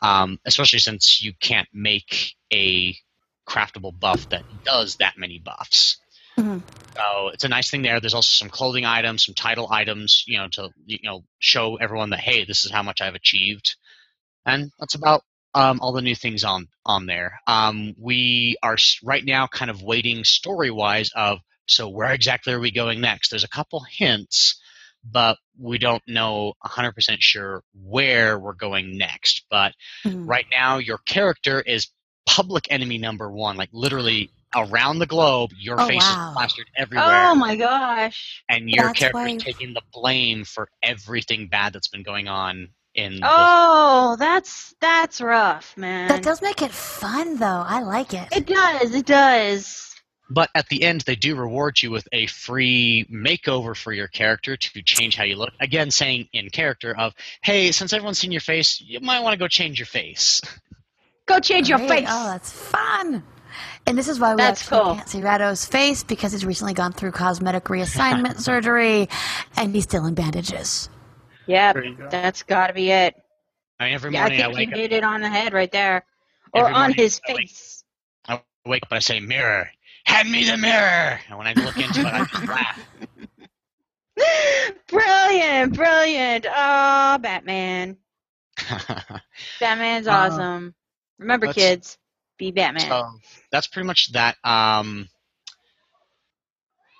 Um, 0.00 0.38
especially 0.44 0.78
since 0.78 1.20
you 1.20 1.32
can't 1.40 1.68
make 1.72 2.36
a 2.52 2.96
craftable 3.48 3.98
buff 3.98 4.28
that 4.28 4.44
does 4.64 4.96
that 4.96 5.18
many 5.18 5.38
buffs. 5.38 5.96
Mhm. 6.38 6.62
So 6.96 7.28
it's 7.28 7.44
a 7.44 7.48
nice 7.48 7.70
thing 7.70 7.82
there. 7.82 8.00
There's 8.00 8.14
also 8.14 8.30
some 8.30 8.50
clothing 8.50 8.84
items, 8.84 9.24
some 9.26 9.34
title 9.34 9.68
items, 9.70 10.24
you 10.26 10.38
know, 10.38 10.48
to 10.52 10.70
you 10.86 10.98
know 11.02 11.24
show 11.38 11.76
everyone 11.76 12.10
that 12.10 12.20
hey, 12.20 12.44
this 12.44 12.64
is 12.64 12.70
how 12.72 12.82
much 12.82 13.00
I've 13.00 13.14
achieved, 13.14 13.76
and 14.46 14.70
that's 14.78 14.94
about 14.94 15.22
um, 15.54 15.80
all 15.80 15.92
the 15.92 16.02
new 16.02 16.14
things 16.14 16.44
on 16.44 16.68
on 16.86 17.06
there. 17.06 17.40
Um, 17.46 17.94
we 17.98 18.56
are 18.62 18.76
right 19.02 19.24
now 19.24 19.46
kind 19.46 19.70
of 19.70 19.82
waiting 19.82 20.24
story 20.24 20.70
wise 20.70 21.10
of 21.14 21.38
so 21.66 21.88
where 21.88 22.12
exactly 22.12 22.52
are 22.52 22.60
we 22.60 22.70
going 22.70 23.00
next? 23.00 23.30
There's 23.30 23.44
a 23.44 23.48
couple 23.48 23.80
hints, 23.90 24.60
but 25.04 25.38
we 25.58 25.78
don't 25.78 26.02
know 26.06 26.54
100% 26.64 27.18
sure 27.20 27.62
where 27.74 28.38
we're 28.38 28.54
going 28.54 28.96
next. 28.96 29.44
But 29.50 29.74
Mhm. 30.04 30.26
right 30.26 30.46
now, 30.50 30.78
your 30.78 30.98
character 30.98 31.60
is 31.60 31.88
public 32.26 32.66
enemy 32.70 32.98
number 32.98 33.30
one, 33.30 33.56
like 33.56 33.70
literally 33.72 34.30
around 34.56 34.98
the 34.98 35.06
globe, 35.06 35.50
your 35.58 35.80
Oh, 35.80 35.86
face 35.86 36.02
wow. 36.02 36.28
is 36.30 36.34
plastered 36.34 36.66
everywhere 36.76 37.26
Oh 37.26 37.34
my 37.34 37.56
gosh. 37.56 38.42
and 38.48 38.68
your 38.70 38.86
That's 38.86 38.98
character 38.98 39.18
why- 39.18 39.28
is 39.30 39.42
taking 39.42 39.74
the 39.74 39.82
blame 39.92 40.44
for 40.44 40.68
everything 40.82 41.48
bad 41.48 41.72
that's 41.72 41.88
been 41.88 42.02
going 42.02 42.28
on 42.28 42.68
in 42.94 43.14
the 43.20 43.20
Oh, 43.30 44.16
that's 44.18 44.74
that's 44.80 45.20
rough, 45.20 45.76
man. 45.76 46.08
That 46.08 46.22
does 46.22 46.40
make 46.42 46.62
it 46.62 46.72
fun, 46.72 47.36
though. 47.36 47.64
I 47.66 47.82
like 47.82 48.14
it. 48.14 48.28
it 48.32 48.46
does. 48.46 48.94
It 48.94 49.06
does. 49.06 49.94
but 50.30 50.50
at 50.54 50.68
the 50.68 50.82
end 50.82 51.00
they 51.02 51.14
do 51.16 51.36
reward 51.36 51.80
you 51.82 51.90
with 51.90 52.06
a 52.12 52.26
free 52.26 53.06
makeover 53.10 53.74
for 53.76 53.92
your 53.92 54.08
character 54.08 54.56
to 54.58 54.82
change 54.82 55.16
how 55.16 55.24
you 55.24 55.36
look 55.36 55.52
again 55.60 55.90
saying 55.90 56.28
in 56.34 56.50
character 56.50 56.94
of 56.94 57.14
hey 57.42 57.70
since 57.72 57.94
everyone's 57.94 58.18
seen 58.18 58.30
your 58.32 58.40
face 58.42 58.78
you 58.80 59.00
might 59.00 59.20
want 59.20 59.32
to 59.32 59.38
go 59.38 59.48
change 59.48 59.78
your 59.78 59.86
face 59.86 60.42
Go 61.26 61.38
change 61.40 61.68
your 61.68 61.78
face. 61.78 62.06
Oh, 62.10 62.24
that's 62.30 62.50
fun. 62.50 63.22
And 63.86 63.96
this 63.96 64.08
is 64.08 64.20
why 64.20 64.32
we 64.34 64.36
That's 64.38 64.62
actually 64.62 64.80
cool. 64.84 64.94
can't 64.96 65.08
see 65.08 65.22
Ratto's 65.22 65.64
face 65.64 66.02
because 66.02 66.32
he's 66.32 66.44
recently 66.44 66.74
gone 66.74 66.92
through 66.92 67.12
cosmetic 67.12 67.64
reassignment 67.64 68.38
surgery, 68.40 69.08
and 69.56 69.74
he's 69.74 69.84
still 69.84 70.06
in 70.06 70.14
bandages. 70.14 70.88
Yeah, 71.46 71.72
go. 71.72 72.08
That's 72.10 72.42
got 72.42 72.66
to 72.68 72.72
be 72.74 72.90
it. 72.90 73.14
I 73.80 73.84
mean, 73.86 73.94
every 73.94 74.12
Yeah, 74.12 74.20
I 74.24 74.28
morning 74.28 74.40
I, 74.40 74.44
think 74.44 74.52
you 74.52 74.58
wake 74.58 74.68
up 74.72 74.78
hit 74.78 74.92
it 74.92 75.04
on 75.04 75.20
the 75.20 75.28
head 75.28 75.52
right 75.52 75.70
there, 75.72 76.04
or 76.52 76.62
Every 76.62 76.74
on 76.74 76.92
his 76.92 77.20
I 77.28 77.32
wake- 77.32 77.40
face. 77.48 77.84
I 78.28 78.42
wake 78.66 78.82
up 78.82 78.90
and 78.92 78.96
I 78.96 79.00
say 79.00 79.20
mirror 79.20 79.70
hand 80.04 80.30
me 80.30 80.42
the 80.44 80.56
mirror 80.56 81.20
and 81.28 81.36
when 81.38 81.46
I 81.46 81.52
look 81.52 81.76
into 81.76 82.00
it 82.00 82.06
I 82.06 82.24
just 82.24 82.46
laugh 82.48 82.80
brilliant, 84.88 85.74
brilliant. 85.74 86.46
Oh, 86.48 87.18
Batman. 87.20 87.96
Batman's 89.60 90.06
Uh, 90.08 90.12
awesome. 90.12 90.74
Remember, 91.18 91.52
kids, 91.52 91.98
be 92.38 92.50
Batman. 92.50 92.88
So 92.88 93.10
that's 93.50 93.66
pretty 93.66 93.86
much 93.86 94.12
that. 94.12 94.36
Um, 94.44 95.08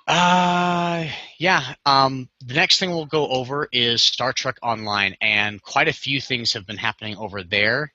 uh, 0.08 1.06
yeah. 1.36 1.74
Um, 1.84 2.28
the 2.44 2.54
next 2.54 2.80
thing 2.80 2.90
we'll 2.90 3.06
go 3.06 3.28
over 3.28 3.68
is 3.70 4.00
Star 4.00 4.32
Trek 4.32 4.56
Online, 4.62 5.16
and 5.20 5.62
quite 5.62 5.88
a 5.88 5.92
few 5.92 6.20
things 6.20 6.54
have 6.54 6.66
been 6.66 6.78
happening 6.78 7.16
over 7.16 7.42
there. 7.42 7.92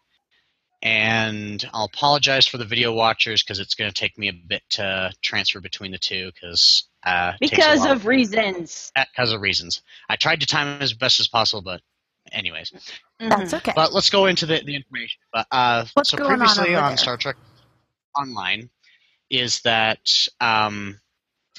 And 0.83 1.65
I'll 1.73 1.85
apologize 1.85 2.45
for 2.45 2.57
the 2.57 2.65
video 2.65 2.93
watchers 2.93 3.41
because 3.41 3.59
it's 3.59 3.73
going 3.73 3.89
to 3.89 3.95
take 3.95 4.17
me 4.17 4.27
a 4.27 4.33
bit 4.33 4.61
to 4.71 5.11
transfer 5.21 5.61
between 5.61 5.91
the 5.91 5.97
two 5.97 6.29
because 6.33 6.83
uh, 7.03 7.33
it 7.41 7.47
takes 7.47 7.53
a 7.53 7.55
because 7.55 7.79
while. 7.79 7.91
of 7.93 8.05
reasons. 8.05 8.91
because 8.95 9.31
of 9.31 9.41
reasons. 9.41 9.81
I 10.09 10.17
tried 10.17 10.41
to 10.41 10.45
time 10.45 10.67
it 10.67 10.83
as 10.83 10.93
best 10.93 11.21
as 11.21 11.27
possible, 11.29 11.61
but 11.61 11.81
anyways. 12.31 12.71
That's 13.19 13.53
okay. 13.53 13.73
But 13.75 13.93
let's 13.93 14.09
go 14.09 14.25
into 14.25 14.45
the, 14.45 14.61
the 14.63 14.75
information. 14.75 15.19
But 15.31 15.47
uh, 15.51 15.85
What's 15.93 16.11
so 16.11 16.17
going 16.17 16.31
on 16.31 16.39
previously 16.39 16.75
over 16.75 16.85
on. 16.85 16.97
Star 16.97 17.17
Trek 17.17 17.35
Online 18.15 18.69
is 19.29 19.61
that 19.61 20.27
um, 20.39 20.99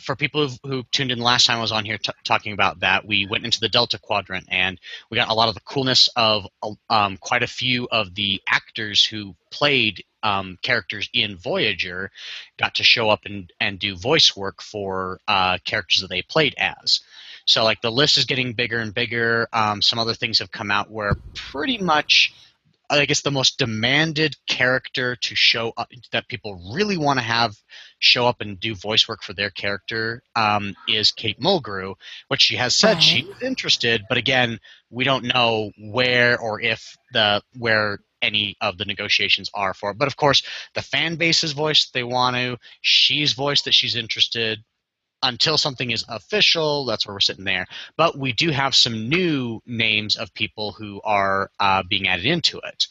for 0.05 0.15
people 0.15 0.49
who, 0.49 0.69
who 0.69 0.83
tuned 0.93 1.11
in 1.11 1.19
last 1.19 1.47
time 1.47 1.59
I 1.59 1.63
was 1.63 1.73
on 1.73 1.85
here 1.85 1.99
t- 1.99 2.13
talking 2.25 2.53
about 2.53 2.81
that, 2.81 3.07
we 3.07 3.27
went 3.27 3.45
into 3.45 3.61
the 3.61 3.69
Delta 3.69 3.99
Quadrant 3.99 4.47
and 4.51 4.79
we 5.11 5.17
got 5.17 5.31
a 5.31 5.35
lot 5.35 5.49
of 5.49 5.55
the 5.55 5.61
coolness 5.63 6.09
of 6.15 6.47
um, 6.91 7.17
quite 7.17 7.43
a 7.43 7.49
few 7.49 7.89
of 7.91 8.15
the 8.15 8.41
actors 8.47 9.05
who 9.05 9.35
played 9.51 10.05
um, 10.23 10.59
characters 10.63 11.09
in 11.13 11.37
Voyager 11.37 12.11
got 12.59 12.77
to 12.77 12.85
show 12.85 13.11
up 13.11 13.21
and, 13.25 13.53
and 13.61 13.79
do 13.79 13.97
voice 13.97 14.37
work 14.37 14.63
for 14.63 15.21
uh, 15.29 15.59
characters 15.65 16.03
that 16.03 16.09
they 16.09 16.23
played 16.23 16.55
as. 16.59 17.01
So 17.47 17.65
like 17.65 17.81
the 17.81 17.91
list 17.91 18.17
is 18.19 18.25
getting 18.25 18.55
bigger 18.55 18.79
and 18.79 18.95
bigger. 18.95 19.49
Um, 19.53 19.83
some 19.83 19.99
other 19.99 20.15
things 20.15 20.39
have 20.39 20.51
come 20.51 20.71
out 20.71 20.91
where 20.91 21.15
pretty 21.35 21.79
much 21.79 22.33
I 22.91 23.07
guess 23.07 23.23
the 23.23 23.31
most 23.31 23.59
demanded 23.59 24.37
character 24.47 25.17
to 25.17 25.35
show 25.35 25.73
up 25.77 25.91
that 26.13 26.29
people 26.29 26.73
really 26.75 26.97
want 26.97 27.19
to 27.19 27.25
have 27.25 27.57
show 27.99 28.27
up 28.27 28.41
and 28.41 28.61
do 28.61 28.75
voice 28.75 29.09
work 29.09 29.23
for 29.23 29.33
their 29.33 29.51
character 29.51 30.23
um, 30.37 30.75
is 30.87 31.11
Kate 31.11 31.41
Mulgrew, 31.41 31.95
which 32.29 32.43
she 32.43 32.57
has 32.57 32.75
said 32.75 32.95
Right. 32.95 33.03
she's 33.03 33.27
interested, 33.41 34.03
but 34.09 34.19
again, 34.19 34.61
we 34.91 35.05
don't 35.05 35.25
know 35.25 35.73
where 35.79 36.39
or 36.39 36.61
if 36.61 36.97
the 37.13 37.43
where 37.57 37.99
any 38.21 38.57
of 38.61 38.79
the 38.79 38.85
negotiations 38.85 39.51
are 39.55 39.75
for 39.75 39.91
it. 39.91 39.99
But 39.99 40.09
of 40.09 40.17
course, 40.17 40.43
the 40.75 40.83
fan 40.83 41.17
base 41.17 41.43
has 41.43 41.53
voiced 41.53 41.93
they 41.93 42.05
want 42.05 42.37
to. 42.37 42.59
She's 42.81 43.33
voiced 43.33 43.65
that 43.65 43.75
she's 43.75 43.97
interested. 43.97 44.63
Until 45.25 45.57
something 45.59 45.91
is 45.91 46.05
official, 46.09 46.85
that's 46.85 47.07
where 47.07 47.15
we're 47.15 47.21
sitting 47.21 47.45
there. 47.45 47.67
But 47.97 48.19
we 48.19 48.33
do 48.33 48.51
have 48.51 48.75
some 48.75 49.09
new 49.09 49.61
names 49.67 50.17
of 50.17 50.33
people 50.35 50.73
who 50.73 51.01
are 51.03 51.51
uh, 51.59 51.83
being 51.89 52.07
added 52.09 52.27
into 52.27 52.59
it. 52.59 52.87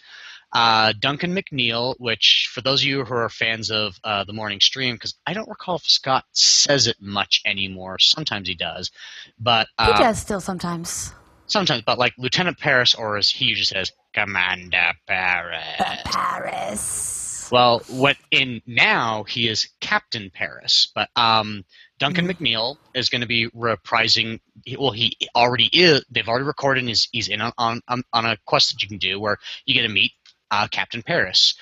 Uh, 0.51 0.93
Duncan 0.99 1.35
McNeill, 1.35 1.95
which 1.99 2.49
for 2.53 2.61
those 2.61 2.81
of 2.81 2.87
you 2.87 3.03
who 3.03 3.13
are 3.15 3.29
fans 3.29 3.71
of 3.71 3.99
uh, 4.03 4.23
the 4.23 4.33
morning 4.33 4.59
stream, 4.59 4.95
because 4.95 5.15
I 5.25 5.33
don't 5.33 5.49
recall 5.49 5.77
if 5.77 5.83
Scott 5.83 6.25
says 6.33 6.85
it 6.87 6.97
much 7.01 7.41
anymore. 7.45 7.97
Sometimes 7.99 8.47
he 8.47 8.53
does, 8.53 8.91
but 9.39 9.67
He 9.79 9.85
uh, 9.91 9.97
does 9.97 10.19
still 10.19 10.41
sometimes. 10.41 11.11
sometimes. 11.47 11.81
But 11.85 11.97
like 11.97 12.13
Lieutenant 12.19 12.59
Paris, 12.59 12.93
or 12.93 13.17
as 13.17 13.29
he 13.31 13.45
usually 13.45 13.65
says, 13.65 13.91
Commander 14.13 14.91
Paris. 15.07 15.63
Paris. 16.05 17.49
Well, 17.51 17.81
what 17.87 18.17
in 18.31 18.61
now 18.65 19.23
he 19.23 19.47
is 19.47 19.69
Captain 19.79 20.31
Paris, 20.33 20.91
but 20.93 21.09
um, 21.15 21.65
Duncan 21.99 22.27
McNeill 22.27 22.77
is 22.93 23.09
going 23.09 23.21
to 23.21 23.27
be 23.27 23.49
reprising. 23.49 24.39
Well, 24.77 24.91
he 24.91 25.15
already 25.35 25.69
is. 25.71 26.03
They've 26.09 26.27
already 26.27 26.45
recorded. 26.45 26.81
And 26.81 26.89
he's 26.89 27.07
he's 27.11 27.29
in 27.29 27.41
on 27.41 27.81
on, 27.87 28.03
on 28.11 28.25
a 28.25 28.37
quest 28.45 28.71
that 28.71 28.81
you 28.81 28.87
can 28.89 28.97
do 28.97 29.19
where 29.19 29.37
you 29.65 29.73
get 29.73 29.83
to 29.83 29.93
meet 29.93 30.11
uh, 30.51 30.67
Captain 30.69 31.01
Paris. 31.03 31.55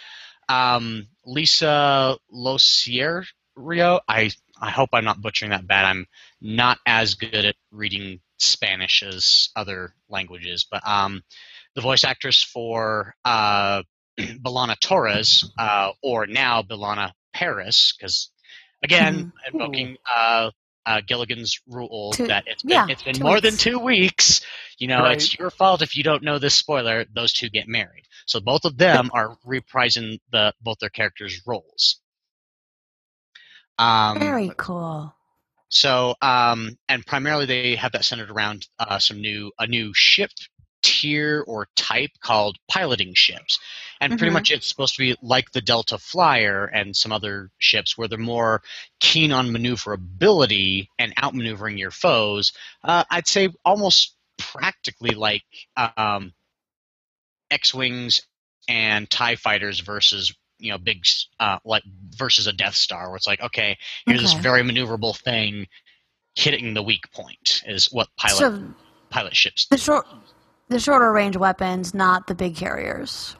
Um, 0.49 1.07
Lisa 1.25 2.17
Losierio. 2.33 3.25
I 4.07 4.31
I 4.59 4.69
hope 4.69 4.89
I'm 4.93 5.03
not 5.03 5.21
butchering 5.21 5.51
that 5.51 5.67
bad. 5.67 5.85
I'm 5.85 6.07
not 6.39 6.77
as 6.85 7.15
good 7.15 7.45
at 7.45 7.55
reading 7.71 8.19
Spanish 8.37 9.03
as 9.03 9.49
other 9.55 9.93
languages, 10.09 10.65
but 10.69 10.87
um, 10.87 11.23
the 11.75 11.81
voice 11.81 12.03
actress 12.03 12.43
for 12.43 13.15
uh, 13.23 13.83
B'Elanna 14.19 14.79
Torres, 14.79 15.49
uh, 15.57 15.91
or 16.01 16.27
now 16.27 16.61
B'Elanna 16.61 17.11
Paris, 17.33 17.95
because 17.97 18.29
again, 18.83 19.31
invoking 19.51 19.97
uh, 20.13 20.51
uh, 20.85 21.01
Gilligan's 21.05 21.59
rule 21.67 22.11
Two- 22.13 22.27
that 22.27 22.43
it's 22.47 22.63
been, 22.63 22.71
yeah, 22.71 22.87
it's 22.89 23.03
been 23.03 23.19
more 23.19 23.39
than 23.41 23.55
two 23.57 23.79
weeks. 23.79 24.41
You 24.79 24.87
know, 24.87 24.99
Right. 25.01 25.17
it's 25.17 25.37
your 25.37 25.51
fault 25.51 25.81
if 25.83 25.95
you 25.95 26.03
don't 26.03 26.23
know 26.23 26.39
this 26.39 26.55
spoiler. 26.55 27.05
Those 27.13 27.33
two 27.33 27.49
get 27.49 27.67
married, 27.67 28.05
so 28.25 28.39
both 28.39 28.65
of 28.65 28.77
them 28.77 29.11
are 29.13 29.37
reprising 29.45 30.19
the 30.31 30.53
both 30.61 30.79
their 30.79 30.89
characters' 30.89 31.41
roles. 31.45 31.99
Um, 33.77 34.19
Very 34.19 34.51
cool. 34.57 35.13
so, 35.69 36.15
um, 36.21 36.77
and 36.89 37.05
primarily 37.05 37.45
they 37.45 37.75
have 37.75 37.93
that 37.93 38.05
centered 38.05 38.29
around 38.29 38.67
uh, 38.79 38.99
some 38.99 39.21
new 39.21 39.51
a 39.59 39.67
new 39.67 39.91
ship 39.93 40.31
tier 40.81 41.43
or 41.47 41.67
type 41.75 42.11
called 42.21 42.57
piloting 42.67 43.13
ships, 43.13 43.59
and 43.99 44.17
pretty 44.17 44.29
Mhm. 44.29 44.33
much 44.33 44.51
it's 44.51 44.67
supposed 44.67 44.95
to 44.95 44.99
be 44.99 45.15
like 45.21 45.51
the 45.51 45.61
Delta 45.61 45.97
Flyer 45.97 46.65
and 46.65 46.95
some 46.95 47.11
other 47.11 47.51
ships 47.59 47.97
where 47.97 48.07
they're 48.07 48.17
more 48.17 48.61
keen 48.99 49.31
on 49.31 49.51
maneuverability 49.51 50.89
and 50.97 51.15
outmaneuvering 51.15 51.77
your 51.77 51.91
foes. 51.91 52.53
Uh, 52.83 53.03
I'd 53.09 53.27
say 53.27 53.49
almost 53.63 54.15
practically 54.37 55.11
like 55.11 55.43
um, 55.77 56.33
X-wings 57.49 58.21
and 58.67 59.09
Tie 59.09 59.35
fighters 59.35 59.79
versus 59.79 60.33
you 60.59 60.71
know 60.71 60.77
big 60.77 61.05
uh, 61.39 61.59
like 61.65 61.83
versus 62.11 62.47
a 62.47 62.53
Death 62.53 62.75
Star, 62.75 63.09
where 63.09 63.17
it's 63.17 63.27
like 63.27 63.41
okay, 63.41 63.77
here's 64.05 64.21
this 64.21 64.33
very 64.33 64.61
maneuverable 64.61 65.17
thing 65.17 65.67
hitting 66.35 66.73
the 66.73 66.83
weak 66.83 67.11
point 67.11 67.61
is 67.65 67.91
what 67.91 68.07
pilot 68.15 68.37
So 68.37 68.73
pilot 69.09 69.35
ships 69.35 69.65
the 69.65 69.77
short, 69.77 70.05
the 70.71 70.79
shorter 70.79 71.11
range 71.11 71.37
weapons, 71.37 71.93
not 71.93 72.25
the 72.27 72.35
big 72.35 72.55
carriers. 72.55 73.35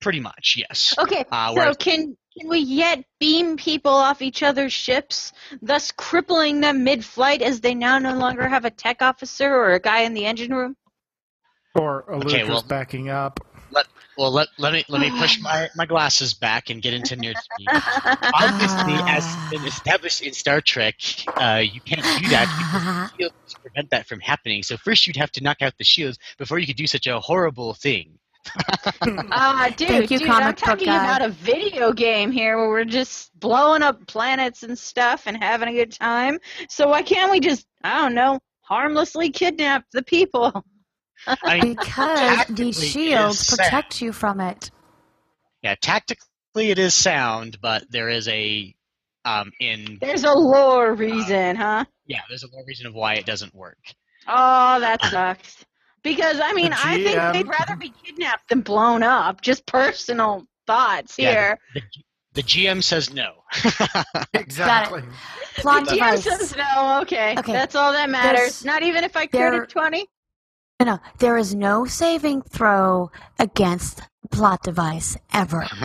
pretty 0.00 0.20
much 0.20 0.56
yes 0.58 0.92
Okay, 0.98 1.24
Uh, 1.32 1.48
so 1.48 1.54
whereas- 1.54 1.76
can 1.78 2.14
can 2.38 2.48
we 2.48 2.58
yet 2.58 3.02
beam 3.20 3.56
people 3.56 3.92
off 3.92 4.20
each 4.20 4.42
other's 4.42 4.72
ships, 4.72 5.32
thus 5.62 5.92
crippling 5.92 6.60
them 6.60 6.82
mid-flight 6.84 7.40
as 7.40 7.60
they 7.60 7.74
now 7.74 7.96
no 7.98 8.12
longer 8.18 8.46
have 8.48 8.64
a 8.64 8.70
tech 8.70 9.00
officer 9.00 9.48
or 9.54 9.72
a 9.74 9.78
guy 9.80 10.00
in 10.00 10.12
the 10.14 10.26
engine 10.26 10.52
room? 10.52 10.76
Or 11.76 12.04
Alludra's 12.12 12.48
well- 12.48 12.62
backing 12.62 13.08
up. 13.08 13.38
Well 14.16 14.30
let, 14.30 14.48
let 14.58 14.72
me 14.72 14.84
let 14.88 15.00
me 15.00 15.10
push 15.18 15.40
my, 15.40 15.68
my 15.76 15.86
glasses 15.86 16.34
back 16.34 16.70
and 16.70 16.82
get 16.82 16.94
into 16.94 17.16
near 17.16 17.34
speed 17.34 17.66
obviously 18.34 19.02
as 19.06 19.36
been 19.50 19.64
established 19.64 20.22
in 20.22 20.32
star 20.32 20.60
trek 20.60 20.94
uh, 21.40 21.60
you 21.62 21.80
can't 21.80 22.06
do 22.20 22.28
that 22.28 22.48
because 22.56 23.10
shields 23.18 23.34
to 23.48 23.56
prevent 23.60 23.90
that 23.90 24.06
from 24.06 24.20
happening 24.20 24.62
so 24.62 24.76
first 24.76 25.06
you'd 25.06 25.16
have 25.16 25.30
to 25.30 25.42
knock 25.42 25.62
out 25.62 25.72
the 25.78 25.84
shields 25.84 26.18
before 26.38 26.58
you 26.58 26.66
could 26.66 26.76
do 26.76 26.86
such 26.86 27.06
a 27.06 27.18
horrible 27.20 27.74
thing 27.74 28.18
Ah, 29.30 29.72
dude, 29.76 29.88
Thank 29.88 30.10
you, 30.10 30.18
dude, 30.18 30.28
I'm 30.28 30.54
talking 30.54 30.86
guy. 30.86 31.04
about 31.04 31.22
a 31.22 31.30
video 31.30 31.92
game 31.92 32.30
here 32.30 32.58
where 32.58 32.68
we're 32.68 32.84
just 32.84 33.38
blowing 33.38 33.82
up 33.82 34.06
planets 34.06 34.62
and 34.62 34.78
stuff 34.78 35.24
and 35.26 35.36
having 35.36 35.68
a 35.68 35.72
good 35.72 35.92
time. 35.92 36.38
So 36.68 36.88
why 36.88 37.02
can't 37.02 37.30
we 37.30 37.40
just, 37.40 37.66
I 37.82 38.02
don't 38.02 38.14
know, 38.14 38.38
harmlessly 38.62 39.30
kidnap 39.30 39.84
the 39.92 40.02
people? 40.02 40.64
I 41.26 41.60
mean, 41.60 41.74
because 41.74 42.18
Tactically, 42.18 42.64
these 42.64 42.82
it 42.82 42.86
shields 42.86 43.50
protect 43.56 44.00
you 44.02 44.12
from 44.12 44.40
it. 44.40 44.70
yeah 45.62 45.74
tactically 45.80 46.70
it 46.70 46.78
is 46.78 46.94
sound 46.94 47.58
but 47.60 47.84
there 47.90 48.08
is 48.08 48.28
a 48.28 48.74
um, 49.26 49.50
in 49.58 49.96
There's 50.02 50.24
a 50.24 50.34
lore 50.34 50.92
reason, 50.94 51.56
huh? 51.56 51.84
yeah 52.06 52.20
there's 52.28 52.44
a 52.44 52.50
more 52.52 52.64
reason 52.66 52.86
of 52.86 52.94
why 52.94 53.14
it 53.14 53.24
doesn't 53.26 53.54
work 53.54 53.78
Oh, 54.26 54.80
that 54.80 55.02
sucks. 55.04 55.64
Because 56.02 56.40
I 56.42 56.52
mean, 56.54 56.72
I 56.72 56.96
think 57.02 57.18
GM 57.18 57.32
they'd 57.34 57.46
rather 57.46 57.76
be 57.76 57.92
kidnapped 58.02 58.48
than 58.48 58.60
blown 58.62 59.02
up. 59.02 59.42
Just 59.42 59.66
personal 59.66 60.46
thoughts 60.66 61.18
Yeah, 61.18 61.30
here. 61.32 61.58
the, 61.74 61.82
the 62.34 62.42
gm 62.42 62.82
says 62.82 63.12
no 63.12 63.32
Exactly. 64.34 65.02
Plot 65.56 65.86
the 65.86 65.92
GM 65.96 66.18
says 66.18 66.56
no. 66.56 67.00
Okay, 67.02 67.34
Okay, 67.38 67.52
that's 67.52 67.74
all 67.74 67.92
that 67.92 68.08
matters. 68.10 68.38
there's- 68.38 68.64
Not 68.64 68.82
even 68.82 69.04
if 69.04 69.16
I 69.16 69.26
there- 69.30 69.50
credit 69.50 69.68
twenty. 69.70 69.98
No, 69.98 70.04
no, 70.04 70.08
there 71.18 71.36
is 71.36 71.54
no 71.54 71.84
saving 71.84 72.42
throw 72.42 73.10
against 73.38 74.02
plot 74.30 74.62
device 74.62 75.16
ever. 75.32 75.66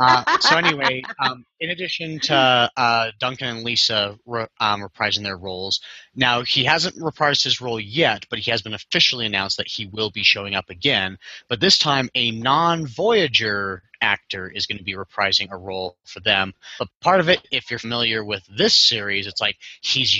Uh, 0.00 0.38
so 0.38 0.56
anyway, 0.56 1.02
um, 1.18 1.44
in 1.58 1.70
addition 1.70 2.20
to 2.20 2.70
uh, 2.76 3.10
Duncan 3.18 3.48
and 3.48 3.64
Lisa 3.64 4.16
re- 4.26 4.46
um, 4.60 4.80
reprising 4.82 5.24
their 5.24 5.36
roles, 5.36 5.80
now 6.14 6.42
he 6.42 6.64
hasn't 6.64 6.96
reprised 6.96 7.42
his 7.42 7.60
role 7.60 7.80
yet, 7.80 8.24
but 8.30 8.38
he 8.38 8.50
has 8.50 8.62
been 8.62 8.74
officially 8.74 9.26
announced 9.26 9.56
that 9.56 9.66
he 9.66 9.86
will 9.86 10.10
be 10.10 10.22
showing 10.22 10.54
up 10.54 10.70
again. 10.70 11.18
But 11.48 11.58
this 11.58 11.78
time, 11.78 12.10
a 12.14 12.30
non-Voyager 12.30 13.82
actor 14.00 14.48
is 14.48 14.66
going 14.66 14.78
to 14.78 14.84
be 14.84 14.94
reprising 14.94 15.50
a 15.50 15.56
role 15.56 15.96
for 16.04 16.20
them. 16.20 16.54
But 16.78 16.88
part 17.00 17.18
of 17.18 17.28
it, 17.28 17.46
if 17.50 17.70
you're 17.70 17.80
familiar 17.80 18.24
with 18.24 18.44
this 18.46 18.76
series, 18.76 19.26
it's 19.26 19.40
like 19.40 19.56
he's 19.80 20.16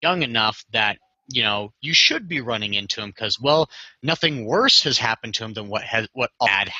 young 0.00 0.22
enough 0.22 0.64
that 0.72 0.98
you 1.28 1.42
know 1.42 1.72
you 1.80 1.94
should 1.94 2.28
be 2.28 2.40
running 2.40 2.74
into 2.74 3.00
him 3.00 3.10
because 3.10 3.40
well, 3.40 3.68
nothing 4.02 4.44
worse 4.44 4.82
has 4.82 4.98
happened 4.98 5.34
to 5.34 5.44
him 5.44 5.54
than 5.54 5.68
what 5.68 5.82
has 5.82 6.08
what 6.12 6.30
bad 6.40 6.70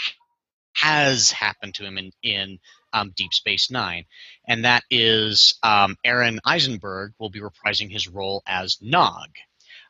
has 0.75 1.31
happened 1.31 1.75
to 1.75 1.85
him 1.85 1.99
in, 1.99 2.11
in 2.23 2.59
um, 2.93 3.13
Deep 3.17 3.33
Space 3.33 3.71
Nine, 3.71 4.05
and 4.47 4.65
that 4.65 4.85
is 4.91 5.59
um, 5.63 5.97
Aron 6.05 6.41
Eisenberg 6.45 7.13
will 7.19 7.31
be 7.31 7.41
reprising 7.41 7.91
his 7.91 8.09
role 8.09 8.43
as 8.47 8.79
Nog, 8.81 9.29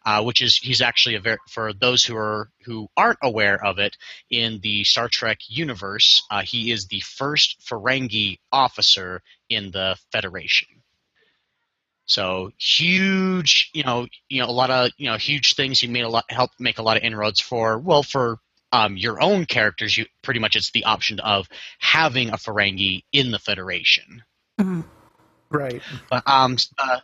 uh, 0.05 0.23
which 0.23 0.43
is 0.43 0.57
he's 0.57 0.81
actually 0.81 1.15
a 1.17 1.21
very 1.21 1.39
for 1.49 1.73
those 1.73 2.05
who 2.05 2.17
are 2.17 2.51
who 2.65 2.89
aren't 2.97 3.19
aware 3.23 3.65
of 3.65 3.79
it 3.79 3.97
in 4.31 4.61
the 4.61 4.85
Star 4.85 5.09
Trek 5.09 5.39
universe, 5.49 6.23
uh, 6.31 6.43
he 6.43 6.71
is 6.71 6.87
the 6.87 7.01
first 7.01 7.61
Ferengi 7.61 8.39
officer 8.51 9.23
in 9.49 9.71
the 9.71 9.97
Federation. 10.11 10.82
So 12.07 12.51
huge, 12.59 13.71
you 13.73 13.85
know, 13.85 14.07
you 14.29 14.41
know, 14.41 14.49
a 14.49 14.53
lot 14.53 14.71
of 14.71 14.91
you 14.97 15.07
know 15.07 15.17
huge 15.17 15.55
things. 15.55 15.83
You 15.83 15.89
made 15.89 16.03
a 16.03 16.09
lot, 16.09 16.25
helped 16.29 16.61
make 16.61 16.79
a 16.79 16.83
lot 16.83 16.97
of 16.97 17.03
inroads 17.03 17.41
for 17.41 17.79
well 17.79 18.03
for 18.03 18.39
um, 18.73 18.97
your 18.97 19.23
own 19.23 19.45
characters, 19.45 19.97
you 19.97 20.07
pretty 20.23 20.41
much 20.41 20.57
it's 20.57 20.71
the 20.73 20.85
option 20.85 21.21
of 21.21 21.47
having 21.79 22.31
a 22.31 22.37
Ferengi 22.37 23.05
in 23.13 23.31
the 23.31 23.39
Federation. 23.39 24.23
Mhm. 24.59 24.85
Right. 25.51 25.83
But 26.11 26.27
um, 26.27 26.57
uh, 26.79 27.01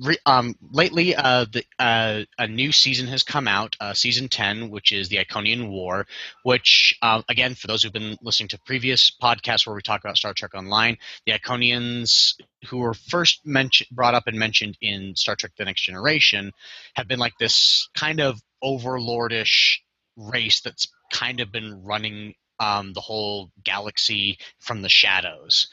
re- 0.00 0.18
um, 0.26 0.56
lately, 0.70 1.14
uh, 1.14 1.46
the, 1.50 1.64
uh, 1.78 2.22
a 2.38 2.46
new 2.46 2.72
season 2.72 3.06
has 3.08 3.22
come 3.22 3.46
out, 3.46 3.76
uh, 3.80 3.94
season 3.94 4.28
ten, 4.28 4.70
which 4.70 4.92
is 4.92 5.08
the 5.08 5.18
Iconian 5.18 5.68
War. 5.68 6.06
Which, 6.42 6.96
uh, 7.02 7.22
again, 7.28 7.54
for 7.54 7.66
those 7.66 7.82
who've 7.82 7.92
been 7.92 8.16
listening 8.22 8.48
to 8.48 8.58
previous 8.60 9.10
podcasts 9.10 9.66
where 9.66 9.76
we 9.76 9.82
talk 9.82 10.00
about 10.02 10.16
Star 10.16 10.32
Trek 10.34 10.54
Online, 10.54 10.96
the 11.26 11.32
Iconians, 11.32 12.34
who 12.68 12.78
were 12.78 12.94
first 12.94 13.40
mentioned, 13.44 13.88
brought 13.90 14.14
up 14.14 14.26
and 14.26 14.38
mentioned 14.38 14.76
in 14.80 15.14
Star 15.16 15.36
Trek: 15.36 15.52
The 15.56 15.64
Next 15.64 15.82
Generation, 15.82 16.52
have 16.94 17.08
been 17.08 17.18
like 17.18 17.34
this 17.38 17.88
kind 17.94 18.20
of 18.20 18.40
overlordish 18.62 19.78
race 20.16 20.60
that's 20.60 20.88
kind 21.12 21.40
of 21.40 21.52
been 21.52 21.82
running 21.82 22.34
um, 22.58 22.92
the 22.92 23.00
whole 23.00 23.50
galaxy 23.64 24.38
from 24.58 24.82
the 24.82 24.88
shadows 24.88 25.68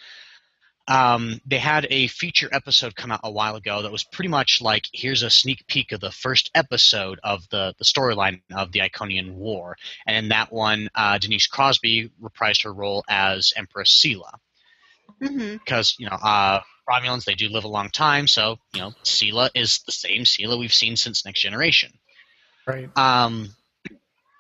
um, 0.88 1.42
they 1.46 1.58
had 1.58 1.88
a 1.90 2.08
feature 2.08 2.50
episode 2.52 2.96
come 2.96 3.12
out 3.12 3.20
a 3.24 3.32
while 3.32 3.56
ago 3.56 3.82
that 3.82 3.92
was 3.92 4.04
pretty 4.04 4.30
much 4.30 4.62
like 4.62 4.86
here's 4.94 5.24
a 5.24 5.30
sneak 5.30 5.68
peek 5.68 5.92
of 5.92 6.00
the 6.00 6.12
first 6.12 6.50
episode 6.56 7.20
of 7.24 7.48
the, 7.50 7.74
the 7.78 7.84
storyline 7.84 8.42
of 8.56 8.72
the 8.72 8.80
Iconian 8.80 9.34
War. 9.34 9.76
And 10.06 10.16
in 10.16 10.30
that 10.30 10.52
one, 10.52 10.90
uh, 10.96 11.18
Denise 11.18 11.48
Crosby 11.48 12.12
reprised 12.22 12.64
her 12.64 12.74
role 12.74 13.04
as 13.10 13.54
Empress 13.56 13.92
Sela. 13.92 14.32
Mm-hmm. 15.22 15.54
Because, 15.54 15.96
you 16.00 16.10
know, 16.10 16.16
uh, 16.16 16.62
Romulans, 16.90 17.26
they 17.26 17.36
do 17.36 17.50
live 17.50 17.66
a 17.66 17.70
long 17.70 17.90
time, 17.90 18.28
so, 18.28 18.60
you 18.74 18.80
know, 18.80 18.94
Sela 19.04 19.50
is 19.54 19.80
the 19.86 19.92
same 19.92 20.24
Sela 20.24 20.58
we've 20.58 20.74
seen 20.74 20.96
since 20.96 21.26
Next 21.26 21.42
Generation. 21.42 21.92
Right. 22.66 22.90
Um, 22.98 23.50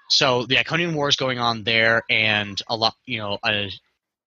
so 0.10 0.45
the 0.45 0.56
Iconian 0.56 0.93
War 0.93 1.10
is 1.10 1.18
going 1.18 1.39
on 1.39 1.64
there, 1.64 2.04
and 2.10 2.62
a 2.70 2.78
lot, 2.78 2.95
you 3.06 3.20
know, 3.20 3.38
uh, 3.43 3.68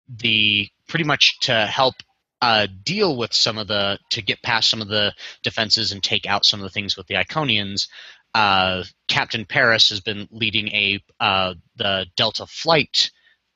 the 0.09 0.69
pretty 0.87 1.05
much 1.05 1.41
to 1.41 1.67
help 1.67 1.95
uh, 2.43 2.67
deal 2.83 3.17
with 3.17 3.33
some 3.33 3.59
of 3.59 3.69
the 3.69 3.99
to 4.11 4.23
get 4.23 4.43
past 4.43 4.71
some 4.71 4.81
of 4.81 4.89
the 4.89 5.13
defenses 5.43 5.93
and 5.93 6.03
take 6.03 6.27
out 6.27 6.47
some 6.47 6.61
of 6.61 6.65
the 6.65 6.71
things 6.71 6.97
with 6.97 7.07
the 7.07 7.15
Iconians. 7.15 7.89
Uh, 8.35 8.85
Captain 9.09 9.45
Paris 9.45 9.91
has 9.91 10.01
been 10.01 10.29
leading 10.31 10.69
a 10.69 11.01
uh, 11.19 11.55
the 11.77 12.07
Delta 12.17 12.47
flight 12.47 13.11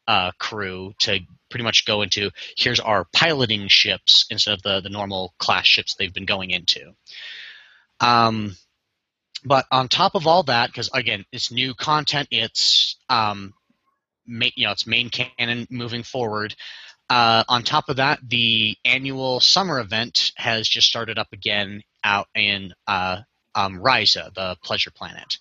uh, 0.07 0.33
crew 0.39 0.93
to 0.99 1.21
pretty 1.49 1.65
much 1.65 1.87
go 1.87 2.03
into 2.03 2.31
here's 2.57 2.81
our 2.81 3.07
piloting 3.13 3.69
ships 3.69 4.27
instead 4.31 4.55
of 4.55 4.63
the 4.63 4.81
the 4.81 4.91
normal 4.91 5.35
class 5.39 5.67
ships 5.67 5.95
they've 5.95 6.15
been 6.15 6.27
going 6.27 6.51
into. 6.51 6.93
Um, 8.01 8.57
but 9.45 9.67
on 9.71 9.89
top 9.89 10.15
of 10.15 10.27
all 10.27 10.43
that, 10.45 10.69
because 10.69 10.91
again, 10.93 11.25
it's 11.33 11.51
new 11.51 11.75
content, 11.75 12.29
it's 12.31 12.97
um, 13.09 13.55
ma- 14.27 14.47
you 14.57 14.67
know, 14.67 14.73
it's 14.73 14.87
main 14.87 15.11
canon 15.11 15.67
moving 15.71 16.03
forward. 16.03 16.55
Uh, 17.11 17.45
on 17.49 17.63
top 17.63 17.89
of 17.89 17.97
that, 17.97 18.19
the 18.27 18.77
annual 18.85 19.41
summer 19.41 19.79
event 19.79 20.33
has 20.37 20.69
just 20.69 20.89
started 20.89 21.19
up 21.19 21.29
again 21.33 21.83
out 22.03 22.29
in 22.35 22.73
uh, 22.87 23.21
um, 23.55 23.79
Risa, 23.79 24.33
the 24.35 24.57
Pleasure 24.63 24.91
Planet. 24.91 25.39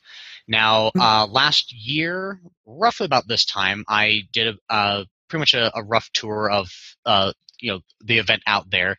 Now, 0.47 0.91
uh, 0.99 1.25
last 1.25 1.73
year, 1.73 2.39
roughly 2.65 3.05
about 3.05 3.27
this 3.27 3.45
time, 3.45 3.85
I 3.87 4.23
did 4.33 4.55
a, 4.69 4.73
uh, 4.73 5.03
pretty 5.29 5.39
much 5.39 5.53
a, 5.53 5.71
a 5.77 5.83
rough 5.83 6.09
tour 6.11 6.49
of 6.51 6.69
uh, 7.05 7.31
you 7.59 7.71
know 7.71 7.79
the 8.03 8.17
event 8.19 8.43
out 8.45 8.69
there. 8.69 8.97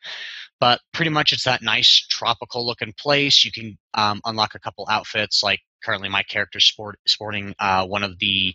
But 0.59 0.81
pretty 0.93 1.11
much, 1.11 1.33
it's 1.33 1.45
that 1.45 1.63
nice 1.63 2.07
tropical 2.09 2.67
looking 2.67 2.95
place. 2.99 3.45
You 3.45 3.53
can 3.53 3.77
um, 3.93 4.21
unlock 4.25 4.55
a 4.55 4.59
couple 4.61 4.87
outfits. 4.91 5.43
Like 5.43 5.61
currently, 5.83 6.09
my 6.09 6.23
character's 6.23 6.65
sport, 6.65 6.99
sporting 7.07 7.55
uh, 7.59 7.87
one 7.87 8.03
of 8.03 8.19
the 8.19 8.55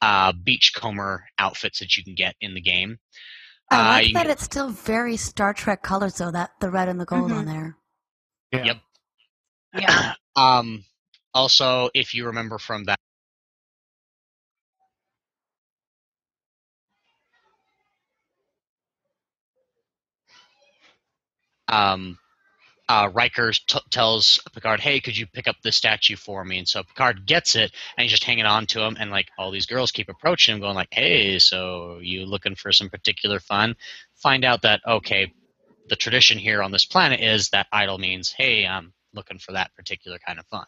uh, 0.00 0.32
beachcomber 0.32 1.26
outfits 1.38 1.80
that 1.80 1.96
you 1.96 2.04
can 2.04 2.14
get 2.14 2.34
in 2.40 2.54
the 2.54 2.60
game. 2.62 2.98
I 3.70 3.88
like 3.88 4.08
you 4.08 4.14
that 4.14 4.26
it's 4.28 4.44
still 4.44 4.70
very 4.70 5.16
Star 5.16 5.54
Trek 5.54 5.82
colors, 5.82 6.16
though. 6.18 6.30
That 6.30 6.52
the 6.60 6.70
red 6.70 6.88
and 6.88 7.00
the 7.00 7.04
gold 7.04 7.30
Mhm. 7.30 7.36
on 7.38 7.44
there. 7.46 7.76
Yeah. 8.52 8.64
Yep. 8.64 8.80
Yeah. 9.74 10.14
um, 10.36 10.84
also, 11.34 11.90
if 11.94 12.14
you 12.14 12.26
remember 12.26 12.58
from 12.58 12.84
that. 12.84 12.98
Um, 21.68 22.18
uh, 22.90 23.08
Riker 23.08 23.52
t- 23.52 23.78
tells 23.90 24.40
Picard, 24.52 24.80
"Hey, 24.80 24.98
could 24.98 25.16
you 25.16 25.24
pick 25.24 25.46
up 25.46 25.54
this 25.62 25.76
statue 25.76 26.16
for 26.16 26.44
me?" 26.44 26.58
And 26.58 26.68
so 26.68 26.82
Picard 26.82 27.24
gets 27.24 27.54
it, 27.54 27.72
and 27.96 28.02
he's 28.02 28.10
just 28.10 28.24
hanging 28.24 28.46
on 28.46 28.66
to 28.66 28.82
him. 28.82 28.96
And 28.98 29.12
like 29.12 29.28
all 29.38 29.52
these 29.52 29.66
girls 29.66 29.92
keep 29.92 30.08
approaching 30.08 30.56
him, 30.56 30.60
going 30.60 30.74
like, 30.74 30.88
"Hey, 30.90 31.38
so 31.38 32.00
you 32.02 32.26
looking 32.26 32.56
for 32.56 32.72
some 32.72 32.90
particular 32.90 33.38
fun?" 33.38 33.76
Find 34.16 34.44
out 34.44 34.62
that 34.62 34.80
okay, 34.84 35.32
the 35.88 35.94
tradition 35.94 36.36
here 36.36 36.64
on 36.64 36.72
this 36.72 36.84
planet 36.84 37.20
is 37.20 37.50
that 37.50 37.68
idol 37.70 37.98
means, 37.98 38.32
"Hey, 38.32 38.66
I'm 38.66 38.92
looking 39.14 39.38
for 39.38 39.52
that 39.52 39.72
particular 39.76 40.18
kind 40.18 40.40
of 40.40 40.46
fun." 40.46 40.66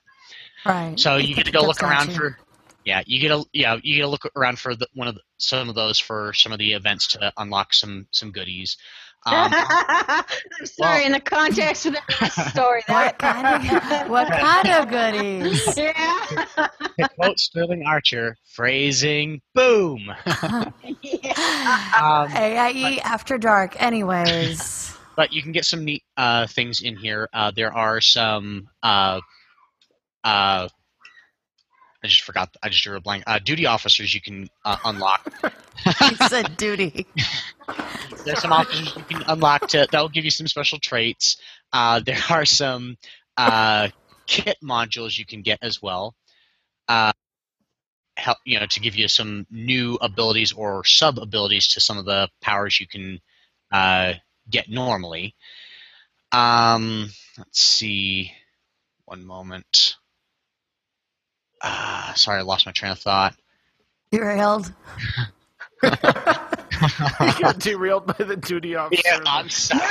Right. 0.65 1.01
So 1.01 1.17
you 1.17 1.35
get 1.35 1.47
to 1.47 1.53
go 1.53 1.63
look 1.63 1.83
around 1.83 2.13
for, 2.13 2.39
yeah, 2.85 3.03
you 3.07 3.21
get 3.21 3.29
to 3.29 3.45
yeah, 3.53 3.77
you 3.83 3.97
get 3.97 4.03
to 4.03 4.09
look 4.09 4.31
around 4.37 4.59
for 4.59 4.75
the, 4.75 4.87
one 4.95 5.09
of 5.09 5.15
the, 5.15 5.21
some 5.39 5.69
of 5.69 5.75
those 5.75 5.99
for 5.99 6.33
some 6.33 6.53
of 6.53 6.59
the 6.59 6.73
events 6.73 7.09
to 7.09 7.33
unlock 7.37 7.75
some 7.75 8.07
some 8.11 8.31
goodies. 8.33 8.77
Um, 9.25 9.53
I'm 9.55 10.25
sorry, 10.65 10.99
well- 10.99 11.07
in 11.07 11.13
the 11.13 11.21
context 11.21 11.87
of 11.87 11.95
the 11.95 12.29
story, 12.51 12.83
What 12.89 13.19
that 13.19 13.19
kind 13.19 14.05
of 14.05 14.11
what 14.11 14.29
kind 14.29 14.69
of 14.69 14.89
goodies? 14.91 15.77
yeah. 15.77 16.45
to 16.99 17.09
quote 17.17 17.39
Sterling 17.39 17.85
Archer, 17.87 18.37
phrasing, 18.55 19.41
boom. 19.55 20.13
yeah. 21.03 21.93
Um, 22.03 22.33
AIE 22.37 23.01
after 23.05 23.39
dark. 23.39 23.81
Anyways, 23.81 24.97
but 25.17 25.33
you 25.33 25.41
can 25.43 25.53
get 25.53 25.65
some 25.67 25.85
neat 25.85 26.03
uh, 26.17 26.47
things 26.49 26.81
in 26.81 26.97
here. 26.97 27.29
Uh, 27.33 27.53
there 27.55 27.73
are 27.73 28.01
some. 28.01 28.69
Uh, 28.83 29.21
uh, 30.25 30.69
I 32.05 32.09
just 32.09 32.23
forgot. 32.23 32.57
I 32.63 32.69
just 32.69 32.83
drew 32.83 32.97
a 32.97 33.01
blank. 33.01 33.25
Uh, 33.27 33.39
duty 33.39 33.67
officers 33.67 34.13
you 34.13 34.21
can 34.21 34.49
uh, 34.65 34.77
unlock. 34.85 35.33
he 36.01 36.17
said 36.29 36.57
duty. 36.57 37.07
There's 38.25 38.41
some 38.41 38.53
officers 38.53 38.97
you 38.97 39.05
can 39.05 39.23
unlock 39.29 39.69
to 39.69 39.87
that 39.91 40.01
will 40.01 40.09
give 40.09 40.25
you 40.25 40.31
some 40.31 40.49
special 40.49 40.79
traits. 40.81 41.37
Uh, 41.73 42.01
there 42.01 42.19
are 42.29 42.45
some 42.45 42.97
uh, 43.37 43.89
kit 44.27 44.57
modules 44.63 45.17
you 45.17 45.25
can 45.25 45.43
get 45.43 45.61
as 45.63 45.81
well. 45.81 46.15
Uh, 46.89 47.13
help 48.17 48.39
you 48.45 48.59
know 48.59 48.67
to 48.67 48.81
give 48.81 48.95
you 48.97 49.09
some 49.09 49.47
new 49.51 49.97
abilities 50.01 50.53
or 50.53 50.85
sub 50.85 51.19
abilities 51.19 51.69
to 51.69 51.81
some 51.81 51.99
of 51.99 52.05
the 52.05 52.29
powers 52.41 52.79
you 52.81 52.87
can 52.87 53.21
uh, 53.73 54.15
get 54.51 54.69
normally. 54.69 55.35
Um, 56.33 57.11
let's 57.39 57.61
see. 57.61 58.33
One 59.05 59.25
moment. 59.25 59.97
Uh, 61.63 62.13
sorry, 62.15 62.39
I 62.41 62.43
lost 62.43 62.67
my 62.67 62.73
train 62.73 62.93
of 62.93 62.99
thought. 62.99 63.35
Derailed. 64.11 64.73
he 65.83 65.89
got 67.41 67.59
derailed 67.59 68.07
by 68.07 68.25
the 68.25 68.37
duty 68.37 68.75
officer. 68.75 69.03
Yeah, 69.05 69.21
I'm 69.27 69.49
sorry. 69.49 69.83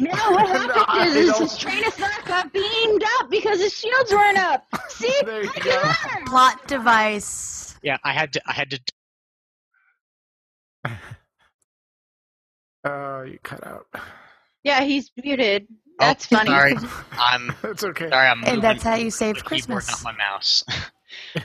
No, 0.00 0.10
what 0.30 0.48
happened 0.48 0.68
No, 0.68 1.04
is, 1.04 1.16
I 1.30 1.32
is 1.34 1.38
his 1.38 1.58
train 1.58 1.84
of 1.86 1.94
thought 1.94 2.22
got 2.26 2.52
beamed 2.52 3.02
up 3.18 3.30
because 3.30 3.60
his 3.60 3.72
shields 3.74 4.12
weren't 4.12 4.38
up. 4.38 4.64
See? 4.90 5.12
There 5.24 5.42
you 5.44 5.50
go. 5.62 5.82
Plot 6.26 6.66
device. 6.68 7.76
Yeah, 7.82 7.98
I 8.04 8.12
had 8.12 8.32
to. 8.34 8.40
I 8.46 8.52
had 8.52 8.70
to 8.70 8.80
Uh, 12.84 13.22
you 13.26 13.38
cut 13.42 13.66
out. 13.66 13.86
Yeah, 14.62 14.82
he's 14.82 15.10
muted. 15.22 15.66
Oh, 16.00 16.06
That's 16.06 16.26
funny. 16.26 16.50
Sorry, 16.50 16.76
I'm 17.12 17.52
That's 17.62 17.82
okay. 17.82 18.08
sorry. 18.08 18.28
I'm 18.28 18.44
And 18.44 18.62
that's 18.62 18.82
how 18.84 18.94
you 18.94 19.10
save 19.10 19.36
saved 19.36 19.44
keyboard, 19.44 19.82
Christmas. 19.84 20.04
not 20.04 20.12
my 20.14 20.18
mouse. 20.18 20.64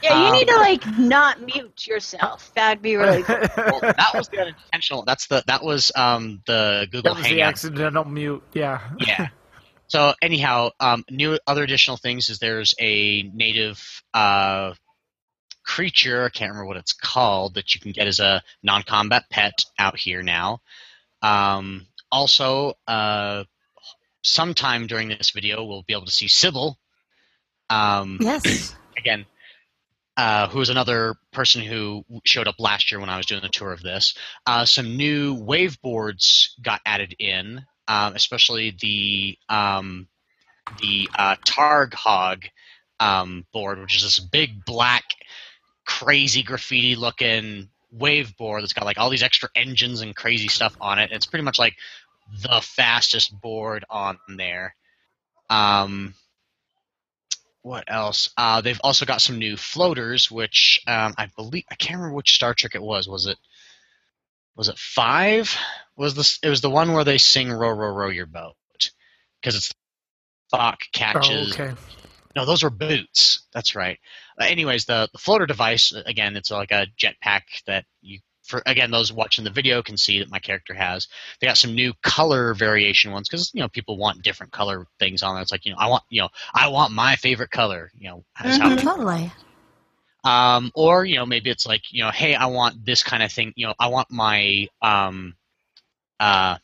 Yeah, 0.03 0.13
you 0.21 0.27
Um, 0.27 0.33
need 0.33 0.47
to 0.47 0.55
like 0.57 0.85
not 0.97 1.41
mute 1.41 1.85
yourself. 1.87 2.51
That'd 2.55 2.81
be 2.81 2.95
really 2.95 3.23
cool. 3.23 3.37
well, 3.55 3.79
that 3.81 4.11
was 4.15 4.27
the 4.29 4.41
unintentional. 4.41 5.03
That's 5.05 5.27
the 5.27 5.43
that 5.47 5.63
was 5.63 5.91
um 5.95 6.41
the 6.47 6.87
Google 6.91 7.13
that 7.13 7.19
was 7.21 7.29
the 7.29 7.41
accidental 7.41 8.05
mute. 8.05 8.43
Yeah. 8.53 8.81
yeah. 8.99 9.27
So 9.87 10.13
anyhow, 10.21 10.69
um, 10.79 11.03
new 11.09 11.37
other 11.45 11.63
additional 11.63 11.97
things 11.97 12.29
is 12.29 12.39
there's 12.39 12.73
a 12.79 13.23
native 13.33 14.01
uh, 14.13 14.73
creature. 15.63 16.23
I 16.23 16.29
can't 16.29 16.49
remember 16.51 16.65
what 16.67 16.77
it's 16.77 16.93
called 16.93 17.55
that 17.55 17.75
you 17.75 17.81
can 17.81 17.91
get 17.91 18.07
as 18.07 18.21
a 18.21 18.41
non-combat 18.63 19.25
pet 19.29 19.65
out 19.77 19.97
here 19.97 20.23
now. 20.23 20.61
Um, 21.21 21.87
also, 22.09 22.73
uh, 22.87 23.43
sometime 24.21 24.87
during 24.87 25.09
this 25.09 25.31
video, 25.31 25.65
we'll 25.65 25.83
be 25.83 25.93
able 25.93 26.05
to 26.05 26.11
see 26.11 26.29
Sybil. 26.29 26.77
Um, 27.69 28.17
Yes. 28.21 28.73
again, 28.97 29.25
uh, 30.17 30.47
who 30.49 30.59
was 30.59 30.69
another 30.69 31.15
person 31.31 31.61
who 31.61 32.03
showed 32.25 32.47
up 32.47 32.55
last 32.59 32.91
year 32.91 32.99
when 32.99 33.09
I 33.09 33.17
was 33.17 33.25
doing 33.25 33.41
the 33.41 33.49
tour 33.49 33.71
of 33.71 33.81
this. 33.81 34.15
Uh, 34.45 34.65
some 34.65 34.97
new 34.97 35.35
wave 35.35 35.81
boards 35.81 36.55
got 36.61 36.81
added 36.85 37.15
in, 37.17 37.65
um, 37.87 38.15
especially 38.15 38.75
the 38.79 39.37
um, 39.49 40.07
the 40.81 41.09
uh, 41.17 41.35
Targ 41.45 41.93
Hog 41.93 42.45
um, 42.99 43.45
board, 43.53 43.79
which 43.79 43.95
is 43.95 44.03
this 44.03 44.19
big 44.19 44.65
black, 44.65 45.03
crazy 45.85 46.43
graffiti 46.43 46.95
looking 46.95 47.69
wave 47.91 48.37
board 48.37 48.63
that's 48.63 48.73
got 48.73 48.85
like 48.85 48.97
all 48.97 49.09
these 49.09 49.23
extra 49.23 49.49
engines 49.55 50.01
and 50.01 50.15
crazy 50.15 50.47
stuff 50.47 50.75
on 50.79 50.99
it. 50.99 51.11
It's 51.11 51.25
pretty 51.25 51.43
much 51.43 51.59
like 51.59 51.75
the 52.41 52.61
fastest 52.61 53.39
board 53.41 53.85
on 53.89 54.17
there. 54.29 54.75
Um, 55.49 56.13
what 57.61 57.83
else? 57.87 58.29
Uh, 58.37 58.61
they've 58.61 58.81
also 58.83 59.05
got 59.05 59.21
some 59.21 59.37
new 59.37 59.55
floaters, 59.55 60.31
which 60.31 60.81
um, 60.87 61.13
I 61.17 61.27
believe 61.35 61.63
I 61.69 61.75
can't 61.75 61.97
remember 61.97 62.15
which 62.15 62.33
Star 62.35 62.53
Trek 62.53 62.75
it 62.75 62.81
was. 62.81 63.07
Was 63.07 63.27
it 63.27 63.37
was 64.55 64.69
it 64.69 64.77
five? 64.77 65.55
Was 65.95 66.15
this? 66.15 66.39
It 66.43 66.49
was 66.49 66.61
the 66.61 66.69
one 66.69 66.93
where 66.93 67.03
they 67.03 67.17
sing 67.17 67.51
"Row, 67.51 67.69
row, 67.69 67.93
row 67.93 68.09
your 68.09 68.25
boat" 68.25 68.55
because 69.41 69.55
it's 69.55 69.73
Spock 70.51 70.77
catches. 70.91 71.57
Oh, 71.57 71.63
okay. 71.63 71.73
No, 72.35 72.45
those 72.45 72.63
were 72.63 72.69
boots. 72.69 73.41
That's 73.53 73.75
right. 73.75 73.99
Uh, 74.39 74.45
anyways, 74.45 74.85
the 74.85 75.09
the 75.11 75.19
floater 75.19 75.45
device 75.45 75.93
again, 76.05 76.35
it's 76.35 76.51
like 76.51 76.71
a 76.71 76.87
jetpack 76.97 77.63
that 77.67 77.85
you. 78.01 78.19
For 78.51 78.63
again, 78.67 78.91
those 78.91 79.13
watching 79.13 79.45
the 79.45 79.51
video 79.51 79.83
can 79.83 79.97
see 79.97 80.19
that 80.19 80.31
my 80.31 80.39
character 80.39 80.75
has. 80.75 81.07
They 81.41 81.47
got 81.47 81.57
some 81.57 81.75
new 81.75 81.93
color 82.03 82.53
variation 82.53 83.11
ones 83.11 83.29
because 83.29 83.51
you 83.55 83.61
know 83.61 83.69
people 83.69 83.97
want 83.97 84.23
different 84.23 84.53
color 84.53 84.87
things 84.99 85.23
on 85.23 85.35
there. 85.35 85.43
It's 85.43 85.51
like 85.51 85.65
you 85.65 85.73
know 85.73 85.79
I 85.79 85.89
want 85.89 86.03
you 86.09 86.21
know 86.21 86.29
I 86.53 86.69
want 86.69 86.93
my 86.93 87.15
favorite 87.15 87.51
color. 87.51 87.91
You 87.97 88.09
know, 88.09 88.25
is 88.45 88.57
how 88.57 88.71
Mhm. 88.71 88.81
Totally. 88.81 89.33
um, 90.23 90.71
or 90.75 91.05
you 91.05 91.15
know 91.15 91.25
maybe 91.25 91.49
it's 91.49 91.65
like 91.67 91.91
you 91.91 92.03
know 92.03 92.11
hey 92.11 92.35
i 92.35 92.45
want 92.47 92.85
this 92.85 93.03
kind 93.03 93.23
of 93.23 93.31
thing 93.31 93.53
you 93.55 93.67
know 93.67 93.73
i 93.79 93.87
want 93.87 94.11
my 94.11 94.67
um, 94.81 95.35
uh, 96.19 96.57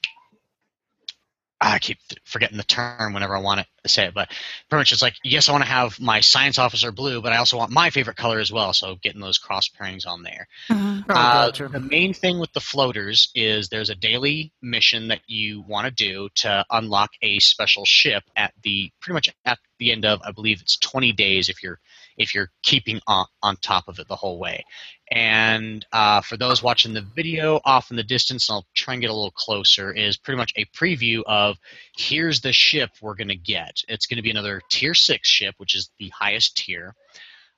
i 1.61 1.79
keep 1.79 1.97
forgetting 2.25 2.57
the 2.57 2.63
term 2.63 3.13
whenever 3.13 3.35
i 3.35 3.39
want 3.39 3.59
to 3.59 3.67
say 3.88 4.05
it 4.05 4.13
but 4.13 4.29
pretty 4.69 4.79
much 4.81 4.91
it's 4.91 5.01
like 5.01 5.15
yes 5.23 5.49
i 5.49 5.51
want 5.51 5.63
to 5.63 5.69
have 5.69 5.99
my 5.99 6.19
science 6.19 6.57
officer 6.59 6.91
blue 6.91 7.21
but 7.21 7.33
i 7.33 7.38
also 7.38 7.57
want 7.57 7.71
my 7.71 7.89
favorite 7.89 8.17
color 8.17 8.39
as 8.39 8.51
well 8.51 8.73
so 8.73 8.95
getting 9.01 9.21
those 9.21 9.38
cross 9.38 9.69
pairings 9.69 10.05
on 10.07 10.23
there 10.23 10.47
Mhm. 10.69 11.05
Oh, 11.09 11.13
uh, 11.13 11.45
gotcha. 11.47 11.69
the 11.69 11.79
main 11.79 12.13
thing 12.13 12.39
with 12.39 12.51
the 12.53 12.59
floaters 12.59 13.29
is 13.33 13.69
there's 13.69 13.89
a 13.89 13.95
daily 13.95 14.51
mission 14.61 15.07
that 15.07 15.21
you 15.27 15.61
want 15.61 15.85
to 15.85 15.91
do 15.91 16.27
to 16.35 16.65
unlock 16.69 17.11
a 17.21 17.39
special 17.39 17.85
ship 17.85 18.23
at 18.35 18.53
the 18.63 18.91
pretty 18.99 19.13
much 19.13 19.29
at 19.45 19.59
the 19.79 19.91
end 19.91 20.05
of 20.05 20.21
I 20.23 20.31
believe 20.31 20.59
it's 20.61 20.77
20 20.77 21.11
days 21.13 21.49
if 21.49 21.63
you're 21.63 21.79
if 22.17 22.33
you're 22.33 22.49
keeping 22.63 22.99
on, 23.07 23.25
on 23.43 23.55
top 23.57 23.88
of 23.88 23.99
it 23.99 24.07
the 24.07 24.15
whole 24.15 24.39
way. 24.39 24.65
And 25.11 25.85
uh, 25.93 26.21
for 26.21 26.35
those 26.35 26.61
watching 26.63 26.93
the 26.93 27.05
video 27.15 27.61
off 27.63 27.91
in 27.91 27.95
the 27.95 28.03
distance, 28.03 28.49
and 28.49 28.55
I'll 28.55 28.65
try 28.73 28.95
and 28.95 29.01
get 29.01 29.09
a 29.11 29.13
little 29.13 29.31
closer, 29.31 29.93
is 29.93 30.17
pretty 30.17 30.38
much 30.38 30.51
a 30.57 30.65
preview 30.65 31.21
of 31.27 31.57
here's 31.95 32.41
the 32.41 32.51
ship 32.51 32.89
we're 33.01 33.15
going 33.15 33.27
to 33.29 33.35
get. 33.35 33.76
It's 33.88 34.05
going 34.05 34.17
to 34.17 34.23
be 34.23 34.32
another 34.32 34.61
tier 34.69 34.93
six 34.93 35.30
ship, 35.30 35.55
which 35.57 35.75
is 35.75 35.89
the 35.99 36.09
highest 36.09 36.57
tier. 36.57 36.95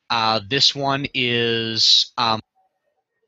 Uh, 0.10 0.40
this 0.48 0.74
one 0.74 1.06
is 1.14 2.12
um, 2.18 2.40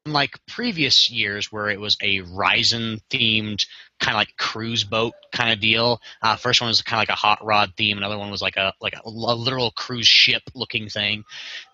unlike 0.06 0.40
previous 0.48 1.12
years 1.12 1.52
where 1.52 1.70
it 1.70 1.80
was 1.80 1.96
a 2.02 2.22
Risan 2.22 3.02
themed 3.10 3.66
kind 4.00 4.16
of 4.16 4.20
like 4.20 4.36
cruise 4.38 4.84
boat 4.84 5.14
kind 5.32 5.52
of 5.52 5.60
deal. 5.60 6.02
Uh, 6.22 6.36
first 6.36 6.60
one 6.60 6.70
was 6.70 6.82
kind 6.82 6.98
of 6.98 7.02
like 7.02 7.16
a 7.16 7.20
hot 7.20 7.44
rod 7.44 7.74
theme. 7.78 7.98
Another 7.98 8.18
one 8.18 8.32
was 8.32 8.42
like 8.42 8.58
a 8.58 8.74
like 8.82 8.94
a, 8.94 9.02
a 9.06 9.10
literal 9.10 9.72
cruise 9.72 10.08
ship 10.08 10.42
looking 10.56 10.90
thing. 10.90 11.24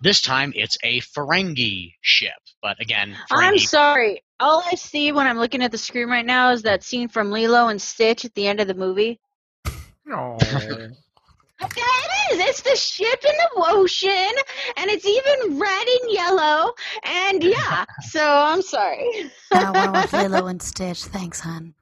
This 0.02 0.20
time 0.20 0.52
it's 0.54 0.76
a 0.82 1.00
Ferengi 1.00 1.94
ship, 2.02 2.38
but 2.62 2.80
again, 2.80 3.16
I'm 3.30 3.58
sorry. 3.58 4.22
All 4.40 4.62
I 4.64 4.74
see 4.74 5.10
when 5.10 5.26
I'm 5.26 5.38
looking 5.38 5.62
at 5.62 5.72
the 5.72 5.78
screen 5.78 6.08
right 6.08 6.26
now 6.26 6.52
is 6.52 6.62
that 6.62 6.84
scene 6.84 7.08
from 7.08 7.30
Lilo 7.30 7.68
and 7.68 7.80
Stitch 7.80 8.24
at 8.24 8.34
the 8.34 8.46
end 8.46 8.60
of 8.60 8.68
the 8.68 8.74
movie. 8.74 9.18
Oh. 10.10 10.38
Yeah, 11.60 11.66
it 11.76 12.34
is. 12.34 12.40
It's 12.40 12.60
the 12.62 12.76
ship 12.76 13.24
in 13.24 13.32
the 13.36 13.64
ocean, 13.68 14.32
and 14.76 14.90
it's 14.90 15.06
even 15.06 15.58
red 15.58 15.86
and 16.02 16.12
yellow. 16.12 16.72
And 17.04 17.42
yeah, 17.44 17.84
so 18.10 18.24
I'm 18.24 18.62
sorry. 18.62 19.30
I 19.52 19.70
want 19.70 19.86
to 19.86 19.92
watch 19.92 20.12
Lilo 20.12 20.46
and 20.46 20.62
Stitch. 20.62 21.04
Thanks, 21.04 21.40
hon. 21.40 21.74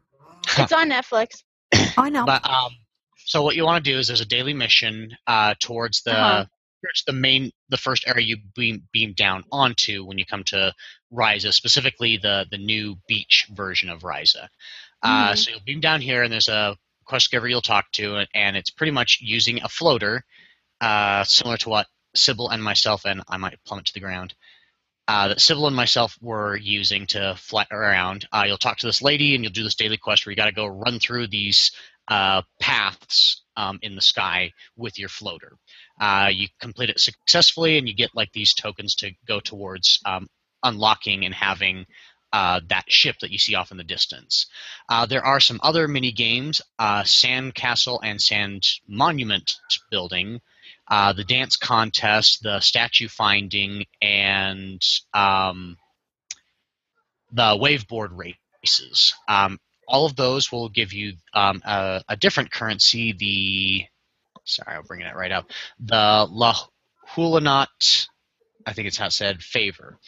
It's 0.59 0.73
on 0.73 0.91
Netflix. 0.91 1.43
Oh, 1.75 2.03
I 2.05 2.09
know. 2.09 2.25
But 2.25 2.49
um, 2.49 2.71
so 3.27 3.43
what 3.43 3.57
you 3.57 3.65
want 3.65 3.85
to 3.85 3.91
do 3.93 3.99
is 3.99 4.07
there's 4.07 4.21
a 4.21 4.27
daily 4.27 4.55
mission 4.55 5.11
uh, 5.27 5.55
towards 5.61 6.03
the 6.03 6.13
Uh-huh. 6.13 6.45
towards 6.83 7.05
the 7.07 7.13
main 7.13 7.51
the 7.71 7.77
first 7.77 8.05
area 8.07 8.25
you 8.25 8.37
beam 8.55 8.83
beam 8.93 9.13
down 9.15 9.45
onto 9.51 10.05
when 10.05 10.19
you 10.19 10.25
come 10.27 10.45
to 10.45 10.73
Risa, 11.13 11.53
specifically 11.53 12.17
the 12.17 12.47
the 12.51 12.59
new 12.59 12.97
beach 13.09 13.47
version 13.53 13.91
of 13.91 14.03
Risa. 14.03 14.49
Uh, 15.03 15.33
Mhm. 15.33 15.39
so 15.39 15.51
you'll 15.51 15.61
beam 15.67 15.81
down 15.81 16.01
here, 16.01 16.23
and 16.23 16.33
there's 16.33 16.49
a 16.49 16.77
quest 17.07 17.31
giver 17.31 17.49
you'll 17.49 17.63
talk 17.63 17.91
to, 17.93 18.25
and 18.35 18.57
it's 18.57 18.71
pretty 18.71 18.93
much 18.93 19.19
using 19.23 19.63
a 19.63 19.69
floater, 19.69 20.25
uh, 20.81 21.25
similar 21.25 21.57
to 21.59 21.69
what 21.69 21.87
Sybil 22.15 22.49
and 22.49 22.63
myself 22.63 23.05
and 23.05 23.23
I 23.29 23.37
might 23.37 23.59
plummet 23.65 23.87
to 23.87 23.95
the 23.95 24.01
ground. 24.01 24.35
Uh, 25.09 25.29
that 25.29 25.41
Sybil 25.41 25.69
and 25.69 25.77
myself 25.77 26.19
were 26.21 26.57
using 26.57 27.07
to 27.07 27.37
fly 27.39 27.65
around. 27.71 28.27
Uh, 28.33 28.45
you'll 28.47 28.59
talk 28.59 28.79
to 28.79 28.87
this 28.87 29.03
lady, 29.03 29.35
and 29.35 29.45
you'll 29.45 29.53
do 29.53 29.63
this 29.63 29.77
daily 29.77 29.97
quest 29.97 30.27
where 30.27 30.33
you 30.33 30.37
got 30.37 30.47
to 30.47 30.53
go 30.53 30.67
run 30.67 30.99
through 30.99 31.29
these 31.29 31.71
uh, 32.09 32.43
paths 32.61 33.43
um, 33.57 33.79
in 33.83 33.95
the 33.95 34.03
sky 34.03 34.53
with 34.77 34.99
your 34.99 35.09
floater. 35.09 35.57
Uh, 36.01 36.29
you 36.33 36.49
complete 36.61 36.91
it 36.91 36.99
successfully, 36.99 37.79
and 37.79 37.89
you 37.89 37.95
get 37.95 38.15
like 38.15 38.33
these 38.33 38.53
tokens 38.53 38.97
to 38.97 39.13
go 39.27 39.39
towards 39.39 40.01
um, 40.05 40.27
unlocking 40.63 41.25
and 41.25 41.35
having 41.35 41.87
uh, 42.33 42.61
that 42.69 42.85
ship 42.91 43.17
that 43.21 43.31
you 43.31 43.39
see 43.39 43.55
off 43.55 43.71
in 43.71 43.77
the 43.77 43.85
distance. 43.85 44.47
Uh, 44.89 45.07
there 45.07 45.25
are 45.25 45.41
some 45.41 45.61
other 45.63 45.89
mini 45.89 46.13
games: 46.13 46.61
uh, 46.79 47.05
Sand 47.05 47.55
Castle 47.55 48.01
and 48.03 48.21
Sand 48.21 48.67
Monument 48.89 49.57
building, 49.91 50.41
uh, 50.89 51.13
the 51.13 51.25
dance 51.25 51.57
contest, 51.57 52.43
the 52.43 52.61
statue 52.61 53.09
finding, 53.09 53.87
and 54.01 54.83
um, 55.15 55.77
the 57.33 57.57
waveboard 57.57 58.11
races. 58.63 59.15
Um, 59.29 59.59
all 59.89 60.07
of 60.07 60.17
those 60.17 60.51
will 60.51 60.69
give 60.69 60.93
you 60.93 61.15
um, 61.33 61.63
a, 61.65 62.03
a 62.09 62.17
different 62.17 62.51
currency. 62.51 63.13
The 63.13 63.85
sorry, 64.45 64.77
I'm 64.77 64.85
bringing 64.85 65.07
it 65.07 65.17
right 65.17 65.33
up. 65.33 65.51
The 65.81 66.27
La 66.31 66.55
Hulanot, 67.15 68.09
I 68.65 68.73
think 68.73 68.89
it's 68.89 68.97
how 68.97 69.07
it 69.07 69.13
said, 69.13 69.43
favor. 69.43 69.99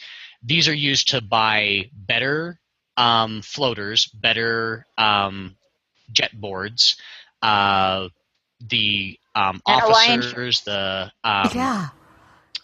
These 0.43 0.67
are 0.67 0.73
used 0.73 1.09
to 1.09 1.21
buy 1.21 1.89
better 1.93 2.59
um, 2.97 3.41
floaters, 3.41 4.07
better 4.07 4.85
um, 4.97 5.55
jet 6.11 6.31
boards, 6.33 6.97
uh, 7.41 8.09
the 8.59 9.17
um, 9.35 9.61
officers, 9.65 10.61
the 10.61 11.11
um, 11.23 11.49
yeah. 11.55 11.87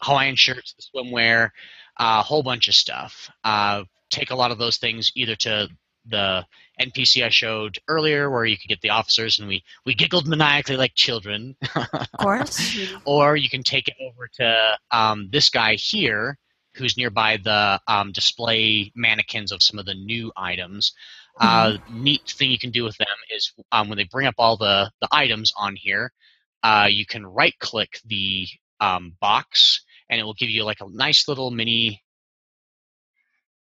Hawaiian 0.01 0.35
shirts, 0.35 0.73
the 0.73 0.83
swimwear, 0.83 1.49
a 1.97 2.21
whole 2.21 2.43
bunch 2.43 2.67
of 2.67 2.75
stuff. 2.75 3.29
Uh, 3.43 3.83
take 4.09 4.31
a 4.31 4.35
lot 4.35 4.51
of 4.51 4.57
those 4.57 4.77
things 4.77 5.11
either 5.15 5.35
to 5.35 5.69
the 6.07 6.45
NPC 6.79 7.23
I 7.23 7.29
showed 7.29 7.79
earlier, 7.87 8.29
where 8.29 8.45
you 8.45 8.57
could 8.57 8.67
get 8.67 8.81
the 8.81 8.89
officers, 8.89 9.39
and 9.39 9.47
we 9.47 9.63
we 9.85 9.95
giggled 9.95 10.27
maniacally 10.27 10.77
like 10.77 10.93
children, 10.93 11.55
Of 11.75 12.11
course. 12.19 12.77
or 13.05 13.35
you 13.35 13.49
can 13.49 13.63
take 13.63 13.87
it 13.87 13.95
over 14.01 14.27
to 14.35 14.77
um, 14.91 15.29
this 15.31 15.49
guy 15.49 15.75
here, 15.75 16.37
who's 16.75 16.97
nearby 16.97 17.37
the 17.37 17.79
um, 17.87 18.11
display 18.11 18.91
mannequins 18.95 19.51
of 19.51 19.63
some 19.63 19.79
of 19.79 19.85
the 19.85 19.95
new 19.95 20.31
items. 20.35 20.93
Uh, 21.39 21.77
neat 21.91 22.21
thing 22.29 22.49
you 22.49 22.57
can 22.57 22.71
do 22.71 22.83
with 22.83 22.97
them 22.97 23.07
is 23.35 23.51
um, 23.71 23.89
when 23.89 23.97
they 23.97 24.05
bring 24.05 24.25
up 24.25 24.35
all 24.37 24.55
the 24.55 24.89
the 25.01 25.07
items 25.11 25.51
on 25.57 25.75
here, 25.75 26.11
uh, 26.63 26.87
you 26.89 27.05
can 27.05 27.25
right 27.25 27.57
click 27.59 27.99
the 28.05 28.47
um, 28.79 29.15
box 29.19 29.83
and 30.09 30.19
it 30.19 30.23
will 30.23 30.33
give 30.33 30.49
you 30.49 30.63
like 30.63 30.81
a 30.81 30.89
nice 30.89 31.27
little 31.27 31.51
mini 31.51 32.01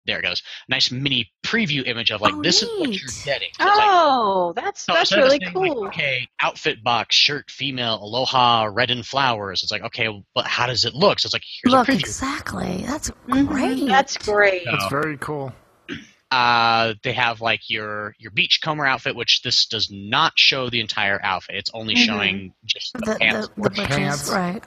there 0.07 0.19
it 0.19 0.23
goes 0.23 0.43
nice 0.69 0.91
mini 0.91 1.31
preview 1.45 1.87
image 1.87 2.11
of 2.11 2.21
like 2.21 2.35
Oh, 2.35 2.43
this 2.43 2.63
is 2.63 2.69
what 2.79 2.91
you're 2.91 3.11
getting 3.25 3.49
So 3.59 3.67
it's 3.67 3.77
like, 3.79 3.87
Oh, 3.91 4.53
that's 4.55 4.83
so 4.83 4.93
that's 4.93 5.13
really 5.13 5.39
saying, 5.43 5.55
like, 5.55 5.73
cool. 5.73 5.87
okay 5.87 6.29
outfit 6.41 6.83
box 6.85 7.17
shirt 7.17 7.51
female 7.51 7.99
aloha 8.03 8.69
red 8.73 8.91
and 8.91 9.05
flowers 9.07 9.63
it's 9.63 9.73
like 9.73 9.83
okay 9.83 10.09
but 10.35 10.47
how 10.47 10.67
does 10.67 10.85
it 10.85 10.95
look 10.95 11.19
so 11.21 11.27
it's 11.27 11.33
like 11.33 11.43
here's 11.63 11.73
Look, 11.73 11.89
a 11.89 11.93
preview 11.93 12.01
exactly. 12.01 12.85
That's 12.87 13.11
Mhm, 13.29 13.47
great. 13.49 13.87
That's 13.89 14.17
great. 14.19 14.63
That's 14.65 14.87
very 14.91 15.17
cool. 15.19 15.53
uh, 16.31 16.95
they 17.03 17.13
have 17.13 17.41
like 17.41 17.71
your 17.71 18.15
your 18.19 18.31
beachcomber 18.33 18.85
outfit 18.85 19.15
which 19.15 19.43
this 19.43 19.67
does 19.67 19.91
not 19.91 20.33
show 20.37 20.69
the 20.71 20.81
entire 20.81 21.21
outfit 21.23 21.55
it's 21.57 21.71
only 21.75 21.95
Mhm. 21.95 21.99
showing 22.07 22.55
just 22.65 22.93
the, 22.95 23.01
the, 23.01 23.17
pants 23.21 23.49
the, 23.49 23.55
the 23.55 23.71
portion. 23.71 23.85
butchers, 23.85 23.97
Pants. 23.97 24.31
right. 24.31 24.65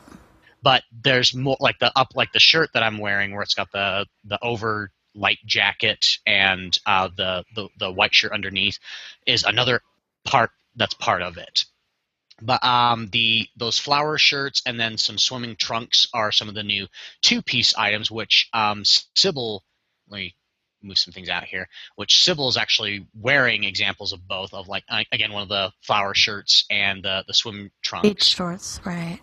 but 0.63 0.83
there's 1.03 1.33
more 1.35 1.57
like 1.59 1.77
the 1.79 1.91
up 1.97 2.09
like 2.15 2.31
the 2.31 2.39
shirt 2.39 2.69
that 2.73 2.83
I'm 2.83 2.97
wearing 2.99 3.33
where 3.33 3.41
it's 3.41 3.53
got 3.55 3.71
the 3.73 4.05
the 4.25 4.39
over 4.41 4.91
light 5.17 5.39
jacket 5.45 6.17
and 6.25 6.77
uh, 6.85 7.09
the, 7.15 7.43
the 7.55 7.67
the 7.79 7.91
white 7.91 8.13
shirt 8.13 8.31
underneath 8.31 8.79
is 9.25 9.43
another 9.43 9.81
part 10.23 10.51
that's 10.75 10.93
part 10.93 11.21
of 11.21 11.37
it. 11.37 11.65
But 12.41 12.63
um, 12.63 13.07
the 13.11 13.47
those 13.57 13.79
flower 13.79 14.17
shirts 14.17 14.61
and 14.65 14.79
then 14.79 14.97
some 14.97 15.17
swimming 15.17 15.55
trunks 15.55 16.07
are 16.13 16.31
some 16.31 16.49
of 16.49 16.55
the 16.55 16.63
new 16.63 16.87
two 17.21 17.41
piece 17.41 17.75
items, 17.75 18.11
which 18.11 18.49
um, 18.53 18.83
Sybil. 18.85 19.63
Let 20.09 20.17
me 20.17 20.35
move 20.83 20.99
some 20.99 21.11
things 21.11 21.29
out 21.29 21.43
here. 21.43 21.67
Which 21.95 22.23
Sybil 22.23 22.47
is 22.47 22.55
actually 22.55 23.07
wearing 23.19 23.63
examples 23.63 24.13
of 24.13 24.27
both 24.27 24.53
of 24.53 24.67
like 24.67 24.83
again 25.11 25.33
one 25.33 25.43
of 25.43 25.49
the 25.49 25.71
flower 25.81 26.13
shirts 26.13 26.65
and 26.69 27.03
the 27.03 27.23
the 27.27 27.33
swim 27.33 27.71
trunks. 27.81 28.07
Beach 28.07 28.23
shorts, 28.23 28.79
right. 28.85 29.19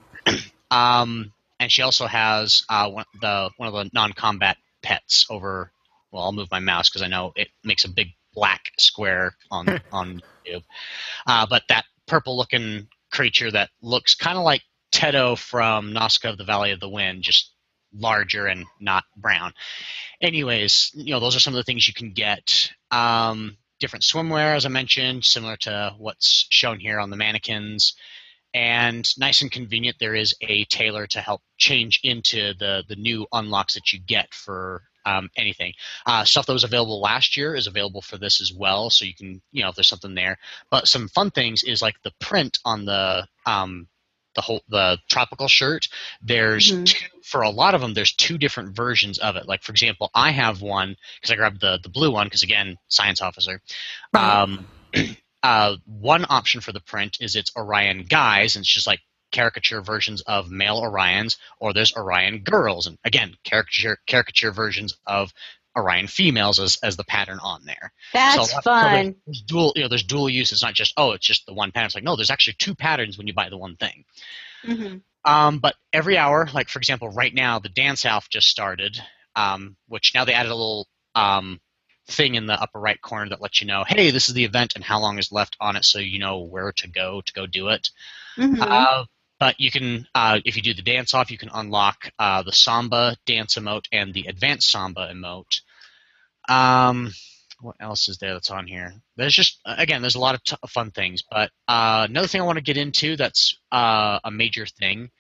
Um, 0.71 1.33
and 1.61 1.71
she 1.71 1.83
also 1.83 2.07
has 2.07 2.65
uh, 2.69 2.91
one, 2.91 3.05
the 3.21 3.51
one 3.57 3.69
of 3.69 3.75
the 3.75 3.91
non-combat 3.93 4.57
pets 4.83 5.27
over. 5.31 5.71
Well, 6.15 6.23
I'll 6.23 6.33
move 6.33 6.51
my 6.53 6.61
mouse 6.61 6.89
because 6.89 7.03
I 7.03 7.09
know 7.09 7.33
it 7.35 7.49
makes 7.65 7.85
a 7.85 7.91
big 7.91 8.11
black 8.35 8.71
square 8.79 9.35
on 9.51 9.81
on 9.93 10.23
YouTube. 10.47 10.63
Uh, 11.27 11.45
but 11.51 11.65
that 11.69 11.87
purple 12.07 12.37
looking 12.37 12.87
creature 13.13 13.51
that 13.51 13.71
looks 13.83 14.15
kind 14.15 14.39
of 14.39 14.45
like 14.45 14.63
Teto 14.93 15.37
from 15.37 15.93
Nausicaa 15.93 16.31
of 16.31 16.39
the 16.39 16.45
Valley 16.45 16.71
of 16.71 16.79
the 16.79 16.89
Wind, 16.89 17.25
just 17.25 17.53
larger 17.93 18.47
and 18.47 18.65
not 18.81 19.03
brown. 19.17 19.55
Anyways, 20.21 20.93
you 20.95 21.11
know 21.11 21.19
those 21.19 21.35
are 21.35 21.41
some 21.41 21.53
of 21.53 21.57
the 21.57 21.65
things 21.65 21.89
you 21.89 21.95
can 21.95 22.13
get. 22.13 22.71
Um, 22.93 23.57
different 23.81 24.05
swimwear, 24.05 24.55
as 24.55 24.67
I 24.67 24.69
mentioned, 24.69 25.25
similar 25.25 25.57
to 25.63 25.97
what's 25.99 26.47
shown 26.49 26.79
here 26.79 27.01
on 27.01 27.11
the 27.11 27.17
mannequins. 27.17 27.97
And 28.55 29.05
nice 29.19 29.43
and 29.43 29.51
convenient, 29.51 29.97
there 29.99 30.15
is 30.15 30.33
a 30.41 30.65
tailor 30.67 31.09
to 31.09 31.21
help 31.21 31.43
change 31.59 31.99
into 32.05 32.55
the 32.55 32.85
the 32.89 32.95
new 32.95 33.27
unlocks 33.33 33.75
that 33.75 33.93
you 33.93 33.99
get 33.99 34.33
for 34.33 34.85
um, 35.05 35.31
anything. 35.37 35.73
Uh, 36.07 36.25
stuff 36.25 36.47
that 36.47 36.53
was 36.53 36.65
available 36.65 37.01
last 37.01 37.37
year 37.37 37.55
is 37.55 37.67
available 37.67 38.03
for 38.03 38.17
this 38.19 38.41
as 38.41 38.53
well, 38.53 38.91
so 38.91 39.05
you 39.05 39.15
can, 39.15 39.41
you 39.53 39.63
know, 39.63 39.69
if 39.71 39.75
there's 39.75 39.89
something 39.89 40.15
there. 40.15 40.39
But 40.71 40.89
some 40.89 41.09
fun 41.09 41.31
things 41.31 41.63
is 41.63 41.83
like 41.83 42.01
the 42.03 42.13
print 42.21 42.59
on 42.65 42.85
the 42.85 43.27
um, 43.47 43.89
the 44.35 44.41
whole 44.41 44.63
the 44.69 44.99
tropical 45.09 45.49
shirt. 45.49 45.89
There's 46.23 46.73
Mhm. 46.73 46.87
two, 46.87 47.07
for 47.23 47.43
a 47.43 47.51
lot 47.51 47.75
of 47.75 47.81
them. 47.81 47.95
There's 47.95 48.13
two 48.13 48.39
different 48.39 48.75
versions 48.75 49.19
of 49.19 49.37
it. 49.37 49.47
Like 49.47 49.63
for 49.63 49.73
example, 49.73 50.11
I 50.15 50.31
have 50.33 50.61
one 50.61 50.97
because 51.21 51.31
I 51.31 51.37
grabbed 51.37 51.61
the 51.61 51.79
the 51.83 51.89
blue 51.89 52.11
one 52.11 52.27
because 52.27 52.43
again, 52.43 52.77
science 52.89 53.21
officer. 53.21 53.61
Right. 54.13 54.43
Um, 54.43 54.67
uh, 55.43 55.77
one 55.87 56.27
option 56.29 56.61
for 56.61 56.73
the 56.73 56.81
print 56.81 57.19
is 57.21 57.37
it's 57.37 57.53
Orion 57.57 58.05
guys, 58.05 58.57
and 58.57 58.63
it's 58.63 58.73
just 58.73 58.87
like 58.87 59.01
caricature 59.35 59.83
versions 59.83 60.23
of 60.23 60.51
male 60.51 60.81
Orions, 60.81 61.37
or 61.59 61.73
there's 61.75 61.95
Orion 61.97 62.39
girls, 62.45 62.87
and 62.87 62.99
again, 63.05 63.37
caricature 63.45 63.99
caricature 64.07 64.53
versions 64.53 64.97
of 65.07 65.33
Orion 65.77 66.07
females 66.07 66.59
as, 66.61 66.79
as 66.83 66.97
the 66.97 67.05
pattern 67.05 67.41
on 67.43 67.65
there. 67.67 67.93
That's 68.13 68.37
So 68.37 68.55
lot- 68.55 68.65
so 68.81 68.89
fun. 68.91 69.17
there's, 69.27 69.43
dual, 69.43 69.73
you 69.77 69.83
know, 69.83 69.89
there's 69.89 70.05
dual 70.05 70.31
use. 70.31 70.53
It's 70.53 70.63
not 70.63 70.75
just 70.75 70.95
oh, 70.97 71.13
it's 71.13 71.27
just 71.27 71.47
the 71.47 71.55
one 71.55 71.73
pattern. 71.73 71.87
It's 71.87 71.95
like 71.97 72.05
no, 72.05 72.17
there's 72.17 72.31
actually 72.31 72.57
two 72.59 72.75
patterns 72.77 73.19
when 73.19 73.27
you 73.27 73.35
buy 73.35 73.49
the 73.51 73.59
one 73.59 73.77
thing. 73.77 74.05
hmm 74.65 74.99
Um, 75.25 75.59
but 75.59 75.75
every 75.93 76.19
hour, 76.19 76.49
like 76.53 76.69
for 76.69 76.79
example, 76.79 77.09
right 77.09 77.35
now 77.35 77.59
the 77.59 77.69
dance 77.71 78.05
off 78.05 78.29
just 78.29 78.49
started, 78.49 78.99
um, 79.37 79.77
which 79.89 80.13
now 80.15 80.25
they 80.25 80.35
added 80.35 80.53
a 80.53 80.55
little 80.55 80.87
um, 81.15 81.61
thing 82.09 82.35
in 82.35 82.47
the 82.47 82.61
upper 82.61 82.79
right 82.79 83.01
corner 83.01 83.31
that 83.31 83.41
lets 83.41 83.61
you 83.61 83.67
know, 83.67 83.85
hey, 83.89 84.11
this 84.11 84.29
is 84.29 84.35
the 84.35 84.45
event 84.45 84.75
and 84.75 84.85
how 84.85 85.01
long 85.01 85.19
is 85.19 85.33
left 85.33 85.57
on 85.61 85.77
it, 85.77 85.85
so 85.85 85.99
you 85.99 86.19
know 86.19 86.41
where 86.41 86.73
to 86.73 86.89
go 86.89 87.23
to 87.23 87.33
go 87.33 87.47
do 87.47 87.69
it. 87.69 87.91
hmm 88.37 88.55
Uh, 88.61 89.05
but 89.39 89.61
you 89.61 89.71
can, 89.71 90.07
uh, 90.15 90.41
if 90.45 90.57
you 90.57 90.63
do 90.63 90.75
the 90.75 90.83
dance 90.83 91.15
off, 91.15 91.31
you 91.31 91.39
can 91.39 91.51
unlock 91.53 92.11
uh, 92.19 92.43
the 92.43 92.53
Samba 92.53 93.17
dance 93.27 93.57
emote 93.57 93.87
and 93.93 94.15
the 94.15 94.27
advanced 94.27 94.71
Samba 94.71 95.13
emote. 95.13 95.61
Um, 96.49 97.13
what 97.61 97.77
else 97.81 98.09
is 98.09 98.19
there 98.19 98.35
that's 98.35 98.51
on 98.51 98.67
here? 98.67 98.93
There's 99.17 99.35
just 99.35 99.61
again, 99.65 100.03
there's 100.03 100.17
a 100.17 100.21
lot 100.21 100.35
of 100.35 100.45
t- 100.45 100.57
fun 100.69 100.91
things. 100.91 101.23
But 101.29 101.51
uh, 101.67 102.07
another 102.09 102.29
thing 102.29 102.41
I 102.41 102.45
want 102.45 102.59
to 102.59 102.65
get 102.65 102.77
into 102.77 103.17
that's 103.17 103.59
uh, 103.73 104.21
a 104.23 104.31
major 104.31 104.67
thing. 104.67 105.11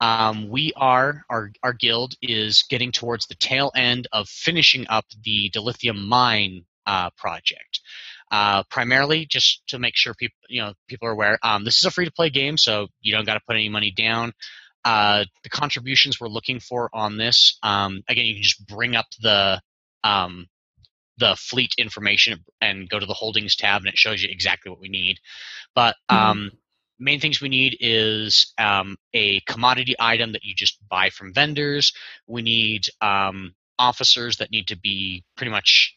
Um, 0.00 0.48
we 0.48 0.72
are 0.76 1.24
our 1.30 1.52
our 1.62 1.72
guild 1.72 2.14
is 2.20 2.64
getting 2.68 2.92
towards 2.92 3.26
the 3.26 3.34
tail 3.36 3.70
end 3.76 4.08
of 4.12 4.28
finishing 4.28 4.86
up 4.88 5.04
the 5.22 5.50
dilithium 5.50 6.06
mine 6.06 6.64
uh, 6.86 7.10
project. 7.10 7.80
Uh, 8.34 8.64
primarily 8.68 9.26
just 9.26 9.62
to 9.68 9.78
make 9.78 9.94
sure 9.94 10.12
people 10.12 10.36
you 10.48 10.60
know 10.60 10.72
people 10.88 11.06
are 11.06 11.12
aware. 11.12 11.38
Um, 11.44 11.62
this 11.62 11.78
is 11.78 11.84
a 11.84 11.90
free 11.92 12.04
to 12.04 12.10
play 12.10 12.30
game, 12.30 12.56
so 12.56 12.88
you 13.00 13.14
don't 13.14 13.24
got 13.24 13.34
to 13.34 13.40
put 13.46 13.54
any 13.54 13.68
money 13.68 13.92
down. 13.92 14.32
Uh, 14.84 15.24
the 15.44 15.48
contributions 15.48 16.18
we're 16.18 16.26
looking 16.26 16.58
for 16.58 16.90
on 16.92 17.16
this, 17.16 17.56
um, 17.62 18.02
again, 18.08 18.24
you 18.24 18.34
can 18.34 18.42
just 18.42 18.66
bring 18.66 18.96
up 18.96 19.06
the 19.22 19.60
um, 20.02 20.48
the 21.18 21.36
fleet 21.38 21.74
information 21.78 22.44
and 22.60 22.88
go 22.88 22.98
to 22.98 23.06
the 23.06 23.14
holdings 23.14 23.54
tab, 23.54 23.82
and 23.82 23.88
it 23.88 23.96
shows 23.96 24.20
you 24.20 24.28
exactly 24.28 24.68
what 24.68 24.80
we 24.80 24.88
need. 24.88 25.18
But 25.72 25.94
um, 26.08 26.50
main 26.98 27.20
things 27.20 27.40
we 27.40 27.48
need 27.48 27.76
is 27.78 28.52
um, 28.58 28.96
a 29.12 29.42
commodity 29.42 29.94
item 30.00 30.32
that 30.32 30.42
you 30.42 30.56
just 30.56 30.80
buy 30.88 31.10
from 31.10 31.32
vendors. 31.32 31.92
We 32.26 32.42
need 32.42 32.86
um, 33.00 33.54
officers 33.78 34.38
that 34.38 34.50
need 34.50 34.66
to 34.68 34.76
be 34.76 35.22
pretty 35.36 35.52
much 35.52 35.94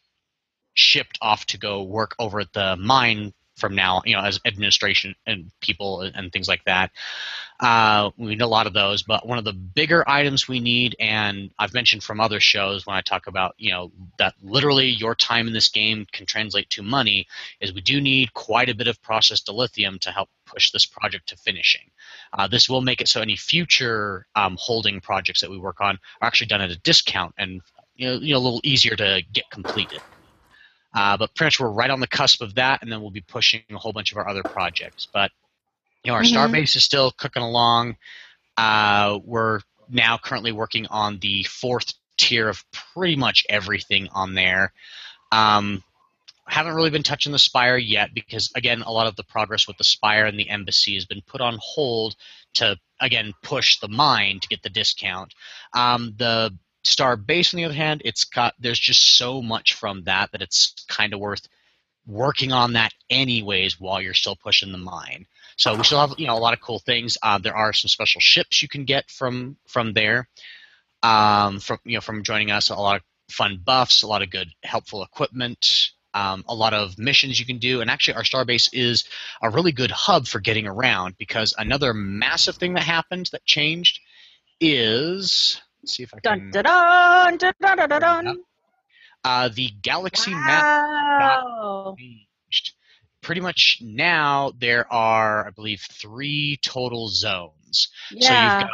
shipped 0.78 1.18
off 1.22 1.46
to 1.48 1.58
go 1.58 1.84
work 1.84 2.16
over 2.20 2.40
at 2.40 2.54
the 2.54 2.78
mine 2.78 3.34
from 3.58 3.74
now, 3.76 4.04
you 4.06 4.16
know, 4.16 4.22
as 4.22 4.40
administration 4.46 5.16
and 5.26 5.52
people 5.62 6.02
and, 6.02 6.32
things 6.32 6.48
like 6.48 6.64
that. 6.66 6.92
Uh, 7.60 8.12
we 8.18 8.28
need 8.28 8.42
a 8.42 8.48
lot 8.48 8.68
of 8.68 8.74
those, 8.74 9.02
but 9.02 9.26
one 9.26 9.40
of 9.40 9.46
the 9.46 9.54
bigger 9.54 10.08
items 10.08 10.48
we 10.48 10.60
need, 10.60 10.96
and 11.00 11.50
I've 11.58 11.74
mentioned 11.74 12.04
from 12.04 12.20
other 12.20 12.40
shows 12.40 12.86
when 12.86 12.96
I 12.96 13.02
talk 13.02 13.26
about, 13.26 13.56
you 13.58 13.72
know, 13.72 13.92
that 14.20 14.36
literally 14.44 14.90
your 14.90 15.16
time 15.16 15.48
in 15.48 15.54
this 15.54 15.70
game 15.70 16.06
can 16.12 16.28
translate 16.28 16.70
to 16.72 16.84
money, 16.84 17.28
is 17.60 17.74
we 17.74 17.82
do 17.82 18.00
need 18.00 18.34
quite 18.34 18.70
a 18.70 18.76
bit 18.76 18.88
of 18.88 19.02
processed 19.02 19.50
lithium 19.50 19.98
to 20.00 20.12
help 20.12 20.30
push 20.46 20.70
this 20.72 20.86
project 20.86 21.30
to 21.30 21.38
finishing. 21.38 21.90
Uh, 22.34 22.48
this 22.48 22.70
will 22.70 22.82
make 22.82 23.02
it 23.02 23.08
so 23.08 23.22
any 23.22 23.36
future 23.36 24.28
um, 24.36 24.56
holding 24.60 25.02
projects 25.02 25.42
that 25.42 25.50
we 25.50 25.58
work 25.58 25.82
on 25.82 25.98
are 26.22 26.28
actually 26.28 26.48
done 26.48 26.62
at 26.62 26.70
a 26.70 26.78
discount 26.80 27.34
and 27.40 27.62
you 27.96 28.08
know, 28.08 28.16
you 28.20 28.34
know 28.34 28.40
a 28.40 28.46
little 28.46 28.62
easier 28.64 28.96
to 28.96 29.24
get 29.34 29.50
completed. 29.50 30.02
Uh, 30.94 31.18
but 31.18 31.34
pretty 31.36 31.48
much 31.48 31.60
we're 31.60 31.70
right 31.70 31.90
on 31.90 32.00
the 32.00 32.08
cusp 32.08 32.42
of 32.42 32.56
that, 32.56 32.82
and 32.82 32.92
then 32.92 33.02
we'll 33.02 33.12
be 33.12 33.22
pushing 33.22 33.62
a 33.72 33.78
whole 33.78 33.94
bunch 33.94 34.12
of 34.12 34.18
our 34.18 34.28
other 34.28 34.44
projects. 34.44 35.08
But 35.12 35.32
you 36.04 36.12
know, 36.12 36.16
our 36.16 36.24
Mhm. 36.24 36.34
Starbase 36.34 36.76
is 36.76 36.84
still 36.84 37.12
cooking 37.12 37.44
along. 37.44 37.98
Uh, 38.56 39.20
we're 39.24 39.62
now 39.90 40.18
currently 40.18 40.52
working 40.52 40.88
on 40.88 41.20
the 41.20 41.44
fourth 41.44 41.94
tier 42.18 42.50
of 42.50 42.64
pretty 42.72 43.16
much 43.16 43.46
everything 43.50 44.08
on 44.10 44.34
there. 44.34 44.74
Um, 45.32 45.84
haven't 46.48 46.76
really 46.76 46.90
been 46.90 47.04
touching 47.04 47.34
the 47.34 47.40
Spire 47.40 47.78
yet 47.78 48.14
because, 48.14 48.52
again, 48.56 48.82
a 48.82 48.92
lot 48.92 49.08
of 49.08 49.16
the 49.18 49.24
progress 49.24 49.68
with 49.68 49.78
the 49.78 49.84
Spire 49.84 50.26
and 50.26 50.40
the 50.40 50.50
Embassy 50.50 50.94
has 50.94 51.06
been 51.06 51.22
put 51.22 51.42
on 51.42 51.58
hold 51.62 52.16
to, 52.54 52.78
again, 53.02 53.34
push 53.44 53.80
the 53.80 53.90
mine 53.90 54.40
to 54.40 54.48
get 54.48 54.64
the 54.64 54.70
discount. 54.70 55.34
Um, 55.74 56.14
the 56.18 56.58
Star 56.88 57.16
Base, 57.16 57.54
on 57.54 57.58
the 57.58 57.66
other 57.66 57.74
hand, 57.74 58.02
it's 58.06 58.24
got 58.24 58.56
there's 58.60 58.80
just 58.80 59.18
so 59.18 59.42
much 59.42 59.74
from 59.74 60.04
that 60.04 60.32
that 60.32 60.42
it's 60.42 60.74
kind 60.88 61.14
of 61.14 61.20
worth 61.20 61.48
working 62.06 62.52
on 62.52 62.74
that 62.74 62.94
anyways 63.10 63.80
while 63.80 64.02
you're 64.02 64.14
still 64.14 64.36
pushing 64.36 64.72
the 64.72 64.78
mine. 64.78 65.28
So 65.58 65.76
we 65.76 65.84
still 65.84 66.00
have 66.00 66.18
you 66.18 66.28
know 66.28 66.38
a 66.38 66.40
lot 66.40 66.54
of 66.54 66.62
cool 66.62 66.80
things. 66.80 67.18
Uh, 67.22 67.40
there 67.40 67.56
are 67.56 67.74
some 67.74 67.90
special 67.90 68.22
ships 68.22 68.62
you 68.62 68.68
can 68.68 68.86
get 68.86 69.10
from 69.10 69.58
from 69.68 69.94
there, 69.94 70.28
um, 71.04 71.60
from 71.60 71.80
you 71.84 71.96
know 71.96 72.02
from 72.02 72.24
joining 72.24 72.52
us. 72.52 72.70
A 72.70 72.76
lot 72.76 72.98
of 72.98 73.02
fun 73.30 73.60
buffs, 73.64 74.04
a 74.04 74.08
lot 74.08 74.22
of 74.22 74.30
good 74.30 74.50
helpful 74.64 75.04
equipment, 75.04 75.92
um, 76.14 76.46
a 76.48 76.56
lot 76.56 76.74
of 76.74 76.98
missions 76.98 77.40
you 77.40 77.46
can 77.46 77.58
do. 77.58 77.82
And 77.82 77.90
actually, 77.90 78.16
our 78.16 78.24
starbase 78.24 78.70
is 78.72 79.04
a 79.42 79.50
really 79.50 79.72
good 79.72 79.92
hub 79.92 80.28
for 80.28 80.40
getting 80.40 80.68
around 80.68 81.18
because 81.18 81.54
another 81.58 81.94
massive 81.94 82.56
thing 82.56 82.74
that 82.74 82.84
happened 82.84 83.30
that 83.32 83.44
changed 83.44 84.00
is 84.62 85.62
see 85.88 86.04
if 86.04 86.14
I 86.14 86.20
can 86.20 86.52
dun 86.52 86.64
dun 86.64 87.38
dun 87.38 87.54
dun 87.60 87.78
dun 87.78 87.90
dun. 87.90 88.26
dun. 88.26 88.44
uh, 89.24 89.50
the 89.54 89.70
galaxy 89.82 90.32
map 90.34 91.98
changed. 91.98 92.74
Pretty 93.22 93.42
much 93.42 93.80
now 93.82 94.54
there 94.58 94.92
are, 94.92 95.48
I 95.48 95.50
believe, 95.52 95.82
three 95.92 96.60
total 96.64 97.10
zones. 97.10 97.90
Yeah. 98.12 98.28
So 98.28 98.34
you've 98.34 98.70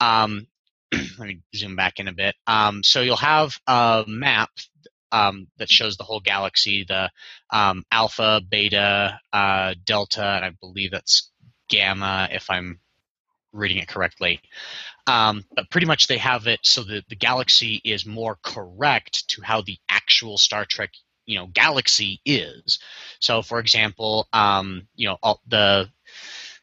got, 0.00 0.24
um, 0.24 0.46
let 1.18 1.28
me 1.28 1.40
zoom 1.54 1.76
back 1.76 2.00
in 2.00 2.08
a 2.08 2.12
bit. 2.12 2.34
Um, 2.46 2.82
so 2.82 3.02
you'll 3.02 3.16
have 3.16 3.58
a 3.66 4.04
map 4.06 4.50
um, 5.12 5.48
that 5.58 5.68
shows 5.68 5.96
the 5.96 6.04
whole 6.04 6.20
galaxy, 6.20 6.84
the 6.84 7.10
um, 7.50 7.84
alpha, 7.90 8.40
beta, 8.48 9.20
uh, 9.32 9.74
delta, 9.84 10.24
and 10.24 10.44
I 10.44 10.50
believe 10.50 10.92
that's 10.92 11.30
gamma, 11.68 12.28
if 12.30 12.48
I'm 12.50 12.80
reading 13.52 13.78
it 13.78 13.88
correctly. 13.88 14.40
Um, 15.06 15.44
but 15.54 15.70
pretty 15.70 15.86
much 15.86 16.06
they 16.06 16.18
have 16.18 16.46
it 16.46 16.60
so 16.62 16.82
that 16.84 17.08
the 17.08 17.16
galaxy 17.16 17.80
is 17.84 18.04
more 18.04 18.38
correct 18.42 19.28
to 19.30 19.42
how 19.42 19.62
the 19.62 19.78
actual 19.88 20.38
Star 20.38 20.64
Trek 20.64 20.90
you 21.26 21.38
know 21.38 21.46
galaxy 21.46 22.20
is. 22.24 22.80
So, 23.20 23.42
for 23.42 23.60
example, 23.60 24.26
um, 24.32 24.88
you 24.96 25.08
know 25.08 25.18
all 25.22 25.40
the 25.46 25.88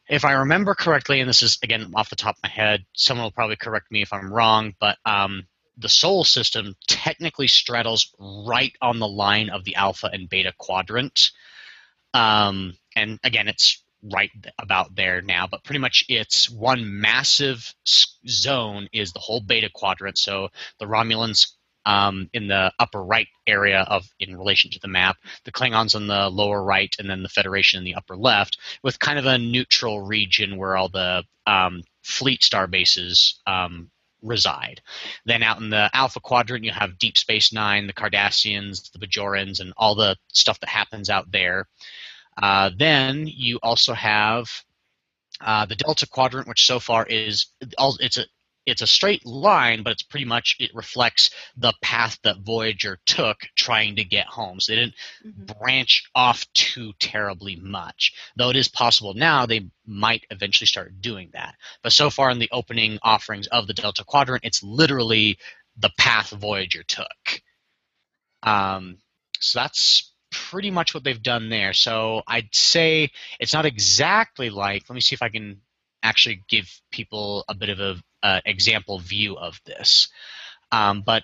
if 0.08 0.26
I 0.26 0.34
remember 0.34 0.76
correctly, 0.76 1.22
and 1.22 1.30
this 1.30 1.42
is 1.42 1.58
again 1.64 1.94
off 1.96 2.10
the 2.10 2.16
top 2.16 2.36
of 2.36 2.44
my 2.44 2.50
head, 2.50 2.86
someone 2.94 3.24
will 3.26 3.32
probably 3.32 3.56
correct 3.56 3.92
me 3.92 4.02
if 4.02 4.12
I'm 4.12 4.34
wrong, 4.34 4.74
but 4.80 4.98
um, 5.06 5.48
the 5.78 5.90
Sol 5.90 6.24
system 6.24 6.76
technically 6.88 7.48
straddles 7.48 8.14
right 8.20 8.74
on 8.82 9.00
the 9.00 9.08
line 9.08 9.50
of 9.50 9.64
the 9.64 9.76
Alpha 9.76 10.10
and 10.12 10.30
Beta 10.30 10.54
quadrant. 10.58 11.32
Um, 12.14 12.76
and 12.96 13.20
again, 13.24 13.48
it's 13.48 13.84
right 14.14 14.32
about 14.60 14.95
there 14.95 15.22
now, 15.22 15.47
but 15.47 15.64
pretty 15.64 15.80
much 15.80 16.06
it's 16.10 16.49
one 16.49 17.01
massive 17.01 17.74
zone 18.28 18.88
is 18.93 19.14
the 19.14 19.20
whole 19.20 19.41
Beta 19.41 19.70
quadrant. 19.74 20.18
So 20.18 20.49
the 20.80 20.86
Romulans 20.86 21.51
um, 21.86 22.30
in 22.34 22.47
the 22.47 22.72
upper 22.80 23.03
right 23.03 23.28
area 23.45 23.82
of 23.82 24.08
in 24.20 24.36
relation 24.36 24.72
to 24.72 24.80
the 24.80 24.88
map, 24.88 25.18
the 25.43 25.51
Klingons 25.51 25.95
on 25.95 26.08
the 26.08 26.30
lower 26.30 26.64
right, 26.64 26.93
and 26.97 27.10
then 27.10 27.24
the 27.24 27.30
Federation 27.30 27.78
in 27.78 27.84
the 27.84 27.95
upper 27.95 28.18
left, 28.18 28.58
with 28.84 28.99
kind 28.99 29.20
of 29.20 29.26
a 29.26 29.38
neutral 29.38 30.01
region 30.01 30.58
where 30.58 30.76
all 30.76 30.89
the 30.89 31.24
um, 31.45 31.84
fleet 32.03 32.43
star 32.43 32.68
bases 32.68 33.39
um, 33.45 33.91
reside. 34.22 34.82
Then 35.26 35.43
out 35.43 35.60
in 35.60 35.70
the 35.70 35.89
Alpha 35.93 36.20
Quadrant, 36.20 36.64
you 36.66 36.72
have 36.72 36.97
Deep 36.97 37.18
Space 37.18 37.53
Nine, 37.53 37.88
the 37.88 37.93
Cardassians, 37.93 38.91
the 38.91 39.06
Bajorans, 39.06 39.60
and 39.60 39.74
all 39.78 39.95
the 39.95 40.18
stuff 40.34 40.60
that 40.62 40.70
happens 40.70 41.10
out 41.10 41.32
there. 41.32 41.68
Uh, 42.42 42.70
then 42.78 43.28
you 43.28 43.60
also 43.64 43.94
have 43.94 44.50
uh, 45.42 45.66
the 45.66 45.76
Delta 45.76 46.08
Quadrant, 46.08 46.48
which 46.48 46.66
so 46.66 46.80
far 46.80 47.06
is 47.06 47.48
all 47.78 47.96
it's 48.00 48.18
a 48.18 48.26
it's 48.66 48.82
a 48.82 48.88
straight 48.88 49.24
line, 49.26 49.84
but 49.84 49.92
it's 49.92 50.02
pretty 50.02 50.26
much 50.26 50.56
it 50.60 50.74
reflects 50.74 51.30
the 51.56 51.74
path 51.84 52.18
that 52.24 52.40
Voyager 52.40 53.00
took 53.06 53.38
trying 53.56 53.96
to 53.98 54.04
get 54.04 54.26
home. 54.26 54.60
So 54.60 54.72
they 54.72 54.78
didn't 54.78 54.96
Mhm. 55.24 55.58
branch 55.60 56.10
off 56.16 56.52
too 56.54 56.94
terribly 57.00 57.58
much. 57.58 58.14
Though 58.36 58.50
it 58.50 58.56
is 58.56 58.68
possible 58.68 59.14
now 59.14 59.46
they 59.46 59.68
might 59.86 60.26
eventually 60.32 60.68
start 60.68 61.00
doing 61.02 61.30
that. 61.34 61.56
But 61.84 61.94
so 61.94 62.10
far 62.10 62.32
in 62.32 62.40
the 62.40 62.50
opening 62.52 62.98
offerings 63.04 63.48
of 63.48 63.68
the 63.68 63.74
Delta 63.74 64.04
Quadrant, 64.04 64.44
it's 64.46 64.64
literally 64.64 65.38
the 65.78 65.92
path 65.98 66.32
Voyager 66.32 66.84
took. 66.84 67.42
Um, 68.44 68.98
so 69.40 69.60
that's 69.60 70.12
pretty 70.50 70.72
much 70.72 70.94
what 70.94 71.04
they've 71.04 71.22
done 71.22 71.50
there. 71.50 71.74
So 71.74 72.22
I'd 72.28 72.54
say 72.54 73.12
it's 73.40 73.54
not 73.54 73.66
exactly 73.66 74.50
like. 74.50 74.84
Let 74.90 74.96
me 74.96 75.02
see 75.02 75.14
if 75.16 75.22
I 75.22 75.30
can 75.30 75.62
actually 76.04 76.44
give 76.48 76.70
people 76.92 77.46
a 77.50 77.56
bit 77.56 77.70
of 77.70 77.80
a 77.80 77.96
uh, 78.24 78.42
example 78.46 79.00
view 79.00 79.38
of 79.38 79.60
this. 79.66 80.10
Um, 80.72 81.02
but 81.02 81.24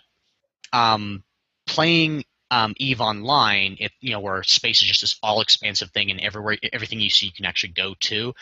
um, 0.74 1.24
playing 1.68 2.24
um, 2.50 2.74
Eve 2.78 3.02
Online, 3.02 3.78
it 3.80 3.92
you 4.02 4.12
know 4.12 4.20
where 4.20 4.44
space 4.44 4.82
is 4.82 4.88
just 4.88 5.02
this 5.02 5.18
all 5.24 5.42
expansive 5.42 5.92
thing, 5.92 6.12
and 6.12 6.20
everywhere 6.20 6.58
everything 6.74 7.00
you 7.00 7.10
see 7.10 7.28
you 7.28 7.32
can 7.32 7.46
actually 7.46 7.74
go 7.74 7.96
to. 8.02 8.34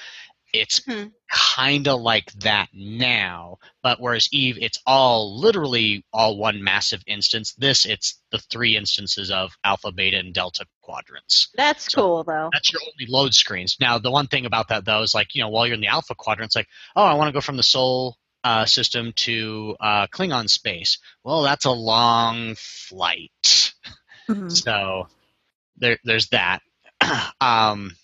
It's 0.54 0.84
Hmm. 0.84 1.08
kind 1.32 1.88
of 1.88 2.02
like 2.02 2.32
that 2.40 2.70
now, 2.74 3.58
but 3.84 4.00
whereas 4.00 4.30
Eve, 4.32 4.58
it's 4.62 4.80
all 4.86 5.40
literally 5.40 6.04
all 6.12 6.38
one 6.38 6.64
massive 6.64 7.04
instance. 7.06 7.54
This, 7.54 7.86
it's 7.86 8.20
the 8.32 8.40
three 8.40 8.76
instances 8.76 9.30
of 9.30 9.52
Alpha, 9.64 9.92
Beta, 9.92 10.18
and 10.18 10.34
Delta 10.34 10.66
quadrants 10.82 11.50
That's 11.56 11.92
So- 11.92 12.02
cool 12.02 12.24
though. 12.24 12.50
that's 12.52 12.72
your 12.74 12.82
only 12.82 13.06
load 13.12 13.34
screens. 13.36 13.78
Now, 13.80 14.00
the 14.00 14.10
one 14.12 14.28
thing 14.28 14.46
about 14.48 14.70
that 14.70 14.86
though 14.86 15.02
is 15.04 15.14
like, 15.14 15.36
you 15.36 15.42
know, 15.42 15.50
while 15.50 15.68
you're 15.68 15.76
in 15.76 15.82
the 15.82 15.88
alpha 15.88 16.16
quadrant, 16.16 16.50
it's 16.50 16.56
like, 16.56 16.70
oh, 16.96 17.04
I 17.04 17.14
want 17.14 17.28
to 17.28 17.34
go 17.34 17.42
from 17.42 17.58
the 17.58 17.64
Sol 17.64 18.18
uh, 18.44 18.66
system 18.66 19.12
to 19.18 19.76
uh, 19.82 20.08
Klingon 20.08 20.50
space. 20.50 20.98
Well, 21.24 21.44
that's 21.44 21.66
a 21.66 21.72
long 21.72 22.56
flight. 22.58 23.74
Mhm. 24.30 24.52
So 24.52 25.10
there, 25.78 26.00
there's 26.04 26.30
that. 26.30 26.62
um, 27.42 27.96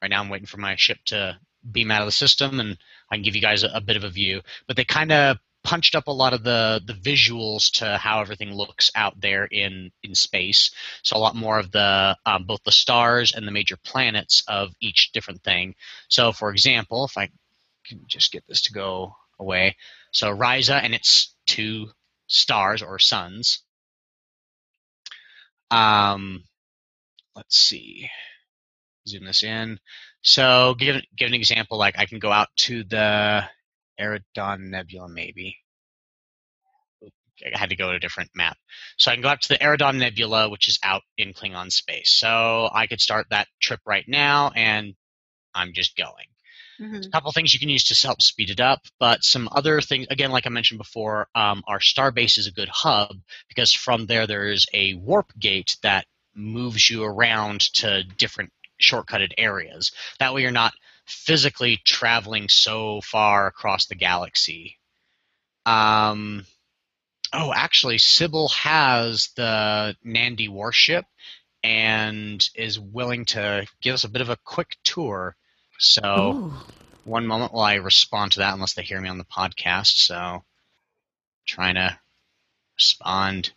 right 0.00 0.08
now, 0.10 0.20
I'm 0.20 0.28
waiting 0.28 0.46
for 0.46 0.58
my 0.58 0.76
ship 0.76 0.98
to 1.06 1.38
beam 1.70 1.90
out 1.90 2.02
of 2.02 2.06
the 2.06 2.12
system, 2.12 2.60
and 2.60 2.78
I 3.10 3.16
can 3.16 3.22
give 3.22 3.34
you 3.34 3.42
guys 3.42 3.62
a, 3.62 3.70
a 3.74 3.80
bit 3.80 3.96
of 3.96 4.04
a 4.04 4.10
view. 4.10 4.42
But 4.66 4.76
they 4.76 4.84
kind 4.84 5.12
of 5.12 5.38
punched 5.64 5.94
up 5.94 6.06
a 6.06 6.12
lot 6.12 6.34
of 6.34 6.44
the 6.44 6.82
the 6.86 6.92
visuals 6.92 7.72
to 7.78 7.96
how 7.96 8.20
everything 8.20 8.52
looks 8.54 8.90
out 8.94 9.18
there 9.20 9.44
in 9.46 9.90
in 10.02 10.14
space. 10.14 10.70
So 11.02 11.16
a 11.16 11.18
lot 11.18 11.34
more 11.34 11.58
of 11.58 11.72
the 11.72 12.16
um, 12.26 12.44
both 12.44 12.62
the 12.64 12.72
stars 12.72 13.34
and 13.34 13.48
the 13.48 13.52
major 13.52 13.76
planets 13.76 14.44
of 14.46 14.72
each 14.80 15.10
different 15.12 15.42
thing. 15.42 15.74
So, 16.08 16.32
for 16.32 16.50
example, 16.50 17.04
if 17.06 17.16
I 17.16 17.30
can 17.86 18.02
just 18.06 18.30
get 18.30 18.44
this 18.46 18.62
to 18.62 18.72
go 18.72 19.16
away, 19.38 19.76
so 20.12 20.28
Risa 20.28 20.80
and 20.82 20.94
its 20.94 21.34
two 21.46 21.88
stars 22.26 22.82
or 22.82 22.98
suns. 22.98 23.62
Um, 25.70 26.44
let's 27.34 27.56
see. 27.56 28.10
Zoom 29.08 29.24
this 29.24 29.42
in. 29.42 29.78
So, 30.24 30.74
give 30.78 31.02
give 31.16 31.28
an 31.28 31.34
example. 31.34 31.78
Like 31.78 31.98
I 31.98 32.06
can 32.06 32.18
go 32.18 32.32
out 32.32 32.48
to 32.66 32.84
the 32.84 33.44
Eridon 34.00 34.70
Nebula, 34.70 35.08
maybe. 35.08 35.58
I 37.44 37.58
had 37.58 37.70
to 37.70 37.76
go 37.76 37.90
to 37.90 37.96
a 37.96 38.00
different 38.00 38.30
map. 38.34 38.56
So 38.96 39.10
I 39.10 39.14
can 39.14 39.22
go 39.22 39.28
out 39.28 39.42
to 39.42 39.48
the 39.48 39.58
Eridon 39.58 39.98
Nebula, 39.98 40.48
which 40.48 40.68
is 40.68 40.78
out 40.82 41.02
in 41.18 41.32
Klingon 41.34 41.70
space. 41.70 42.10
So 42.12 42.70
I 42.72 42.86
could 42.86 43.00
start 43.00 43.26
that 43.30 43.48
trip 43.60 43.80
right 43.86 44.04
now, 44.08 44.50
and 44.54 44.94
I'm 45.54 45.72
just 45.74 45.96
going 45.96 46.26
Mhm. 46.78 47.12
a 47.12 47.16
couple 47.16 47.32
things 47.32 47.54
you 47.54 47.60
can 47.60 47.68
use 47.70 47.84
to 47.84 48.06
help 48.06 48.22
speed 48.22 48.50
it 48.50 48.60
up, 48.60 48.82
but 49.00 49.24
some 49.24 49.48
other 49.52 49.80
things, 49.80 50.06
again, 50.10 50.30
like 50.30 50.46
I 50.46 50.50
mentioned 50.50 50.78
before, 50.78 51.28
um, 51.34 51.62
our 51.68 51.80
Starbase 51.80 52.38
is 52.38 52.46
a 52.46 52.52
good 52.52 52.68
hub 52.68 53.16
because 53.48 53.72
from 53.72 54.06
there 54.06 54.26
there 54.26 54.48
is 54.50 54.66
a 54.74 54.94
warp 54.94 55.32
gate 55.38 55.76
that 55.82 56.06
moves 56.34 56.90
you 56.90 57.04
around 57.04 57.60
to 57.74 58.04
different 58.18 58.52
shortcutted 58.84 59.32
areas. 59.38 59.92
That 60.18 60.34
way 60.34 60.42
you're 60.42 60.50
not 60.50 60.74
physically 61.06 61.80
traveling 61.84 62.48
so 62.48 63.00
far 63.00 63.46
across 63.46 63.86
the 63.86 63.94
galaxy. 63.94 64.78
Um, 65.66 66.46
oh, 67.32 67.52
actually, 67.54 67.98
Sybil 67.98 68.48
has 68.48 69.28
the 69.36 69.96
Nandi 70.02 70.48
warship 70.48 71.04
and 71.62 72.46
is 72.54 72.78
willing 72.78 73.24
to 73.24 73.66
give 73.80 73.94
us 73.94 74.04
a 74.04 74.10
bit 74.10 74.22
of 74.22 74.28
a 74.28 74.38
quick 74.44 74.76
tour. 74.84 75.36
So 75.78 76.34
Ooh. 76.34 76.52
one 77.04 77.26
moment 77.26 77.52
while 77.52 77.64
I 77.64 77.74
respond 77.76 78.32
to 78.32 78.40
that, 78.40 78.54
unless 78.54 78.74
they 78.74 78.82
hear 78.82 79.00
me 79.00 79.08
on 79.08 79.18
the 79.18 79.24
podcast. 79.24 79.96
So, 79.96 80.44
trying 81.46 81.74
to 81.74 81.98
respond, 82.76 83.52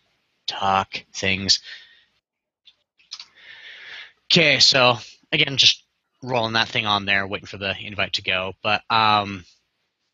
talk, 0.46 1.04
things. 1.12 1.60
Okay, 4.30 4.58
so 4.58 4.98
again, 5.32 5.56
just 5.56 5.84
rolling 6.22 6.54
that 6.54 6.68
thing 6.68 6.86
on 6.86 7.04
there, 7.04 7.26
waiting 7.26 7.46
for 7.46 7.58
the 7.58 7.74
invite 7.78 8.14
to 8.14 8.22
go. 8.22 8.54
But 8.62 8.82
um, 8.90 9.44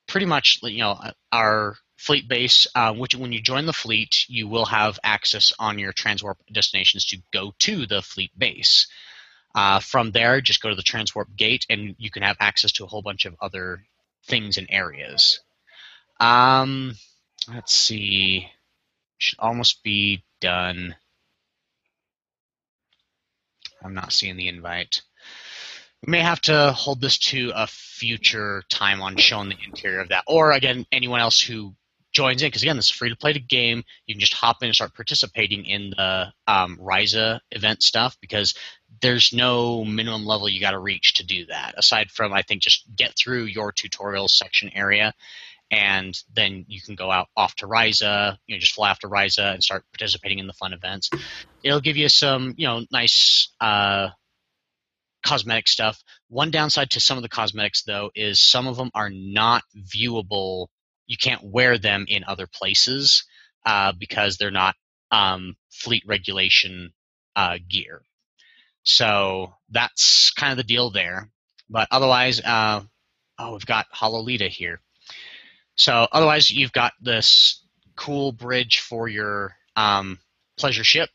pretty 0.06 0.26
much, 0.26 0.60
you 0.62 0.80
know, 0.80 0.98
our 1.32 1.76
fleet 1.96 2.28
base, 2.28 2.66
uh, 2.74 2.92
which 2.92 3.14
when 3.14 3.32
you 3.32 3.40
join 3.40 3.66
the 3.66 3.72
fleet, 3.72 4.26
you 4.28 4.48
will 4.48 4.66
have 4.66 4.98
access 5.02 5.52
on 5.58 5.78
your 5.78 5.92
transwarp 5.92 6.34
destinations 6.52 7.06
to 7.06 7.18
go 7.32 7.54
to 7.60 7.86
the 7.86 8.02
fleet 8.02 8.30
base. 8.36 8.88
Uh, 9.54 9.78
from 9.78 10.10
there, 10.10 10.40
just 10.40 10.60
go 10.60 10.68
to 10.68 10.74
the 10.74 10.82
transwarp 10.82 11.34
gate, 11.36 11.64
and 11.70 11.94
you 11.98 12.10
can 12.10 12.22
have 12.22 12.36
access 12.40 12.72
to 12.72 12.84
a 12.84 12.88
whole 12.88 13.02
bunch 13.02 13.24
of 13.24 13.36
other 13.40 13.84
things 14.26 14.56
and 14.56 14.66
areas. 14.68 15.40
Um, 16.18 16.94
let's 17.52 17.72
see. 17.72 18.48
Should 19.18 19.38
almost 19.38 19.82
be 19.84 20.24
done. 20.40 20.96
I'm 23.84 23.94
not 23.94 24.12
seeing 24.12 24.36
the 24.36 24.48
invite. 24.48 25.02
We 26.06 26.10
may 26.10 26.20
have 26.20 26.40
to 26.42 26.72
hold 26.72 27.00
this 27.00 27.18
to 27.18 27.52
a 27.54 27.66
future 27.66 28.62
time 28.70 29.00
on 29.02 29.16
showing 29.16 29.48
the 29.48 29.56
interior 29.64 30.00
of 30.00 30.08
that, 30.08 30.24
or 30.26 30.52
again, 30.52 30.86
anyone 30.92 31.20
else 31.20 31.40
who 31.40 31.74
joins 32.12 32.42
in, 32.42 32.48
because 32.48 32.62
again, 32.62 32.76
this 32.76 32.86
is 32.86 32.90
free 32.90 33.10
to 33.10 33.16
play 33.16 33.32
game. 33.34 33.82
You 34.06 34.14
can 34.14 34.20
just 34.20 34.34
hop 34.34 34.62
in 34.62 34.68
and 34.68 34.74
start 34.74 34.94
participating 34.94 35.64
in 35.66 35.90
the 35.90 36.32
um, 36.46 36.78
Risa 36.80 37.40
event 37.50 37.82
stuff 37.82 38.16
because 38.20 38.54
there's 39.02 39.32
no 39.32 39.84
minimum 39.84 40.24
level 40.24 40.48
you 40.48 40.60
got 40.60 40.70
to 40.70 40.78
reach 40.78 41.14
to 41.14 41.26
do 41.26 41.46
that. 41.46 41.74
Aside 41.76 42.10
from, 42.10 42.32
I 42.32 42.42
think, 42.42 42.62
just 42.62 42.84
get 42.96 43.14
through 43.18 43.44
your 43.44 43.72
tutorial 43.72 44.28
section 44.28 44.70
area, 44.74 45.12
and 45.74 46.16
then 46.32 46.64
you 46.68 46.80
can 46.80 46.94
go 46.94 47.10
out 47.10 47.26
off 47.36 47.56
to 47.56 47.66
Risa, 47.66 48.38
You 48.46 48.54
know, 48.54 48.60
just 48.60 48.74
fly 48.74 48.90
off 48.90 49.00
to 49.00 49.08
Risa 49.08 49.54
and 49.54 49.62
start 49.62 49.84
participating 49.92 50.38
in 50.38 50.46
the 50.46 50.52
fun 50.52 50.72
events. 50.72 51.10
It'll 51.64 51.80
give 51.80 51.96
you 51.96 52.08
some, 52.08 52.54
you 52.56 52.68
know, 52.68 52.84
nice 52.92 53.52
uh, 53.60 54.10
cosmetic 55.26 55.66
stuff. 55.66 56.00
One 56.28 56.52
downside 56.52 56.90
to 56.90 57.00
some 57.00 57.18
of 57.18 57.22
the 57.22 57.28
cosmetics, 57.28 57.82
though, 57.82 58.12
is 58.14 58.40
some 58.40 58.68
of 58.68 58.76
them 58.76 58.92
are 58.94 59.10
not 59.10 59.64
viewable. 59.76 60.68
You 61.08 61.16
can't 61.16 61.42
wear 61.42 61.76
them 61.76 62.04
in 62.08 62.22
other 62.22 62.46
places 62.46 63.24
uh, 63.66 63.92
because 63.98 64.36
they're 64.36 64.52
not 64.52 64.76
um, 65.10 65.56
fleet 65.72 66.04
regulation 66.06 66.92
uh, 67.34 67.58
gear. 67.68 68.02
So 68.84 69.54
that's 69.70 70.30
kind 70.30 70.52
of 70.52 70.56
the 70.56 70.62
deal 70.62 70.90
there. 70.90 71.30
But 71.68 71.88
otherwise, 71.90 72.40
uh, 72.40 72.82
oh, 73.40 73.52
we've 73.52 73.66
got 73.66 73.86
Hololita 73.92 74.48
here. 74.48 74.80
So 75.76 76.06
otherwise, 76.10 76.50
you've 76.50 76.72
got 76.72 76.92
this 77.00 77.62
cool 77.96 78.32
bridge 78.32 78.80
for 78.80 79.08
your 79.08 79.56
um, 79.76 80.18
pleasure 80.56 80.84
ship, 80.84 81.10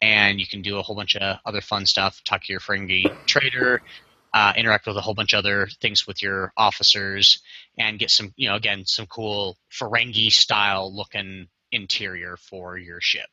and 0.00 0.40
you 0.40 0.46
can 0.46 0.62
do 0.62 0.78
a 0.78 0.82
whole 0.82 0.96
bunch 0.96 1.16
of 1.16 1.38
other 1.44 1.60
fun 1.60 1.86
stuff. 1.86 2.20
Talk 2.24 2.44
to 2.44 2.52
your 2.52 2.60
Ferengi 2.60 3.04
trader, 3.26 3.82
uh, 4.34 4.52
interact 4.56 4.86
with 4.86 4.96
a 4.96 5.00
whole 5.00 5.14
bunch 5.14 5.32
of 5.32 5.38
other 5.38 5.68
things 5.80 6.06
with 6.06 6.22
your 6.22 6.52
officers, 6.56 7.42
and 7.78 7.98
get 7.98 8.10
some, 8.10 8.32
you 8.36 8.48
know, 8.48 8.56
again, 8.56 8.84
some 8.84 9.06
cool 9.06 9.56
Ferengi 9.72 10.30
style 10.30 10.94
looking 10.94 11.48
interior 11.72 12.36
for 12.36 12.76
your 12.76 13.00
ship. 13.00 13.28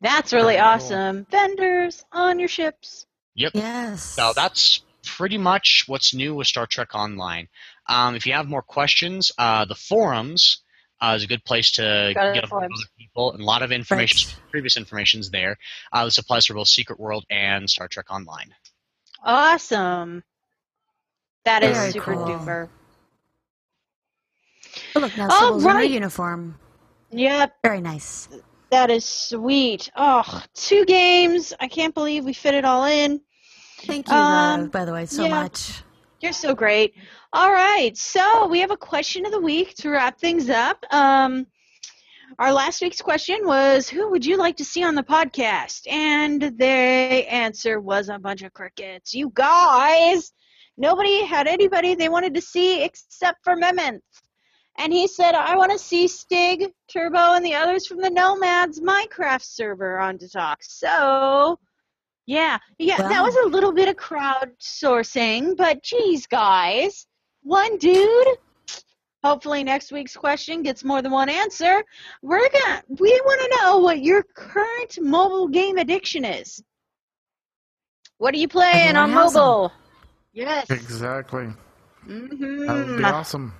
That's 0.00 0.32
really 0.32 0.54
Very 0.54 0.64
cool. 0.64 0.72
awesome. 0.72 1.26
Vendors 1.30 2.04
on 2.12 2.38
your 2.38 2.48
ships. 2.48 3.06
Yep. 3.36 3.52
Yes. 3.54 4.02
So 4.02 4.32
that's 4.36 4.82
pretty 5.04 5.38
much 5.38 5.84
what's 5.86 6.14
new 6.14 6.34
with 6.34 6.46
Star 6.46 6.66
Trek 6.66 6.94
Online. 6.94 7.48
Um, 7.88 8.14
if 8.14 8.26
you 8.26 8.32
have 8.32 8.48
more 8.48 8.62
questions, 8.62 9.30
uh, 9.38 9.64
the 9.66 9.74
forums 9.74 10.62
uh, 11.00 11.14
is 11.16 11.24
a 11.24 11.26
good 11.26 11.44
place 11.44 11.72
to 11.72 12.12
Go 12.14 12.32
get 12.34 12.44
a 12.44 12.46
hold 12.46 12.64
of 12.64 12.70
other 12.70 12.88
people, 12.98 13.32
and 13.32 13.42
a 13.42 13.44
lot 13.44 13.62
of 13.62 13.72
information, 13.72 14.30
Right. 14.30 14.50
previous 14.50 14.76
information 14.76 15.20
is 15.20 15.30
there. 15.30 15.58
Uh, 15.92 16.04
this 16.06 16.18
applies 16.18 16.46
for 16.46 16.54
both 16.54 16.68
Secret 16.68 16.98
World 16.98 17.24
and 17.30 17.68
Star 17.68 17.88
Trek 17.88 18.06
Online. 18.10 18.54
Awesome. 19.22 20.22
That 21.44 21.62
is 21.62 21.76
Very 21.76 21.92
super 21.92 22.14
cool. 22.14 22.24
duper. 22.26 22.68
Oh, 24.96 25.00
look, 25.00 25.16
now 25.16 25.28
All 25.30 25.40
Sybil's 25.40 25.64
in 25.64 25.70
her 25.70 25.76
right. 25.76 25.90
uniform. 25.90 26.58
Yep, 27.10 27.54
Very 27.62 27.80
nice. 27.80 28.28
that 28.70 28.90
is 28.90 29.04
sweet. 29.04 29.90
Oh, 29.94 30.42
two 30.54 30.84
games. 30.84 31.52
I 31.60 31.68
can't 31.68 31.94
believe 31.94 32.24
we 32.24 32.32
fit 32.32 32.54
it 32.54 32.64
all 32.64 32.84
in. 32.86 33.20
Thank 33.82 34.08
you, 34.08 34.14
Um, 34.14 34.60
Rose, 34.62 34.70
by 34.70 34.84
the 34.84 34.92
way, 34.92 35.06
so 35.06 35.24
yeah. 35.24 35.28
much. 35.30 35.82
You're 36.20 36.32
so 36.32 36.54
great. 36.54 36.94
All 37.36 37.50
right, 37.50 37.96
so 37.96 38.46
we 38.46 38.60
have 38.60 38.70
a 38.70 38.76
question 38.76 39.26
of 39.26 39.32
the 39.32 39.40
week 39.40 39.74
to 39.78 39.90
wrap 39.90 40.20
things 40.20 40.48
up. 40.48 40.84
Um, 40.94 41.48
our 42.38 42.52
last 42.52 42.80
week's 42.80 43.02
question 43.02 43.44
was, 43.44 43.88
"Who 43.88 44.08
would 44.10 44.24
you 44.24 44.36
like 44.36 44.56
to 44.58 44.64
see 44.64 44.84
on 44.84 44.94
the 44.94 45.02
podcast?" 45.02 45.90
And 45.90 46.40
the 46.40 46.64
answer 46.64 47.80
was 47.80 48.08
a 48.08 48.20
bunch 48.20 48.42
of 48.42 48.52
crickets. 48.52 49.14
You 49.14 49.32
guys, 49.34 50.32
nobody 50.76 51.24
had 51.24 51.48
anybody 51.48 51.96
they 51.96 52.08
wanted 52.08 52.34
to 52.34 52.40
see 52.40 52.84
except 52.84 53.42
for 53.42 53.56
Memon. 53.56 54.00
And 54.78 54.92
he 54.92 55.08
said, 55.08 55.34
"I 55.34 55.56
want 55.56 55.72
to 55.72 55.78
see 55.78 56.06
Stig, 56.06 56.72
Turbo, 56.86 57.34
and 57.34 57.44
the 57.44 57.56
others 57.56 57.88
from 57.88 57.98
the 57.98 58.10
Nomads 58.10 58.80
Minecraft 58.80 59.42
server 59.42 59.98
on 59.98 60.18
to 60.18 60.28
talk." 60.28 60.62
So. 60.62 61.58
Yeah, 62.26 62.58
yeah, 62.78 62.96
that 62.96 63.22
was 63.22 63.36
a 63.36 63.48
little 63.48 63.72
bit 63.72 63.88
of 63.88 63.96
crowdsourcing, 63.96 65.58
but 65.58 65.82
geez, 65.82 66.26
guys, 66.26 67.06
one 67.44 67.78
dude. 67.78 68.26
Hopefully, 69.22 69.64
next 69.64 69.90
week's 69.90 70.14
question 70.16 70.62
gets 70.62 70.84
more 70.84 71.00
than 71.00 71.10
one 71.12 71.30
answer. 71.30 71.82
We're 72.20 72.46
gonna, 72.50 72.82
we 72.88 73.10
want 73.24 73.40
to 73.40 73.56
know 73.58 73.78
what 73.78 74.02
your 74.02 74.22
current 74.22 74.98
mobile 75.00 75.48
game 75.48 75.78
addiction 75.78 76.24
is. 76.26 76.62
What 78.18 78.34
are 78.34 78.38
you 78.38 78.48
playing 78.48 78.96
on 78.96 79.10
Everyone 79.10 79.22
has 79.24 79.36
'em. 79.36 79.42
mobile? 79.42 79.72
Yes. 80.34 80.68
Exactly. 80.70 81.46
Mm-hmm. 82.06 82.66
That 82.66 82.86
would 82.86 82.98
be 82.98 83.04
awesome. 83.04 83.54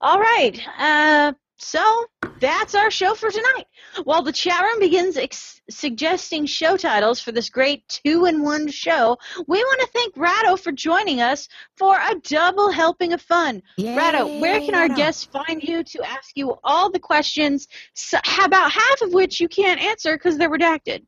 All 0.00 0.18
right. 0.18 0.60
Uh, 0.78 1.32
so 1.58 2.06
that's 2.40 2.74
our 2.74 2.90
show 2.90 3.14
for 3.14 3.30
tonight. 3.30 3.66
While 4.04 4.22
the 4.22 4.32
chat 4.32 4.62
room 4.62 4.78
begins 4.78 5.16
ex- 5.16 5.60
suggesting 5.68 6.46
show 6.46 6.76
titles 6.76 7.20
for 7.20 7.32
this 7.32 7.50
great 7.50 7.86
two-in-one 7.88 8.68
show, 8.68 9.18
we 9.46 9.58
want 9.58 9.80
to 9.80 9.88
thank 9.88 10.16
Ratto 10.16 10.56
for 10.56 10.70
joining 10.70 11.20
us 11.20 11.48
for 11.76 11.96
a 11.96 12.14
double 12.22 12.70
helping 12.70 13.12
of 13.12 13.20
fun. 13.20 13.62
Ratto, 13.76 14.38
where 14.38 14.60
can 14.60 14.74
our 14.74 14.82
Ratto. 14.82 14.94
guests 14.94 15.24
find 15.24 15.62
you 15.62 15.82
to 15.82 16.02
ask 16.02 16.30
you 16.36 16.56
all 16.62 16.90
the 16.90 17.00
questions, 17.00 17.66
so, 17.92 18.18
about 18.42 18.70
half 18.70 19.02
of 19.02 19.12
which 19.12 19.40
you 19.40 19.48
can't 19.48 19.80
answer 19.80 20.16
because 20.16 20.38
they're 20.38 20.50
redacted? 20.50 21.04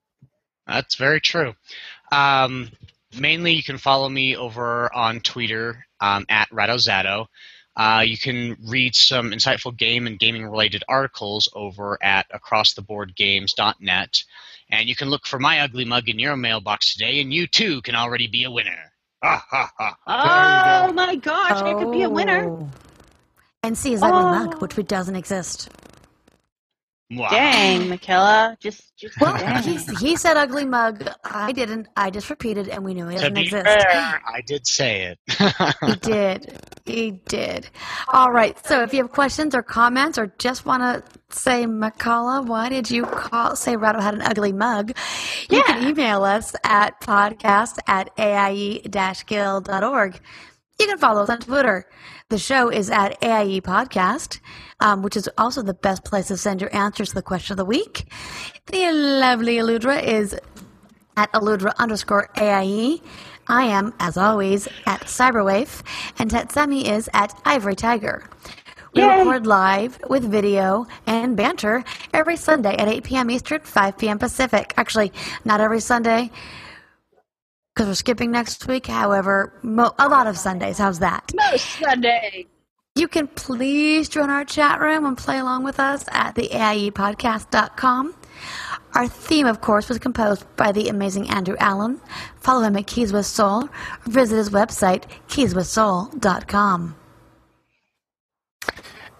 That's 0.66 0.96
very 0.96 1.20
true. 1.20 1.54
Um, 2.10 2.70
mainly, 3.18 3.52
you 3.52 3.62
can 3.62 3.78
follow 3.78 4.08
me 4.08 4.36
over 4.36 4.92
on 4.94 5.20
Twitter 5.20 5.86
um, 6.00 6.26
at 6.28 6.50
RattoZatto. 6.50 7.26
Uh, 7.76 8.02
you 8.06 8.18
can 8.18 8.56
read 8.66 8.94
some 8.94 9.30
insightful 9.30 9.76
game 9.76 10.06
and 10.06 10.18
gaming 10.18 10.44
related 10.44 10.84
articles 10.88 11.48
over 11.54 11.98
at 12.02 12.26
acrosstheboardgames.net. 12.30 14.24
And 14.70 14.88
you 14.88 14.94
can 14.94 15.08
look 15.08 15.26
for 15.26 15.38
my 15.38 15.60
ugly 15.60 15.84
mug 15.84 16.08
in 16.08 16.18
your 16.18 16.36
mailbox 16.36 16.92
today, 16.92 17.20
and 17.20 17.32
you 17.32 17.46
too 17.46 17.82
can 17.82 17.94
already 17.94 18.26
be 18.28 18.44
a 18.44 18.50
winner. 18.50 18.92
Ha 19.22 19.44
ha 19.50 19.70
ha. 19.76 20.88
Oh 20.88 20.92
my 20.92 21.16
gosh, 21.16 21.60
I 21.62 21.74
could 21.74 21.92
be 21.92 22.02
a 22.02 22.10
winner. 22.10 22.48
Oh. 22.48 22.70
And 23.62 23.76
see 23.76 23.90
his 23.90 24.02
ugly 24.02 24.18
Oh. 24.18 24.30
mug, 24.46 24.60
which 24.62 24.74
doesn't 24.88 25.16
exist. 25.16 25.68
Mwah. 27.12 27.28
Dang, 27.30 27.88
Mkallah, 27.88 28.56
just, 28.60 28.96
just 28.96 29.20
Well, 29.20 29.36
dang. 29.36 29.62
he, 29.64 29.76
he 30.00 30.14
said 30.16 30.36
ugly 30.36 30.64
mug. 30.64 31.08
I 31.24 31.50
didn't. 31.50 31.88
I 31.96 32.08
just 32.10 32.30
repeated, 32.30 32.68
and 32.68 32.84
we 32.84 32.94
knew 32.94 33.08
he 33.08 33.16
To 33.16 33.22
doesn't 33.22 33.34
be 33.34 33.40
exist. 33.42 33.64
fair, 33.64 34.22
I 34.26 34.40
did 34.46 34.64
say 34.64 35.16
it. 35.16 35.18
He 35.86 35.96
did. 36.00 36.56
He 36.86 37.10
did. 37.10 37.68
All 38.12 38.30
right. 38.30 38.56
So 38.64 38.84
if 38.84 38.94
you 38.94 39.02
have 39.02 39.10
questions 39.10 39.56
or 39.56 39.62
comments 39.62 40.18
or 40.18 40.32
just 40.38 40.64
want 40.66 40.82
to 40.82 41.02
say, 41.36 41.64
Mkallah, 41.64 42.46
why 42.46 42.68
did 42.68 42.88
you 42.90 43.04
call, 43.06 43.56
say 43.56 43.74
Ratto 43.76 44.00
had 44.00 44.14
an 44.14 44.22
ugly 44.22 44.52
mug? 44.52 44.92
You 45.48 45.62
can 45.64 45.88
email 45.88 46.22
us 46.22 46.54
at 46.64 47.00
podcast 47.00 47.78
at 47.88 48.10
aie-guild.org. 48.18 50.20
You 50.80 50.86
can 50.86 50.96
follow 50.96 51.22
us 51.22 51.28
on 51.28 51.40
Twitter. 51.40 51.86
The 52.30 52.38
show 52.38 52.70
is 52.70 52.88
at 52.88 53.22
AIE 53.22 53.60
Podcast, 53.60 54.40
um, 54.80 55.02
which 55.02 55.14
is 55.14 55.28
also 55.36 55.60
the 55.60 55.74
best 55.74 56.04
place 56.06 56.28
to 56.28 56.38
send 56.38 56.62
your 56.62 56.74
answers 56.74 57.10
to 57.10 57.16
the 57.16 57.22
question 57.22 57.52
of 57.52 57.58
the 57.58 57.66
week. 57.66 58.10
The 58.64 58.90
lovely 58.90 59.56
Alludra 59.56 60.02
is 60.02 60.34
at 61.18 61.30
Alludra 61.34 61.76
underscore 61.76 62.30
AIE. 62.38 63.02
I 63.46 63.64
am, 63.64 63.92
as 64.00 64.16
always, 64.16 64.68
at 64.86 65.02
Cyberwave, 65.02 65.82
and 66.18 66.30
Tetsemi 66.30 66.84
is 66.90 67.10
at 67.12 67.38
Ivory 67.44 67.76
Tiger. 67.76 68.24
We 68.94 69.02
Yay. 69.02 69.18
record 69.18 69.46
live 69.46 70.00
with 70.08 70.24
video 70.24 70.86
and 71.06 71.36
banter 71.36 71.84
every 72.14 72.38
Sunday 72.38 72.74
at 72.76 72.88
8 72.88 73.04
p.m. 73.04 73.30
Eastern, 73.30 73.60
5 73.60 73.98
p.m. 73.98 74.18
Pacific. 74.18 74.72
Actually, 74.78 75.12
not 75.44 75.60
every 75.60 75.80
Sunday 75.80 76.30
because 77.80 77.88
we're 77.88 77.94
skipping 77.94 78.30
next 78.30 78.68
week. 78.68 78.86
However, 78.86 79.54
mo- 79.62 79.94
a 79.98 80.06
lot 80.06 80.26
of 80.26 80.36
Sundays. 80.36 80.76
How's 80.76 80.98
that? 80.98 81.32
Most 81.34 81.64
Sunday. 81.64 82.44
You 82.94 83.08
can 83.08 83.26
please 83.26 84.10
join 84.10 84.28
our 84.28 84.44
chat 84.44 84.80
room 84.80 85.06
and 85.06 85.16
play 85.16 85.38
along 85.38 85.64
with 85.64 85.80
us 85.80 86.04
at 86.12 86.34
the 86.34 86.48
AIEpodcast.com. 86.48 88.14
Our 88.92 89.08
theme, 89.08 89.46
of 89.46 89.62
course, 89.62 89.88
was 89.88 89.98
composed 89.98 90.44
by 90.56 90.72
the 90.72 90.90
amazing 90.90 91.30
Andrew 91.30 91.56
Allen. 91.58 91.98
Follow 92.40 92.60
him 92.64 92.76
at 92.76 92.86
Keys 92.86 93.14
with 93.14 93.24
Soul 93.24 93.64
or 93.64 93.70
visit 94.04 94.36
his 94.36 94.50
website, 94.50 95.04
keyswithsoul.com. 95.28 96.96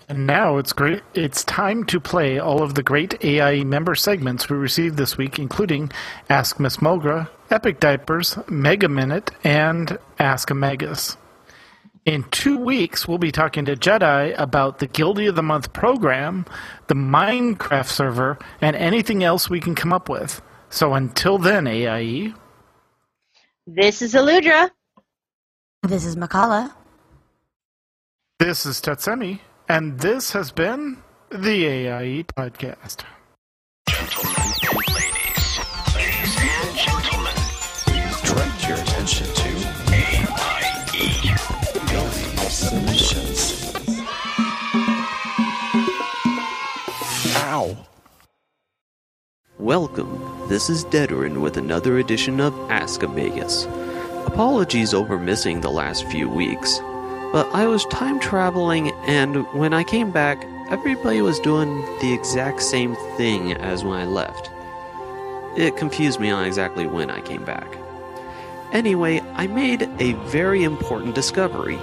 And 0.07 0.27
now 0.27 0.59
it's 0.59 0.75
great. 0.75 1.03
It's 1.15 1.45
time 1.45 1.85
to 1.85 1.99
play 1.99 2.39
all 2.39 2.63
of 2.63 2.75
the 2.75 2.83
great 2.83 3.25
AIE 3.25 3.65
member 3.65 3.95
segments 3.95 4.51
we 4.51 4.59
received 4.59 4.99
this 4.99 5.17
week, 5.17 5.39
including 5.39 5.91
Ask 6.29 6.61
Miss 6.61 6.79
Mulgra, 6.79 7.31
Epic 7.51 7.81
Diapers, 7.81 8.39
Mega 8.49 8.89
Minute, 8.89 9.31
and 9.43 9.99
Ask 10.19 10.51
a 10.51 10.55
Magus. 10.55 11.17
In 12.07 12.25
two 12.31 12.57
weeks, 12.59 13.07
we'll 13.07 13.19
be 13.19 13.33
talking 13.33 13.65
to 13.67 13.77
Jedi 13.77 14.35
about 14.39 14.79
the 14.79 14.87
Guildie 14.89 15.29
of 15.29 15.35
the 15.35 15.43
Month 15.43 15.73
program, 15.73 16.47
the 16.87 16.95
Minecraft 16.95 17.89
server, 17.89 18.39
and 18.61 18.75
anything 18.77 19.23
else 19.23 19.51
we 19.51 19.61
can 19.61 19.75
come 19.75 19.93
up 19.93 20.09
with. 20.09 20.41
So 20.71 20.95
until 20.95 21.39
then, 21.39 21.67
AIE, 21.67 22.33
This 23.67 24.01
is 24.03 24.15
Alludra. 24.15 24.71
This 25.83 26.05
is 26.05 26.17
Mkallah. 26.17 26.73
this 28.39 28.65
is 28.65 28.81
Tetsemi, 28.81 29.41
and 29.69 29.99
this 30.01 30.33
has 30.33 30.53
been 30.53 31.03
the 31.31 31.67
AIE 31.67 32.25
Podcast. 32.25 33.05
Attention 39.01 39.27
to 39.35 39.49
AIE 39.95 41.35
Ability 41.75 42.37
Submissions. 42.51 43.75
Ow. 47.37 47.75
Welcome. 49.59 50.23
This 50.49 50.69
is 50.69 50.85
Dedorin 50.85 51.41
with 51.41 51.57
another 51.57 51.97
edition 51.97 52.43
of 52.43 52.55
Ask 52.71 53.03
a 53.03 53.09
Magus. 53.09 53.65
Apologies 54.27 54.93
over 54.93 55.19
missing 55.19 55.63
the 55.63 55.71
last 55.71 56.07
few 56.09 56.29
weeks, 56.29 56.79
but 57.33 57.49
I 57.55 57.67
was 57.67 57.87
time 57.87 58.21
traveling, 58.21 58.91
and 59.07 59.47
when 59.55 59.73
I 59.73 59.83
came 59.83 60.11
back, 60.11 60.45
everybody 60.69 61.23
was 61.23 61.41
doing 61.41 61.81
the 62.01 62.13
exact 62.13 62.61
same 62.61 62.95
thing 63.17 63.55
as 63.55 63.83
when 63.83 63.99
I 63.99 64.05
left. 64.05 64.51
It 65.57 65.79
confused 65.79 66.21
me 66.21 66.29
on 66.29 66.45
exactly 66.45 66.87
when 66.87 67.11
I 67.11 67.23
came 67.23 67.47
back. 67.47 67.80
Anyway, 68.73 69.21
I 69.35 69.49
made 69.49 69.83
a 69.99 70.13
very 70.29 70.63
important 70.63 71.15
discovery 71.15 71.77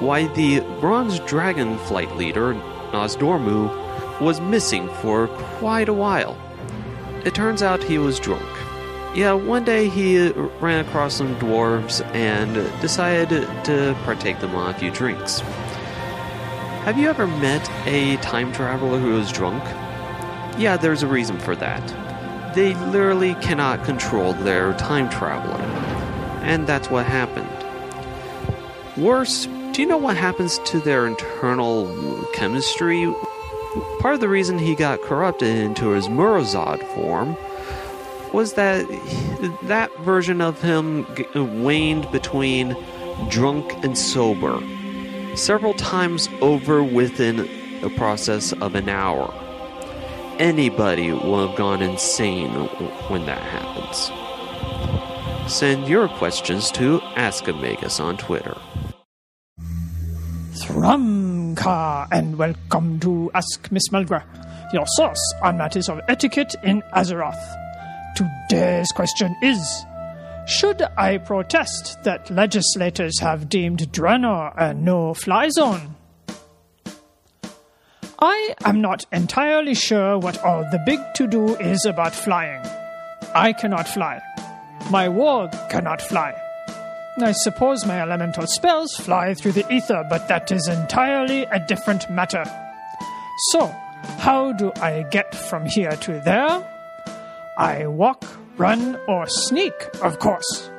why 0.00 0.26
the 0.28 0.60
Bronze 0.80 1.18
Dragon 1.20 1.76
flight 1.80 2.16
leader, 2.16 2.54
Nozdormu, 2.92 4.20
was 4.20 4.40
missing 4.40 4.88
for 5.02 5.28
quite 5.58 5.88
a 5.88 5.92
while. 5.92 6.38
It 7.24 7.34
turns 7.34 7.62
out 7.62 7.82
he 7.82 7.98
was 7.98 8.18
drunk. 8.18 8.48
Yeah, 9.14 9.32
one 9.32 9.64
day 9.64 9.88
he 9.88 10.30
ran 10.60 10.86
across 10.86 11.14
some 11.14 11.34
dwarves 11.36 12.02
and 12.14 12.54
decided 12.80 13.42
to 13.64 13.94
partake 14.04 14.40
them 14.40 14.54
on 14.54 14.70
a 14.70 14.78
few 14.78 14.90
drinks. 14.90 15.40
Have 16.84 16.96
you 16.96 17.10
ever 17.10 17.26
met 17.26 17.68
a 17.86 18.16
time 18.18 18.52
traveler 18.52 18.98
who 18.98 19.18
is 19.18 19.30
drunk? 19.30 19.62
Yeah, 20.58 20.78
there's 20.78 21.02
a 21.02 21.06
reason 21.06 21.38
for 21.38 21.54
that. 21.56 22.54
They 22.54 22.74
literally 22.86 23.34
cannot 23.34 23.84
control 23.84 24.32
their 24.32 24.72
time 24.74 25.10
traveling. 25.10 25.89
And 26.42 26.66
that's 26.66 26.90
what 26.90 27.06
happened. 27.06 27.48
Worse, 28.96 29.46
do 29.72 29.82
you 29.82 29.86
know 29.86 29.98
what 29.98 30.16
happens 30.16 30.58
to 30.66 30.80
their 30.80 31.06
internal 31.06 32.24
chemistry? 32.34 33.12
Part 34.00 34.14
of 34.14 34.20
the 34.20 34.28
reason 34.28 34.58
he 34.58 34.74
got 34.74 35.00
corrupted 35.02 35.56
into 35.56 35.90
his 35.90 36.08
Murozond 36.08 36.82
form 36.94 37.36
was 38.32 38.54
that 38.54 38.86
that 39.62 39.96
version 40.00 40.40
of 40.40 40.60
him 40.60 41.06
waned 41.62 42.10
between 42.10 42.76
drunk 43.28 43.72
and 43.84 43.96
sober 43.96 44.60
several 45.36 45.74
times 45.74 46.28
over 46.40 46.82
within 46.82 47.48
the 47.80 47.90
process 47.90 48.52
of 48.54 48.74
an 48.74 48.88
hour. 48.88 49.32
Anybody 50.38 51.12
will 51.12 51.48
have 51.48 51.56
gone 51.56 51.82
insane 51.82 52.50
when 53.08 53.26
that 53.26 53.42
happens. 53.42 54.10
Send 55.50 55.88
your 55.88 56.06
questions 56.06 56.70
to 56.70 57.00
Ask 57.16 57.48
a 57.48 57.52
Magus 57.52 57.98
on 57.98 58.16
Twitter. 58.16 58.56
Throm-Ka, 60.52 62.06
and 62.12 62.38
welcome 62.38 63.00
to 63.00 63.32
Ask 63.34 63.70
Miss 63.72 63.88
Mulgra, 63.88 64.22
your 64.72 64.86
source 64.86 65.34
on 65.42 65.58
matters 65.58 65.88
of 65.88 66.00
etiquette 66.08 66.54
in 66.62 66.82
Azeroth. 66.94 67.34
Today's 68.14 68.92
question 68.92 69.34
is 69.42 69.84
Should 70.46 70.82
I 70.96 71.18
protest 71.18 72.04
that 72.04 72.30
legislators 72.30 73.18
have 73.18 73.48
deemed 73.48 73.80
Draenor 73.92 74.54
a 74.56 74.72
no 74.72 75.14
fly 75.14 75.48
zone? 75.48 75.96
I 78.20 78.54
am 78.64 78.80
not 78.80 79.04
entirely 79.10 79.74
sure 79.74 80.16
what 80.16 80.38
all 80.44 80.62
the 80.70 80.80
big 80.86 81.00
to 81.16 81.26
do 81.26 81.56
is 81.56 81.84
about 81.86 82.14
flying. 82.14 82.64
I 83.34 83.52
cannot 83.52 83.88
fly. 83.88 84.22
My 84.88 85.08
warg 85.08 85.52
cannot 85.68 86.00
fly. 86.00 86.34
I 87.18 87.32
suppose 87.32 87.84
my 87.84 88.00
elemental 88.00 88.46
spells 88.46 88.94
fly 88.96 89.34
through 89.34 89.52
the 89.52 89.70
ether, 89.72 90.04
but 90.08 90.28
that 90.28 90.50
is 90.50 90.68
entirely 90.68 91.42
a 91.44 91.60
different 91.60 92.08
matter. 92.08 92.44
So, 93.50 93.66
how 94.18 94.52
do 94.52 94.72
I 94.76 95.04
get 95.10 95.34
from 95.34 95.66
here 95.66 95.92
to 95.92 96.20
there? 96.20 96.64
I 97.58 97.86
walk, 97.86 98.24
run, 98.56 98.98
or 99.06 99.26
sneak, 99.26 99.74
of 100.02 100.18
course. 100.18 100.70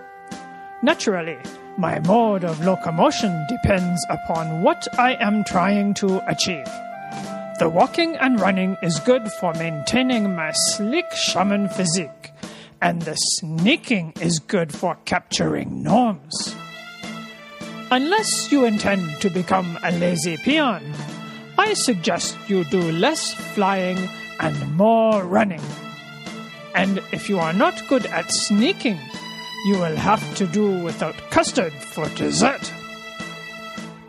Naturally, 0.82 1.38
my 1.78 1.99
mode 1.99 2.44
of 2.44 2.65
locomotion 2.65 3.45
depends 3.48 4.03
upon 4.10 4.64
what 4.64 4.88
I 4.98 5.14
am 5.19 5.44
trying 5.44 5.94
to 5.95 6.22
achieve. 6.30 6.65
The 7.60 7.69
walking 7.69 8.15
and 8.15 8.40
running 8.40 8.78
is 8.82 8.99
good 8.99 9.32
for 9.34 9.53
maintaining 9.53 10.36
my 10.36 10.52
sleek 10.52 11.11
shaman 11.11 11.69
physique, 11.69 12.32
and 12.82 13.03
the 13.03 13.16
sneaking 13.16 14.14
is 14.20 14.40
good 14.40 14.74
for 14.74 14.98
capturing 15.06 15.84
gnomes. 15.84 16.56
Unless 17.91 18.52
you 18.52 18.66
intend 18.66 19.22
to 19.22 19.30
become 19.30 19.78
a 19.84 19.91
lazy 19.91 20.38
peon, 20.38 20.82
I 21.58 21.74
suggest 21.74 22.38
you 22.48 22.64
do 22.66 22.82
less 22.91 23.34
flying 23.53 24.10
and 24.40 24.76
more 24.76 25.24
running. 25.24 25.62
And 26.74 26.99
if 27.12 27.30
you 27.30 27.38
are 27.38 27.53
not 27.53 27.88
good 27.88 28.06
at 28.08 28.32
sneaking, 28.32 28.98
you 29.66 29.74
will 29.78 29.95
have 29.95 30.24
to 30.36 30.48
do 30.48 30.84
without 30.84 31.16
custard 31.30 31.74
for 31.74 32.08
dessert. 32.16 32.72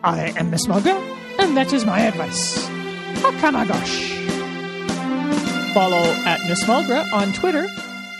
I 0.03 0.33
am 0.37 0.49
Miss 0.49 0.65
Mulgra, 0.65 0.97
and 1.39 1.55
that 1.55 1.73
is 1.73 1.85
my 1.85 1.99
advice. 1.99 2.65
Aka'magosh. 3.21 4.23
Follow 5.73 6.03
at 6.25 6.39
Miss 6.47 6.63
Mulgra 6.63 7.11
on 7.13 7.33
Twitter 7.33 7.67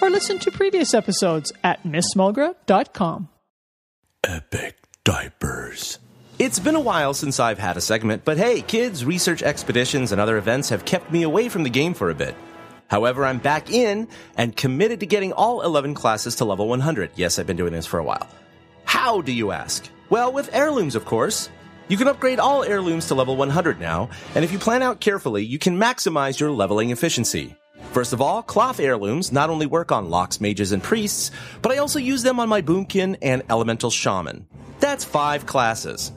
or 0.04 0.10
listen 0.10 0.38
to 0.38 0.52
previous 0.52 0.94
episodes 0.94 1.54
at 1.64 1.84
missmulgra.com. 1.84 3.30
Epic 4.26 4.78
diapers. 5.06 5.98
It's 6.38 6.60
been 6.60 6.76
a 6.76 6.82
while 6.82 7.14
since 7.14 7.40
I've 7.40 7.58
had 7.58 7.78
a 7.78 7.82
segment, 7.82 8.26
but 8.26 8.38
hey, 8.38 8.62
kids, 8.62 9.06
research 9.06 9.42
expeditions 9.42 10.12
and 10.12 10.20
other 10.20 10.36
events 10.36 10.70
have 10.70 10.84
kept 10.84 11.10
me 11.10 11.24
away 11.24 11.48
from 11.48 11.64
the 11.64 11.70
game 11.70 11.94
for 11.94 12.10
a 12.10 12.16
bit. 12.16 12.36
However, 12.90 13.24
I'm 13.24 13.38
back 13.38 13.72
in 13.72 14.10
and 14.36 14.54
committed 14.54 15.00
to 15.00 15.06
getting 15.06 15.32
all 15.32 15.62
11 15.62 15.94
classes 15.94 16.36
to 16.36 16.46
level 16.46 16.68
100. 16.68 17.12
Yes, 17.16 17.40
I've 17.40 17.48
been 17.48 17.56
doing 17.56 17.72
this 17.72 17.86
for 17.86 17.98
a 17.98 18.04
while. 18.04 18.28
How 18.84 19.22
do 19.22 19.32
you 19.32 19.52
ask? 19.52 19.88
Well, 20.10 20.34
with 20.34 20.54
heirlooms, 20.54 20.96
of 20.96 21.06
course. 21.06 21.50
You 21.88 21.96
can 21.96 22.10
upgrade 22.10 22.40
all 22.40 22.64
heirlooms 22.64 23.08
to 23.08 23.16
level 23.16 23.38
100 23.38 23.80
now, 23.80 24.10
and 24.36 24.44
if 24.44 24.52
you 24.52 24.60
plan 24.60 24.84
out 24.84 25.00
carefully, 25.00 25.46
you 25.46 25.60
can 25.60 25.78
maximize 25.78 26.42
your 26.42 26.52
leveling 26.52 26.90
efficiency. 26.90 27.56
First 27.94 28.12
of 28.12 28.22
all, 28.22 28.42
cloth 28.42 28.80
heirlooms 28.80 29.32
not 29.32 29.52
only 29.52 29.68
work 29.68 29.92
on 29.92 30.10
locks, 30.10 30.42
mages, 30.42 30.72
and 30.72 30.82
priests, 30.82 31.30
but 31.62 31.72
I 31.72 31.78
also 31.78 32.00
use 32.00 32.24
them 32.24 32.40
on 32.40 32.50
my 32.50 32.60
boomkin 32.60 33.18
and 33.22 33.44
elemental 33.52 33.92
shaman. 33.92 34.48
That's 34.80 35.06
five 35.06 35.46
classes. 35.46 36.12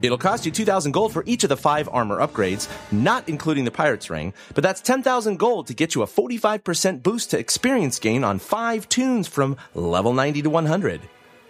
It'll 0.00 0.16
cost 0.16 0.46
you 0.46 0.50
2,000 0.50 0.92
gold 0.92 1.12
for 1.12 1.22
each 1.26 1.44
of 1.44 1.50
the 1.50 1.58
five 1.58 1.90
armor 1.92 2.26
upgrades, 2.26 2.70
not 2.90 3.28
including 3.28 3.66
the 3.66 3.70
pirate's 3.70 4.08
ring, 4.08 4.32
but 4.54 4.64
that's 4.64 4.80
10,000 4.80 5.38
gold 5.38 5.66
to 5.66 5.74
get 5.74 5.94
you 5.94 6.00
a 6.00 6.06
45% 6.06 7.02
boost 7.02 7.32
to 7.32 7.38
experience 7.38 7.98
gain 7.98 8.24
on 8.24 8.38
five 8.38 8.88
toons 8.88 9.28
from 9.28 9.58
level 9.74 10.14
90 10.14 10.40
to 10.40 10.48
100. 10.48 11.02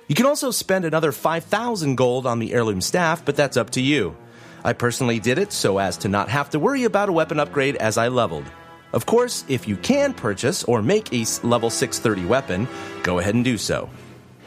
You 0.09 0.17
can 0.17 0.27
also 0.27 0.51
spend 0.51 0.85
another 0.85 1.13
5,000 1.13 1.95
gold 1.95 2.27
on 2.27 2.41
the 2.41 2.53
heirloom 2.53 2.81
staff, 2.81 3.25
but 3.25 3.37
that's 3.37 3.57
up 3.57 3.71
to 3.71 3.81
you. 3.81 4.17
I 4.65 4.73
personally 4.73 5.21
did 5.21 5.39
it 5.39 5.53
so 5.53 5.79
as 5.79 5.97
to 5.99 6.09
not 6.09 6.29
have 6.29 6.51
to 6.51 6.59
worry 6.59 6.83
about 6.83 7.09
a 7.09 7.13
weapon 7.13 7.39
upgrade 7.39 7.77
as 7.77 7.97
I 7.97 8.09
leveled. 8.09 8.51
Of 8.95 9.07
course, 9.07 9.45
if 9.49 9.67
you 9.67 9.77
can 9.77 10.15
purchase 10.15 10.63
or 10.63 10.81
make 10.81 11.13
a 11.13 11.27
level 11.43 11.69
630 11.69 12.29
weapon, 12.29 12.69
go 13.03 13.19
ahead 13.19 13.35
and 13.35 13.45
do 13.45 13.59
so. 13.59 13.91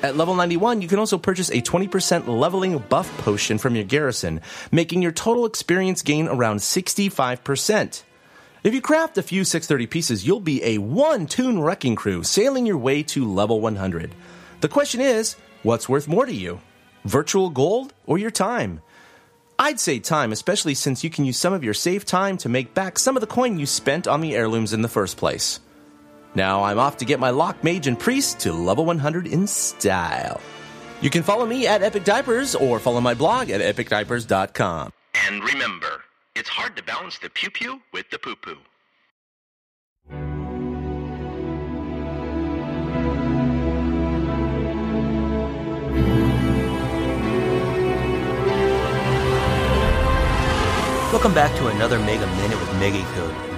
At 0.01 0.15
level 0.15 0.35
91, 0.35 0.81
you 0.81 0.87
can 0.87 0.99
also 0.99 1.17
purchase 1.17 1.49
a 1.49 1.61
20% 1.61 2.27
leveling 2.29 2.77
buff 2.77 3.09
potion 3.17 3.57
from 3.57 3.75
your 3.75 3.83
garrison, 3.83 4.39
making 4.71 5.01
your 5.01 5.11
total 5.11 5.45
experience 5.45 6.01
gain 6.01 6.29
around 6.29 6.59
65%. 6.59 8.03
If 8.63 8.73
you 8.73 8.79
craft 8.79 9.17
a 9.17 9.21
few 9.21 9.43
630 9.43 9.85
pieces, 9.87 10.25
you'll 10.25 10.39
be 10.39 10.63
a 10.63 10.77
one 10.77 11.27
toon 11.27 11.59
wrecking 11.59 11.97
crew 11.97 12.23
sailing 12.23 12.65
your 12.65 12.77
way 12.77 13.03
to 13.03 13.29
level 13.29 13.59
100. 13.59 14.15
The 14.61 14.69
question 14.69 15.01
is, 15.01 15.35
what's 15.63 15.89
worth 15.89 16.07
more 16.07 16.25
to 16.25 16.33
you? 16.33 16.61
Virtual 17.03 17.49
gold 17.49 17.93
or 18.05 18.17
your 18.17 18.31
time? 18.31 18.79
I'd 19.59 19.79
say 19.79 19.99
time, 19.99 20.31
especially 20.31 20.75
since 20.75 21.03
you 21.03 21.09
can 21.09 21.25
use 21.25 21.37
some 21.37 21.53
of 21.53 21.63
your 21.63 21.73
saved 21.73 22.07
time 22.07 22.37
to 22.39 22.49
make 22.49 22.75
back 22.75 22.99
some 22.99 23.17
of 23.17 23.21
the 23.21 23.27
coin 23.27 23.57
you 23.57 23.65
spent 23.65 24.07
on 24.07 24.21
the 24.21 24.35
heirlooms 24.35 24.71
in 24.71 24.83
the 24.83 24.87
first 24.87 25.17
place. 25.17 25.59
Now 26.35 26.63
I'm 26.63 26.77
off 26.77 26.97
to 26.97 27.05
get 27.05 27.19
my 27.19 27.31
lock 27.31 27.63
mage 27.63 27.87
and 27.87 27.99
priest 27.99 28.39
to 28.41 28.53
level 28.53 28.85
100 28.85 29.25
in 29.25 29.47
style. 29.47 30.39
You 31.01 31.09
can 31.09 31.23
follow 31.23 31.45
me 31.45 31.65
at 31.65 31.81
Epic 31.81 32.03
Diapers 32.03 32.53
or 32.53 32.79
follow 32.79 33.01
my 33.01 33.15
blog 33.15 33.49
at 33.49 33.61
epicdiapers.com. 33.61 34.93
And 35.27 35.43
remember, 35.43 36.03
it's 36.35 36.49
hard 36.49 36.75
to 36.77 36.83
balance 36.83 37.17
the 37.17 37.29
pew 37.29 37.49
pew 37.49 37.81
with 37.91 38.09
the 38.11 38.19
poo 38.19 38.35
poo. 38.35 38.57
Welcome 51.09 51.33
back 51.33 51.55
to 51.55 51.67
another 51.67 51.99
Mega 51.99 52.27
Minute 52.35 52.59
with 52.59 52.69
Mega 52.79 52.97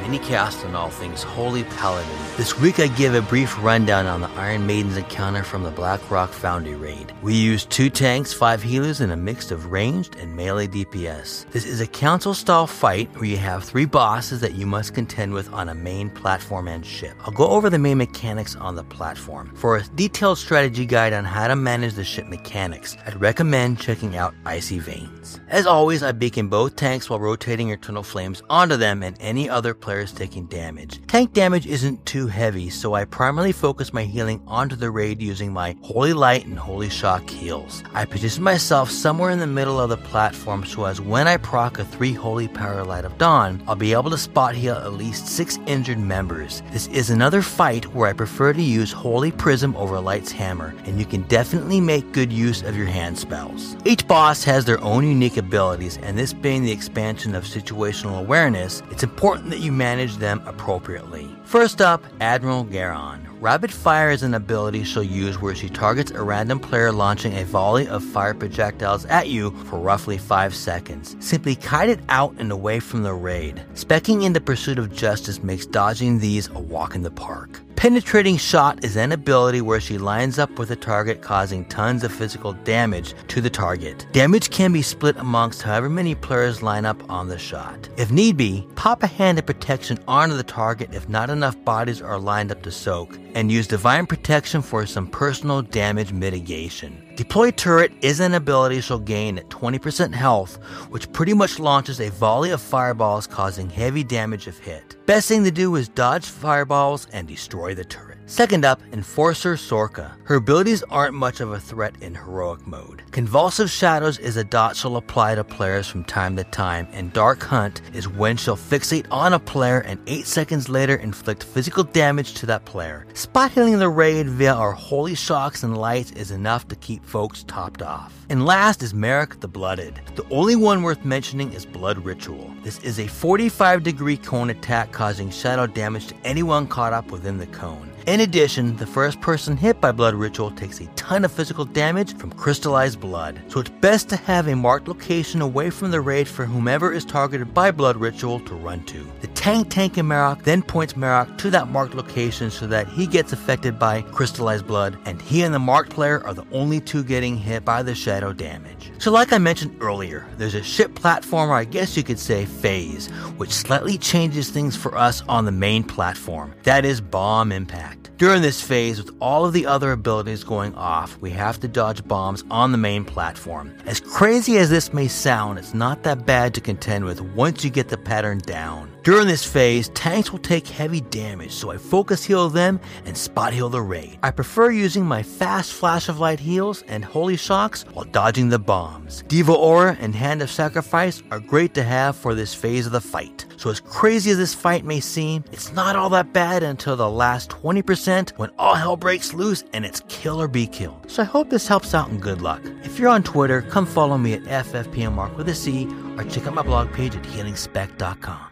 Mini 0.10 0.26
cast 0.26 0.66
on 0.66 0.74
all 0.76 0.90
things 0.90 1.22
Holy 1.22 1.64
Paladin. 1.66 2.10
This 2.36 2.60
week 2.60 2.80
I 2.80 2.88
give 2.88 3.14
a 3.14 3.22
brief 3.22 3.56
rundown 3.64 4.08
on 4.08 4.22
the 4.22 4.30
Iron 4.30 4.66
Maiden's 4.66 4.98
encounter 4.98 5.44
from 5.44 5.62
the 5.62 5.70
Blackrock 5.70 6.32
Foundry 6.32 6.74
raid. 6.74 7.14
We 7.22 7.36
used 7.36 7.70
two 7.70 7.92
tanks, 7.92 8.34
five 8.34 8.64
healers, 8.64 9.02
and 9.02 9.12
a 9.12 9.16
mix 9.16 9.52
of 9.52 9.72
ranged 9.72 10.16
and 10.16 10.36
melee 10.36 10.66
DPS. 10.66 11.48
This 11.52 11.68
is 11.68 11.80
a 11.80 11.86
council 11.86 12.34
style 12.34 12.66
fight 12.66 13.08
where 13.18 13.26
you 13.26 13.38
have 13.38 13.64
three 13.64 13.86
bosses 13.86 14.42
that 14.42 14.56
you 14.56 14.66
must 14.66 14.96
contend 14.96 15.32
with 15.32 15.54
on 15.54 15.70
a 15.70 15.76
main 15.76 16.10
platform 16.10 16.68
and 16.68 16.84
ship. 16.84 17.16
I'll 17.24 17.32
go 17.32 17.48
over 17.48 17.70
the 17.70 17.78
main 17.78 18.00
mechanics 18.00 18.56
on 18.56 18.74
the 18.74 18.84
platform. 18.86 19.54
For 19.58 19.78
a 19.78 19.84
detailed 19.90 20.40
strategy 20.40 20.88
guide 20.88 21.14
on 21.14 21.24
how 21.24 21.50
to 21.50 21.56
manage 21.56 21.94
the 21.94 22.04
ship 22.04 22.26
mechanics, 22.26 22.98
I'd 23.06 23.22
recommend 23.22 23.80
checking 23.80 24.18
out 24.18 24.34
Icy 24.44 24.80
Veins. 24.80 25.40
As 25.50 25.68
always, 25.68 26.02
I 26.02 26.14
beacon 26.14 26.48
both 26.48 26.76
tanks 26.76 27.12
while 27.12 27.20
rotating 27.20 27.70
Eternal 27.70 28.02
Flames 28.02 28.42
onto 28.50 28.76
them 28.76 29.04
and 29.04 29.16
any 29.20 29.48
other 29.48 29.76
players 30.00 30.14
taking 30.14 30.46
damage. 30.46 31.06
Tank 31.08 31.34
damage 31.34 31.68
isn't 31.68 32.06
too 32.06 32.28
heavy, 32.28 32.70
so 32.70 32.94
I 32.94 33.04
primarily 33.04 33.52
focus 33.52 33.92
my 33.92 34.04
healing 34.04 34.42
onto 34.48 34.78
the 34.78 34.90
raid 34.90 35.22
using 35.22 35.52
my 35.52 35.76
Holy 35.82 36.14
Light 36.14 36.46
and 36.46 36.58
Holy 36.58 36.90
Shock 36.90 37.30
heals. 37.30 37.84
I 37.94 38.06
position 38.06 38.42
myself 38.42 38.90
somewhere 38.90 39.32
in 39.32 39.40
the 39.40 39.48
middle 39.48 39.78
of 39.78 39.90
the 39.90 39.98
platform 39.98 40.64
so 40.64 40.86
as 40.86 41.02
when 41.02 41.28
I 41.28 41.36
proc 41.36 41.80
a 41.80 41.84
3 41.84 42.14
Holy 42.14 42.48
Power 42.48 42.86
Light 42.86 43.04
of 43.04 43.18
Dawn, 43.18 43.62
I'll 43.68 43.76
be 43.76 43.92
able 43.92 44.10
to 44.12 44.18
spot 44.18 44.56
heal 44.56 44.76
at 44.76 44.94
least 44.94 45.28
6 45.28 45.60
injured 45.66 46.00
members. 46.00 46.64
This 46.72 46.88
is 46.88 47.10
another 47.10 47.42
fight 47.42 47.86
where 47.94 48.08
I 48.08 48.14
prefer 48.14 48.54
to 48.54 48.62
use 48.62 48.94
Holy 48.94 49.32
Prism 49.32 49.76
over 49.76 50.00
Light's 50.00 50.32
Hammer, 50.32 50.74
and 50.86 50.98
you 50.98 51.06
can 51.06 51.24
definitely 51.24 51.82
make 51.82 52.14
good 52.14 52.32
use 52.32 52.62
of 52.62 52.78
your 52.78 52.88
hand 52.88 53.18
spells. 53.18 53.76
Each 53.84 54.08
boss 54.08 54.46
has 54.46 54.64
their 54.64 54.82
own 54.82 55.06
unique 55.06 55.36
abilities, 55.36 55.98
and 55.98 56.18
this 56.18 56.32
being 56.32 56.64
the 56.64 56.72
expansion 56.72 57.36
of 57.36 57.44
situational 57.44 58.20
awareness, 58.20 58.82
it's 58.92 59.04
important 59.04 59.50
that 59.50 59.60
you 59.60 59.74
manage 59.74 59.89
them 59.98 60.42
appropriately. 60.46 61.28
First 61.46 61.82
up, 61.82 62.04
Admiral 62.22 62.64
Gar'an. 62.64 63.26
Rapid 63.42 63.72
Fire 63.72 64.12
is 64.12 64.22
an 64.22 64.34
ability 64.34 64.84
she'll 64.84 65.02
use 65.02 65.42
where 65.42 65.56
she 65.56 65.70
targets 65.70 66.12
a 66.12 66.22
random 66.22 66.60
player 66.60 66.92
launching 66.92 67.34
a 67.38 67.46
volley 67.46 67.88
of 67.88 68.04
fire 68.04 68.34
projectiles 68.34 69.06
at 69.06 69.30
you 69.30 69.52
for 69.66 69.80
roughly 69.80 70.18
5 70.18 70.54
seconds. 70.54 71.16
Simply 71.20 71.56
kite 71.56 71.90
it 71.90 72.02
out 72.10 72.36
and 72.38 72.52
away 72.52 72.80
from 72.80 73.02
the 73.02 73.14
raid. 73.14 73.64
Specking 73.74 74.26
in 74.26 74.34
the 74.34 74.42
Pursuit 74.42 74.78
of 74.78 74.94
Justice 74.94 75.42
makes 75.42 75.66
dodging 75.66 76.20
these 76.20 76.50
a 76.50 76.60
walk 76.60 76.96
in 76.96 77.02
the 77.02 77.12
park. 77.12 77.62
Penetrating 77.80 78.36
shot 78.36 78.84
is 78.84 78.98
an 78.98 79.14
ability 79.14 79.62
where 79.62 79.80
she 79.80 79.98
lines 79.98 80.38
up 80.38 80.60
with 80.60 80.70
a 80.70 80.76
target, 80.76 81.22
causing 81.22 81.64
tons 81.64 82.04
of 82.04 82.12
physical 82.12 82.52
damage 82.66 83.14
to 83.30 83.40
the 83.40 83.50
target. 83.50 84.06
Damage 84.12 84.50
can 84.50 84.74
be 84.74 84.82
split 84.82 85.16
amongst 85.16 85.62
however 85.62 85.90
many 85.90 86.14
players 86.14 86.62
line 86.62 86.86
up 86.86 87.02
on 87.10 87.30
the 87.30 87.38
shot. 87.38 87.88
If 87.96 88.12
need 88.12 88.36
be, 88.36 88.68
pop 88.76 89.02
a 89.02 89.08
hand 89.08 89.40
of 89.40 89.46
protection 89.46 89.98
onto 90.10 90.36
the 90.36 90.44
target 90.44 90.94
if 90.94 91.08
not 91.08 91.30
enough 91.30 91.56
bodies 91.64 92.02
are 92.02 92.20
lined 92.20 92.52
up 92.52 92.64
to 92.64 92.72
soak, 92.72 93.18
and 93.34 93.50
use 93.50 93.66
Divine 93.66 94.08
Protection 94.08 94.62
for 94.62 94.86
some 94.86 95.08
personal 95.08 95.62
damage 95.62 96.12
mitigation. 96.12 97.02
Deploy 97.20 97.52
Turret 97.52 97.92
is 98.02 98.22
an 98.22 98.34
ability 98.34 98.80
she'll 98.80 98.98
gain 98.98 99.38
at 99.38 99.50
20% 99.50 100.14
health, 100.14 100.56
which 100.90 101.12
pretty 101.12 101.34
much 101.34 101.60
launches 101.60 102.00
a 102.00 102.10
volley 102.12 102.52
of 102.52 102.62
fireballs 102.62 103.28
causing 103.28 103.70
heavy 103.70 104.06
damage 104.06 104.48
if 104.48 104.58
hit. 104.60 104.96
Best 105.06 105.28
thing 105.28 105.44
to 105.44 105.52
do 105.52 105.76
is 105.76 105.90
dodge 105.90 106.26
fireballs 106.26 107.08
and 107.12 107.28
destroy 107.28 107.76
the 107.76 107.84
turret. 107.84 108.09
Second 108.30 108.64
up, 108.64 108.80
Enforcer 108.94 109.56
Sorka. 109.56 110.12
Her 110.26 110.36
abilities 110.36 110.84
aren't 110.84 111.16
much 111.16 111.40
of 111.40 111.52
a 111.52 111.60
threat 111.60 111.96
in 112.00 112.14
heroic 112.14 112.68
mode. 112.68 113.02
Convulsive 113.10 113.72
Shadows 113.72 114.20
is 114.20 114.38
a 114.38 114.44
dot 114.44 114.76
she'll 114.76 114.98
apply 114.98 115.34
to 115.34 115.44
players 115.44 115.88
from 115.88 116.04
time 116.04 116.36
to 116.36 116.44
time, 116.44 116.88
and 116.92 117.12
Dark 117.12 117.42
Hunt 117.42 117.82
is 117.92 118.08
when 118.08 118.38
she'll 118.38 118.56
fixate 118.56 119.08
on 119.10 119.34
a 119.34 119.40
player 119.40 119.80
and 119.80 120.00
8 120.06 120.28
seconds 120.28 120.70
later 120.70 120.98
inflict 120.98 121.44
physical 121.44 121.84
damage 121.84 122.36
to 122.36 122.46
that 122.46 122.66
player. 122.66 123.08
Spot 123.16 123.52
healing 123.52 123.80
the 123.80 123.90
raid 123.90 124.30
via 124.30 124.54
our 124.54 124.74
Holy 124.74 125.16
Shocks 125.16 125.64
and 125.64 125.76
Lights 125.76 126.12
is 126.12 126.30
enough 126.30 126.68
to 126.68 126.76
keep 126.76 127.04
folks 127.04 127.44
topped 127.46 127.82
off. 127.82 128.14
And 128.30 128.46
last 128.46 128.84
is 128.84 128.94
Marak 128.94 129.40
the 129.40 129.48
Blooded. 129.48 130.02
The 130.14 130.30
only 130.30 130.56
one 130.56 130.84
worth 130.84 131.04
mentioning 131.04 131.52
is 131.52 131.66
Blood 131.66 131.98
Ritual. 132.06 132.54
This 132.62 132.78
is 132.82 133.00
a 133.00 133.08
45 133.08 133.82
degree 133.82 134.18
cone 134.18 134.52
attack 134.52 134.92
causing 134.92 135.32
shadow 135.32 135.66
damage 135.66 136.06
to 136.10 136.16
anyone 136.24 136.68
caught 136.68 136.94
up 136.94 137.10
within 137.10 137.40
the 137.40 137.48
cone. 137.48 137.90
In 138.06 138.22
addition, 138.22 138.76
the 138.78 138.88
first 138.88 139.22
person 139.22 139.56
hit 139.56 139.80
by 139.80 139.92
Blood 139.92 140.16
Ritual 140.16 140.52
takes 140.52 140.80
a 140.80 140.88
ton 140.96 141.26
of 141.26 141.32
physical 141.32 141.66
damage 141.66 142.16
from 142.18 142.32
crystallized 142.32 143.00
blood, 143.00 143.40
so 143.48 143.60
it's 143.60 143.70
best 143.70 144.10
to 144.10 144.16
have 144.16 144.48
a 144.48 144.56
marked 144.56 144.88
location 144.88 145.42
away 145.42 145.70
from 145.70 145.92
the 145.92 146.02
raid 146.02 146.28
for 146.28 146.46
whomever 146.46 146.92
is 146.92 147.06
targeted 147.06 147.54
by 147.54 147.70
Blood 147.70 147.98
Ritual 147.98 148.40
to 148.42 148.56
run 148.56 148.84
to. 148.86 149.06
The 149.22 149.28
tank 149.28 149.70
tank 149.70 149.98
in 149.98 150.08
Marak 150.08 150.44
then 150.44 150.64
points 150.64 150.94
Marak 150.94 151.38
to 151.38 151.50
that 151.52 151.68
marked 151.68 151.94
location 151.94 152.50
so 152.50 152.66
that 152.68 152.88
he 152.88 153.06
gets 153.06 153.32
affected 153.32 153.78
by 153.78 154.02
crystallized 154.02 154.66
blood, 154.66 154.98
and 155.06 155.22
he 155.22 155.44
and 155.44 155.54
the 155.54 155.60
marked 155.60 155.92
player 155.92 156.26
are 156.26 156.34
the 156.34 156.48
only 156.52 156.80
two 156.80 157.04
getting 157.04 157.38
hit 157.38 157.64
by 157.64 157.84
the 157.84 157.94
shadow 157.94 158.34
damage. 158.34 158.92
So, 158.98 159.12
like 159.12 159.34
I 159.34 159.38
mentioned 159.38 159.78
earlier, 159.82 160.26
there's 160.38 160.56
a 160.56 160.64
ship 160.64 160.96
platform, 160.96 161.50
or 161.50 161.56
I 161.56 161.66
guess 161.66 161.96
you 161.96 162.04
could 162.04 162.20
say 162.20 162.46
phase, 162.46 163.08
which 163.38 163.52
slightly 163.52 163.98
changes 163.98 164.50
things 164.50 164.76
for 164.76 164.98
us 164.98 165.22
on 165.28 165.46
the 165.46 165.52
main 165.52 165.84
platform. 165.84 166.54
That 166.64 166.86
is 166.86 167.02
bomb 167.02 167.52
impact. 167.52 167.99
During 168.18 168.42
this 168.42 168.62
phase, 168.62 169.02
with 169.02 169.16
all 169.22 169.46
of 169.46 169.54
the 169.54 169.66
other 169.66 169.92
abilities 169.92 170.44
going 170.44 170.76
off, 170.76 171.18
we 171.22 171.30
have 171.32 171.60
to 171.62 171.68
dodge 171.68 172.06
bombs 172.08 172.44
on 172.52 172.72
the 172.72 172.78
main 172.78 173.06
platform. 173.06 173.74
As 173.86 174.00
crazy 174.00 174.58
as 174.58 174.70
this 174.70 174.94
may 174.94 175.08
sound, 175.08 175.58
it's 175.58 175.74
not 175.74 176.04
that 176.04 176.26
bad 176.26 176.54
to 176.56 176.62
contend 176.62 177.06
with 177.06 177.22
once 177.22 177.64
you 177.64 177.70
get 177.70 177.88
the 177.88 177.98
pattern 177.98 178.40
down. 178.40 178.92
During 179.04 179.28
this 179.28 179.46
phase, 179.46 179.90
tanks 179.90 180.32
will 180.32 180.40
take 180.40 180.68
heavy 180.68 181.02
damage, 181.02 181.54
so 181.54 181.72
I 181.72 181.78
focus 181.78 182.24
heal 182.24 182.50
them 182.50 182.80
and 183.06 183.18
spot 183.18 183.54
heal 183.54 183.70
the 183.70 183.82
raid. 183.82 184.20
I 184.22 184.32
prefer 184.32 184.70
using 184.70 185.06
my 185.06 185.24
fast 185.24 185.72
flash 185.72 186.10
of 186.10 186.20
light 186.20 186.40
heals 186.40 186.84
and 186.84 187.04
holy 187.06 187.38
shocks 187.38 187.86
while 187.94 188.06
dodging 188.06 188.50
the 188.50 188.60
bombs. 188.60 189.24
Diva 189.28 189.54
Aura 189.54 189.98
and 190.00 190.14
Hand 190.14 190.42
of 190.42 190.52
Sacrifice 190.52 191.24
are 191.32 191.40
great 191.40 191.74
to 191.76 191.84
have 191.84 192.16
for 192.16 192.36
this 192.36 192.54
phase 192.54 192.86
of 192.86 192.92
the 192.92 193.02
fight. 193.02 193.46
So 193.60 193.70
as 193.70 193.82
crazy 193.82 194.32
as 194.32 194.38
this 194.38 194.54
fight 194.54 194.86
may 194.86 195.02
seem, 195.02 195.44
it's 195.52 195.74
not 195.74 195.98
all 195.98 196.10
that 196.12 196.32
bad 196.32 196.64
until 196.64 196.96
the 196.96 197.10
last 197.10 197.50
20% 197.50 198.30
when 198.38 198.52
all 198.58 198.74
hell 198.74 198.96
breaks 198.96 199.34
loose 199.34 199.66
and 199.74 199.86
it's 199.86 200.02
kill 200.08 200.42
or 200.42 200.48
be 200.48 200.66
killed. 200.66 201.12
So 201.12 201.24
I 201.24 201.26
hope 201.26 201.50
this 201.50 201.68
helps 201.68 201.94
out 201.94 202.08
and 202.08 202.22
good 202.22 202.42
luck. 202.42 202.62
If 202.86 202.98
you're 202.98 203.10
on 203.10 203.22
Twitter, 203.22 203.64
come 203.64 203.86
follow 203.86 204.18
me 204.18 204.32
at 204.32 204.44
FFPMMark 204.44 205.36
with 205.36 205.50
a 205.50 205.56
C 205.56 205.90
or 206.16 206.24
check 206.24 206.48
out 206.48 206.54
my 206.54 206.62
blog 206.62 206.94
page 206.94 207.18
at 207.18 207.24
healingspec.com. 207.24 208.49